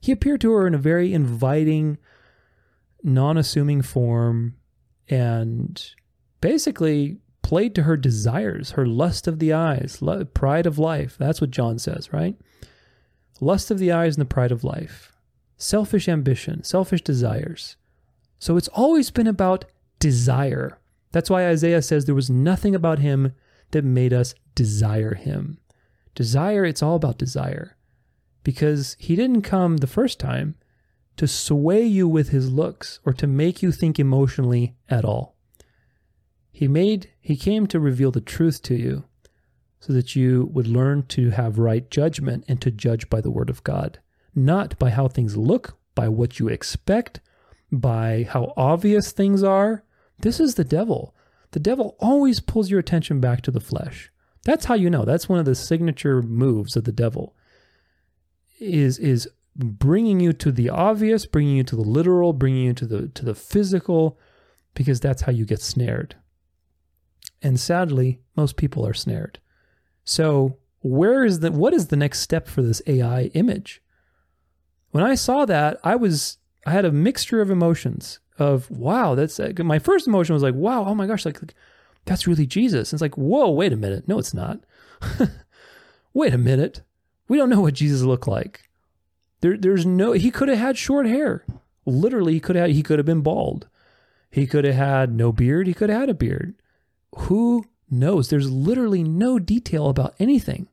He 0.00 0.12
appeared 0.12 0.40
to 0.42 0.52
her 0.52 0.68
in 0.68 0.74
a 0.74 0.78
very 0.78 1.12
inviting, 1.12 1.98
non 3.02 3.36
assuming 3.36 3.82
form 3.82 4.54
and 5.08 5.84
basically 6.40 7.18
played 7.42 7.74
to 7.74 7.82
her 7.82 7.96
desires, 7.96 8.70
her 8.72 8.86
lust 8.86 9.26
of 9.26 9.40
the 9.40 9.52
eyes, 9.52 10.00
pride 10.32 10.66
of 10.66 10.78
life. 10.78 11.16
That's 11.18 11.40
what 11.40 11.50
John 11.50 11.80
says, 11.80 12.12
right? 12.12 12.36
Lust 13.40 13.70
of 13.70 13.78
the 13.78 13.92
eyes 13.92 14.16
and 14.16 14.20
the 14.20 14.34
pride 14.34 14.52
of 14.52 14.64
life, 14.64 15.12
selfish 15.56 16.08
ambition, 16.08 16.62
selfish 16.62 17.02
desires. 17.02 17.76
So 18.38 18.56
it's 18.56 18.68
always 18.68 19.10
been 19.10 19.26
about 19.26 19.64
desire. 19.98 20.78
That's 21.12 21.30
why 21.30 21.46
Isaiah 21.46 21.82
says 21.82 22.04
there 22.04 22.14
was 22.14 22.30
nothing 22.30 22.74
about 22.74 22.98
him 22.98 23.34
that 23.70 23.84
made 23.84 24.12
us 24.12 24.34
desire 24.54 25.14
him. 25.14 25.58
Desire, 26.14 26.64
it's 26.64 26.82
all 26.82 26.96
about 26.96 27.18
desire. 27.18 27.76
Because 28.42 28.96
he 28.98 29.16
didn't 29.16 29.42
come 29.42 29.78
the 29.78 29.86
first 29.86 30.20
time 30.20 30.56
to 31.16 31.26
sway 31.26 31.84
you 31.84 32.08
with 32.08 32.30
his 32.30 32.50
looks 32.50 33.00
or 33.04 33.12
to 33.14 33.26
make 33.26 33.62
you 33.62 33.72
think 33.72 33.98
emotionally 33.98 34.74
at 34.88 35.04
all. 35.04 35.36
He 36.52 36.68
made 36.68 37.10
he 37.20 37.36
came 37.36 37.66
to 37.68 37.80
reveal 37.80 38.10
the 38.10 38.20
truth 38.20 38.62
to 38.62 38.74
you 38.74 39.04
so 39.84 39.92
that 39.92 40.16
you 40.16 40.48
would 40.54 40.66
learn 40.66 41.02
to 41.02 41.28
have 41.30 41.58
right 41.58 41.90
judgment 41.90 42.42
and 42.48 42.58
to 42.62 42.70
judge 42.70 43.10
by 43.10 43.20
the 43.20 43.30
word 43.30 43.50
of 43.50 43.62
God, 43.64 43.98
not 44.34 44.78
by 44.78 44.88
how 44.88 45.08
things 45.08 45.36
look, 45.36 45.76
by 45.94 46.08
what 46.08 46.38
you 46.38 46.48
expect, 46.48 47.20
by 47.70 48.26
how 48.30 48.54
obvious 48.56 49.12
things 49.12 49.42
are. 49.42 49.84
This 50.18 50.40
is 50.40 50.54
the 50.54 50.64
devil. 50.64 51.14
The 51.50 51.60
devil 51.60 51.96
always 52.00 52.40
pulls 52.40 52.70
your 52.70 52.80
attention 52.80 53.20
back 53.20 53.42
to 53.42 53.50
the 53.50 53.60
flesh. 53.60 54.10
That's 54.44 54.64
how 54.64 54.74
you 54.74 54.88
know. 54.88 55.04
That's 55.04 55.28
one 55.28 55.38
of 55.38 55.44
the 55.44 55.54
signature 55.54 56.22
moves 56.22 56.76
of 56.76 56.84
the 56.84 56.92
devil. 56.92 57.34
Is 58.58 58.98
is 58.98 59.28
bringing 59.54 60.18
you 60.18 60.32
to 60.32 60.50
the 60.50 60.70
obvious, 60.70 61.26
bringing 61.26 61.56
you 61.56 61.64
to 61.64 61.76
the 61.76 61.82
literal, 61.82 62.32
bringing 62.32 62.64
you 62.64 62.72
to 62.72 62.86
the 62.86 63.08
to 63.08 63.24
the 63.24 63.34
physical 63.34 64.18
because 64.72 64.98
that's 64.98 65.22
how 65.22 65.32
you 65.32 65.44
get 65.44 65.60
snared. 65.60 66.16
And 67.42 67.60
sadly, 67.60 68.20
most 68.34 68.56
people 68.56 68.86
are 68.86 68.94
snared. 68.94 69.40
So, 70.04 70.56
where 70.80 71.24
is 71.24 71.40
the 71.40 71.50
what 71.50 71.72
is 71.72 71.88
the 71.88 71.96
next 71.96 72.20
step 72.20 72.46
for 72.46 72.62
this 72.62 72.82
AI 72.86 73.24
image? 73.34 73.82
When 74.90 75.02
I 75.02 75.14
saw 75.14 75.44
that, 75.46 75.78
I 75.82 75.96
was 75.96 76.38
I 76.66 76.72
had 76.72 76.84
a 76.84 76.92
mixture 76.92 77.40
of 77.40 77.50
emotions 77.50 78.20
of 78.38 78.70
wow, 78.70 79.14
that's 79.14 79.40
my 79.58 79.78
first 79.78 80.06
emotion 80.06 80.34
was 80.34 80.42
like 80.42 80.54
wow, 80.54 80.84
oh 80.86 80.94
my 80.94 81.06
gosh, 81.06 81.24
like, 81.24 81.40
like 81.42 81.54
that's 82.04 82.26
really 82.26 82.46
Jesus. 82.46 82.92
And 82.92 82.96
it's 82.96 83.02
like 83.02 83.16
whoa, 83.16 83.50
wait 83.50 83.72
a 83.72 83.76
minute, 83.76 84.06
no, 84.06 84.18
it's 84.18 84.34
not. 84.34 84.60
wait 86.14 86.34
a 86.34 86.38
minute, 86.38 86.82
we 87.28 87.36
don't 87.36 87.50
know 87.50 87.60
what 87.60 87.74
Jesus 87.74 88.02
looked 88.02 88.28
like. 88.28 88.68
There, 89.40 89.56
there's 89.56 89.84
no. 89.84 90.12
He 90.12 90.30
could 90.30 90.48
have 90.48 90.58
had 90.58 90.78
short 90.78 91.06
hair. 91.06 91.44
Literally, 91.84 92.34
he 92.34 92.40
could 92.40 92.56
have. 92.56 92.70
He 92.70 92.82
could 92.82 92.98
have 92.98 93.06
been 93.06 93.20
bald. 93.20 93.68
He 94.30 94.46
could 94.46 94.64
have 94.64 94.74
had 94.74 95.14
no 95.14 95.32
beard. 95.32 95.66
He 95.66 95.74
could 95.74 95.90
have 95.90 96.00
had 96.00 96.08
a 96.08 96.14
beard. 96.14 96.54
Who 97.16 97.66
knows. 97.98 98.28
There's 98.28 98.50
literally 98.50 99.02
no 99.02 99.38
detail 99.38 99.88
about 99.88 100.14
anything 100.18 100.68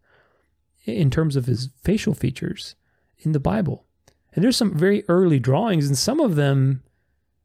in 0.86 1.10
terms 1.10 1.36
of 1.36 1.46
his 1.46 1.70
facial 1.84 2.14
features 2.14 2.76
in 3.20 3.32
the 3.32 3.40
Bible. 3.40 3.86
And 4.34 4.44
there's 4.44 4.58
some 4.58 4.78
very 4.78 5.04
early 5.08 5.40
drawings, 5.40 5.88
and 5.88 5.98
some 5.98 6.20
of 6.20 6.36
them, 6.36 6.84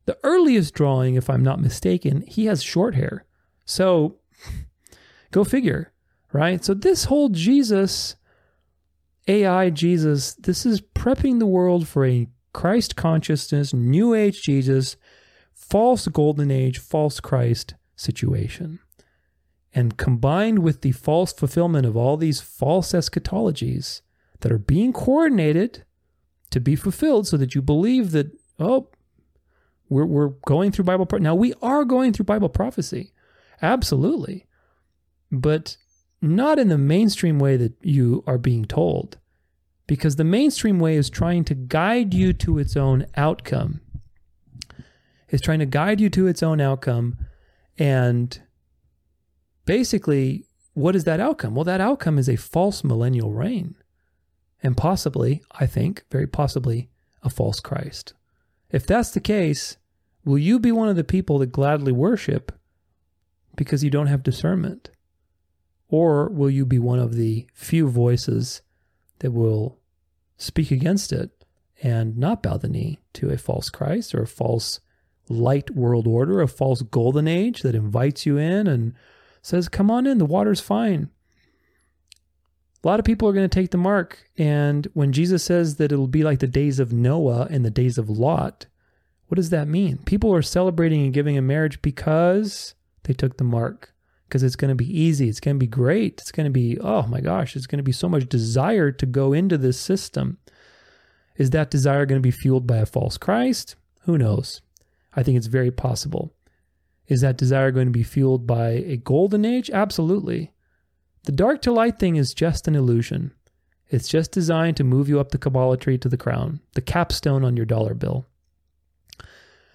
the 0.04 0.18
earliest 0.22 0.74
drawing, 0.74 1.16
if 1.16 1.28
I'm 1.28 1.42
not 1.42 1.60
mistaken, 1.60 2.22
he 2.22 2.46
has 2.46 2.62
short 2.62 2.94
hair. 2.94 3.24
So 3.64 4.16
go 5.30 5.44
figure, 5.44 5.92
right? 6.32 6.64
So 6.64 6.74
this 6.74 7.04
whole 7.04 7.28
Jesus, 7.28 8.16
AI 9.26 9.70
Jesus, 9.70 10.34
this 10.34 10.64
is 10.64 10.80
prepping 10.80 11.38
the 11.38 11.46
world 11.46 11.88
for 11.88 12.06
a 12.06 12.28
Christ 12.52 12.96
consciousness, 12.96 13.74
New 13.74 14.14
Age 14.14 14.42
Jesus, 14.42 14.96
false 15.52 16.06
golden 16.08 16.50
age, 16.50 16.78
false 16.78 17.20
Christ 17.20 17.74
situation. 17.96 18.78
And 19.76 19.98
combined 19.98 20.60
with 20.60 20.80
the 20.80 20.92
false 20.92 21.34
fulfillment 21.34 21.84
of 21.84 21.98
all 21.98 22.16
these 22.16 22.40
false 22.40 22.92
eschatologies 22.92 24.00
that 24.40 24.50
are 24.50 24.58
being 24.58 24.90
coordinated 24.90 25.84
to 26.50 26.60
be 26.60 26.76
fulfilled 26.76 27.26
so 27.26 27.36
that 27.36 27.54
you 27.54 27.60
believe 27.60 28.12
that, 28.12 28.28
oh, 28.58 28.88
we're, 29.90 30.06
we're 30.06 30.30
going 30.46 30.72
through 30.72 30.86
Bible. 30.86 31.04
Pro- 31.04 31.18
now, 31.18 31.34
we 31.34 31.52
are 31.60 31.84
going 31.84 32.14
through 32.14 32.24
Bible 32.24 32.48
prophecy. 32.48 33.12
Absolutely. 33.60 34.46
But 35.30 35.76
not 36.22 36.58
in 36.58 36.68
the 36.68 36.78
mainstream 36.78 37.38
way 37.38 37.58
that 37.58 37.74
you 37.82 38.24
are 38.26 38.38
being 38.38 38.64
told, 38.64 39.18
because 39.86 40.16
the 40.16 40.24
mainstream 40.24 40.78
way 40.78 40.96
is 40.96 41.10
trying 41.10 41.44
to 41.44 41.54
guide 41.54 42.14
you 42.14 42.32
to 42.32 42.58
its 42.58 42.78
own 42.78 43.04
outcome. 43.14 43.82
Is 45.28 45.42
trying 45.42 45.58
to 45.58 45.66
guide 45.66 46.00
you 46.00 46.08
to 46.10 46.26
its 46.26 46.42
own 46.42 46.62
outcome. 46.62 47.18
And 47.76 48.40
basically, 49.66 50.46
what 50.72 50.96
is 50.96 51.04
that 51.04 51.20
outcome? 51.20 51.54
Well, 51.54 51.64
that 51.64 51.80
outcome 51.80 52.18
is 52.18 52.28
a 52.28 52.36
false 52.36 52.82
millennial 52.82 53.32
reign. 53.32 53.74
And 54.62 54.76
possibly, 54.76 55.42
I 55.52 55.66
think, 55.66 56.04
very 56.10 56.26
possibly, 56.26 56.88
a 57.22 57.28
false 57.28 57.60
Christ. 57.60 58.14
If 58.70 58.86
that's 58.86 59.10
the 59.10 59.20
case, 59.20 59.76
will 60.24 60.38
you 60.38 60.58
be 60.58 60.72
one 60.72 60.88
of 60.88 60.96
the 60.96 61.04
people 61.04 61.38
that 61.38 61.52
gladly 61.52 61.92
worship 61.92 62.52
because 63.54 63.84
you 63.84 63.90
don't 63.90 64.06
have 64.06 64.22
discernment? 64.22 64.90
Or 65.88 66.28
will 66.28 66.50
you 66.50 66.64
be 66.64 66.78
one 66.78 66.98
of 66.98 67.14
the 67.14 67.46
few 67.52 67.88
voices 67.88 68.62
that 69.20 69.30
will 69.30 69.78
speak 70.36 70.70
against 70.70 71.12
it 71.12 71.30
and 71.82 72.16
not 72.16 72.42
bow 72.42 72.56
the 72.56 72.68
knee 72.68 72.98
to 73.14 73.30
a 73.30 73.38
false 73.38 73.70
Christ 73.70 74.14
or 74.14 74.22
a 74.22 74.26
false 74.26 74.80
light 75.28 75.70
world 75.70 76.06
order, 76.06 76.40
a 76.40 76.48
false 76.48 76.82
golden 76.82 77.28
age 77.28 77.62
that 77.62 77.74
invites 77.74 78.26
you 78.26 78.36
in 78.36 78.66
and 78.66 78.94
says, 79.46 79.68
Come 79.68 79.90
on 79.90 80.06
in, 80.06 80.18
the 80.18 80.26
water's 80.26 80.60
fine. 80.60 81.10
A 82.82 82.86
lot 82.86 82.98
of 82.98 83.06
people 83.06 83.28
are 83.28 83.32
going 83.32 83.48
to 83.48 83.54
take 83.54 83.70
the 83.70 83.78
mark. 83.78 84.30
And 84.36 84.86
when 84.92 85.12
Jesus 85.12 85.42
says 85.42 85.76
that 85.76 85.92
it'll 85.92 86.06
be 86.06 86.22
like 86.22 86.40
the 86.40 86.46
days 86.46 86.78
of 86.78 86.92
Noah 86.92 87.48
and 87.50 87.64
the 87.64 87.70
days 87.70 87.98
of 87.98 88.10
Lot, 88.10 88.66
what 89.28 89.36
does 89.36 89.50
that 89.50 89.66
mean? 89.66 89.98
People 89.98 90.32
are 90.34 90.42
celebrating 90.42 91.02
and 91.04 91.14
giving 91.14 91.36
a 91.36 91.42
marriage 91.42 91.82
because 91.82 92.74
they 93.04 93.12
took 93.12 93.38
the 93.38 93.44
mark 93.44 93.92
because 94.28 94.42
it's 94.42 94.56
going 94.56 94.68
to 94.68 94.76
be 94.76 95.00
easy. 95.00 95.28
It's 95.28 95.40
going 95.40 95.56
to 95.56 95.60
be 95.60 95.66
great. 95.66 96.20
It's 96.20 96.32
going 96.32 96.44
to 96.44 96.50
be, 96.50 96.78
oh 96.80 97.06
my 97.06 97.20
gosh, 97.20 97.56
it's 97.56 97.66
going 97.66 97.78
to 97.78 97.84
be 97.84 97.92
so 97.92 98.08
much 98.08 98.28
desire 98.28 98.92
to 98.92 99.06
go 99.06 99.32
into 99.32 99.58
this 99.58 99.80
system. 99.80 100.38
Is 101.36 101.50
that 101.50 101.70
desire 101.70 102.06
going 102.06 102.20
to 102.20 102.26
be 102.26 102.30
fueled 102.30 102.66
by 102.66 102.78
a 102.78 102.86
false 102.86 103.16
Christ? 103.18 103.76
Who 104.02 104.16
knows? 104.16 104.60
I 105.14 105.22
think 105.22 105.36
it's 105.36 105.46
very 105.46 105.70
possible. 105.70 106.35
Is 107.08 107.20
that 107.20 107.36
desire 107.36 107.70
going 107.70 107.86
to 107.86 107.92
be 107.92 108.02
fueled 108.02 108.46
by 108.46 108.70
a 108.70 108.96
golden 108.96 109.44
age? 109.44 109.70
Absolutely. 109.70 110.52
The 111.24 111.32
dark 111.32 111.62
to 111.62 111.72
light 111.72 111.98
thing 111.98 112.16
is 112.16 112.34
just 112.34 112.68
an 112.68 112.74
illusion. 112.74 113.32
It's 113.88 114.08
just 114.08 114.32
designed 114.32 114.76
to 114.78 114.84
move 114.84 115.08
you 115.08 115.20
up 115.20 115.30
the 115.30 115.38
Kabbalah 115.38 115.76
tree 115.76 115.98
to 115.98 116.08
the 116.08 116.16
crown, 116.16 116.60
the 116.74 116.80
capstone 116.80 117.44
on 117.44 117.56
your 117.56 117.66
dollar 117.66 117.94
bill. 117.94 118.26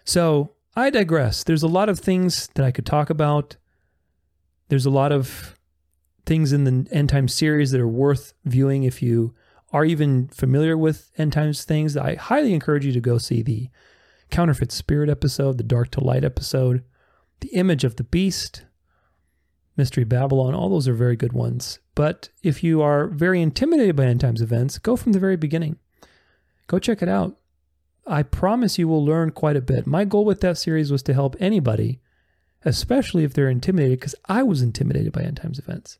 So 0.03 0.51
I 0.75 0.89
digress. 0.89 1.43
There's 1.43 1.63
a 1.63 1.67
lot 1.67 1.89
of 1.89 1.99
things 1.99 2.49
that 2.55 2.65
I 2.65 2.71
could 2.71 2.85
talk 2.85 3.09
about. 3.09 3.55
There's 4.69 4.85
a 4.85 4.89
lot 4.89 5.11
of 5.11 5.57
things 6.25 6.53
in 6.53 6.63
the 6.65 6.87
end 6.91 7.09
time 7.09 7.27
series 7.27 7.71
that 7.71 7.81
are 7.81 7.87
worth 7.87 8.33
viewing 8.45 8.83
if 8.83 9.01
you 9.01 9.33
are 9.73 9.85
even 9.85 10.27
familiar 10.27 10.77
with 10.77 11.11
end 11.17 11.33
times 11.33 11.63
things. 11.63 11.95
I 11.95 12.15
highly 12.15 12.53
encourage 12.53 12.85
you 12.85 12.91
to 12.93 13.01
go 13.01 13.17
see 13.17 13.41
the 13.41 13.69
counterfeit 14.29 14.71
spirit 14.71 15.09
episode, 15.09 15.57
the 15.57 15.63
dark 15.63 15.91
to 15.91 16.03
light 16.03 16.23
episode, 16.23 16.83
the 17.41 17.49
image 17.49 17.83
of 17.83 17.97
the 17.97 18.03
beast, 18.03 18.63
mystery 19.77 20.03
Babylon. 20.03 20.55
All 20.55 20.69
those 20.69 20.87
are 20.87 20.93
very 20.93 21.15
good 21.15 21.33
ones. 21.33 21.79
But 21.93 22.29
if 22.41 22.63
you 22.63 22.81
are 22.81 23.07
very 23.07 23.41
intimidated 23.41 23.95
by 23.95 24.05
end 24.05 24.21
times 24.21 24.41
events, 24.41 24.77
go 24.77 24.95
from 24.95 25.11
the 25.11 25.19
very 25.19 25.35
beginning. 25.35 25.77
Go 26.67 26.79
check 26.79 27.01
it 27.01 27.09
out. 27.09 27.37
I 28.07 28.23
promise 28.23 28.79
you 28.79 28.87
will 28.87 29.05
learn 29.05 29.31
quite 29.31 29.55
a 29.55 29.61
bit. 29.61 29.85
My 29.85 30.05
goal 30.05 30.25
with 30.25 30.41
that 30.41 30.57
series 30.57 30.91
was 30.91 31.03
to 31.03 31.13
help 31.13 31.35
anybody 31.39 31.99
especially 32.63 33.23
if 33.23 33.33
they're 33.33 33.49
intimidated, 33.49 33.99
because 33.99 34.15
I 34.25 34.43
was 34.43 34.61
intimidated 34.61 35.11
by 35.13 35.21
end 35.21 35.37
times 35.37 35.59
events. 35.59 35.97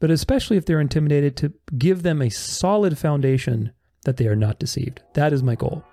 But 0.00 0.10
especially 0.10 0.56
if 0.56 0.66
they're 0.66 0.80
intimidated, 0.80 1.36
to 1.38 1.52
give 1.76 2.02
them 2.02 2.22
a 2.22 2.30
solid 2.30 2.98
foundation 2.98 3.72
that 4.04 4.16
they 4.16 4.26
are 4.26 4.36
not 4.36 4.58
deceived. 4.58 5.02
That 5.14 5.32
is 5.32 5.42
my 5.42 5.54
goal. 5.54 5.84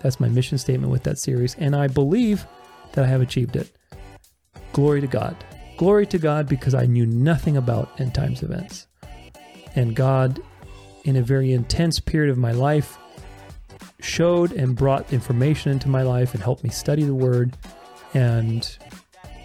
That's 0.00 0.20
my 0.20 0.28
mission 0.28 0.58
statement 0.58 0.90
with 0.90 1.04
that 1.04 1.18
series, 1.18 1.54
and 1.56 1.76
I 1.76 1.86
believe 1.86 2.46
that 2.92 3.04
I 3.04 3.08
have 3.08 3.20
achieved 3.20 3.56
it. 3.56 3.70
Glory 4.72 5.00
to 5.00 5.06
God. 5.06 5.36
Glory 5.76 6.06
to 6.06 6.18
God 6.18 6.48
because 6.48 6.74
I 6.74 6.86
knew 6.86 7.06
nothing 7.06 7.56
about 7.56 8.00
end 8.00 8.14
times 8.14 8.42
events. 8.42 8.86
And 9.74 9.96
God, 9.96 10.40
in 11.04 11.16
a 11.16 11.22
very 11.22 11.52
intense 11.52 11.98
period 11.98 12.30
of 12.30 12.38
my 12.38 12.52
life, 12.52 12.98
showed 14.00 14.52
and 14.52 14.76
brought 14.76 15.12
information 15.12 15.72
into 15.72 15.88
my 15.88 16.02
life 16.02 16.34
and 16.34 16.42
helped 16.42 16.64
me 16.64 16.70
study 16.70 17.04
the 17.04 17.14
Word 17.14 17.56
and 18.14 18.78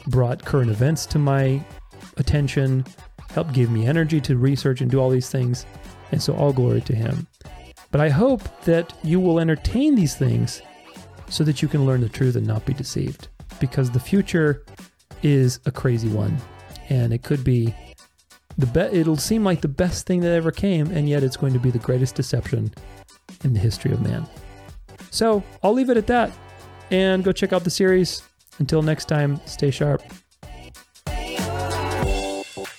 brought 0.07 0.43
current 0.43 0.69
events 0.69 1.05
to 1.07 1.19
my 1.19 1.63
attention, 2.17 2.85
helped 3.31 3.53
give 3.53 3.71
me 3.71 3.85
energy 3.85 4.19
to 4.21 4.37
research 4.37 4.81
and 4.81 4.89
do 4.89 4.99
all 4.99 5.09
these 5.09 5.29
things. 5.29 5.65
And 6.11 6.21
so 6.21 6.33
all 6.35 6.53
glory 6.53 6.81
to 6.81 6.95
him. 6.95 7.27
But 7.91 8.01
I 8.01 8.09
hope 8.09 8.41
that 8.63 8.93
you 9.03 9.19
will 9.19 9.39
entertain 9.39 9.95
these 9.95 10.15
things 10.15 10.61
so 11.29 11.43
that 11.43 11.61
you 11.61 11.67
can 11.67 11.85
learn 11.85 12.01
the 12.01 12.09
truth 12.09 12.35
and 12.35 12.47
not 12.47 12.65
be 12.65 12.73
deceived. 12.73 13.27
Because 13.59 13.91
the 13.91 13.99
future 13.99 14.63
is 15.23 15.59
a 15.65 15.71
crazy 15.71 16.09
one. 16.09 16.37
And 16.89 17.11
it 17.13 17.23
could 17.23 17.43
be 17.43 17.73
the 18.57 18.65
be- 18.65 18.97
it'll 18.97 19.17
seem 19.17 19.43
like 19.43 19.61
the 19.61 19.67
best 19.67 20.07
thing 20.07 20.21
that 20.21 20.31
ever 20.31 20.51
came, 20.51 20.89
and 20.91 21.07
yet 21.07 21.23
it's 21.23 21.37
going 21.37 21.53
to 21.53 21.59
be 21.59 21.69
the 21.69 21.79
greatest 21.79 22.15
deception 22.15 22.73
in 23.43 23.53
the 23.53 23.59
history 23.59 23.91
of 23.91 24.01
man. 24.01 24.27
So 25.11 25.43
I'll 25.63 25.73
leave 25.73 25.89
it 25.89 25.97
at 25.97 26.07
that 26.07 26.31
and 26.89 27.23
go 27.23 27.31
check 27.31 27.53
out 27.53 27.63
the 27.63 27.69
series. 27.69 28.23
Until 28.59 28.81
next 28.81 29.05
time, 29.05 29.39
stay 29.45 29.69
sharp. 29.69 30.01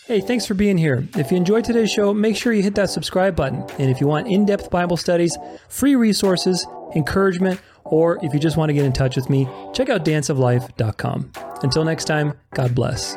Hey, 0.07 0.22
thanks 0.22 0.47
for 0.47 0.55
being 0.55 0.79
here. 0.79 1.07
If 1.16 1.31
you 1.31 1.37
enjoyed 1.37 1.64
today's 1.64 1.91
show, 1.91 2.14
make 2.14 2.35
sure 2.35 2.53
you 2.53 2.62
hit 2.62 2.74
that 2.76 2.89
subscribe 2.91 3.37
button. 3.37 3.62
And 3.79 3.91
if 3.91 4.01
you 4.01 4.07
want 4.07 4.26
in 4.26 4.47
depth 4.47 4.70
Bible 4.70 4.97
studies, 4.97 5.37
free 5.68 5.97
resources, 5.97 6.66
encouragement, 6.97 7.61
or 7.91 8.24
if 8.24 8.32
you 8.32 8.41
just 8.41 8.57
want 8.57 8.70
to 8.70 8.74
get 8.74 8.84
in 8.84 8.93
touch 8.93 9.16
with 9.16 9.28
me, 9.28 9.49
check 9.72 9.89
out 9.89 10.05
danceoflife.com. 10.05 11.32
Until 11.62 11.84
next 11.84 12.05
time, 12.05 12.34
God 12.55 12.74
bless. 12.74 13.16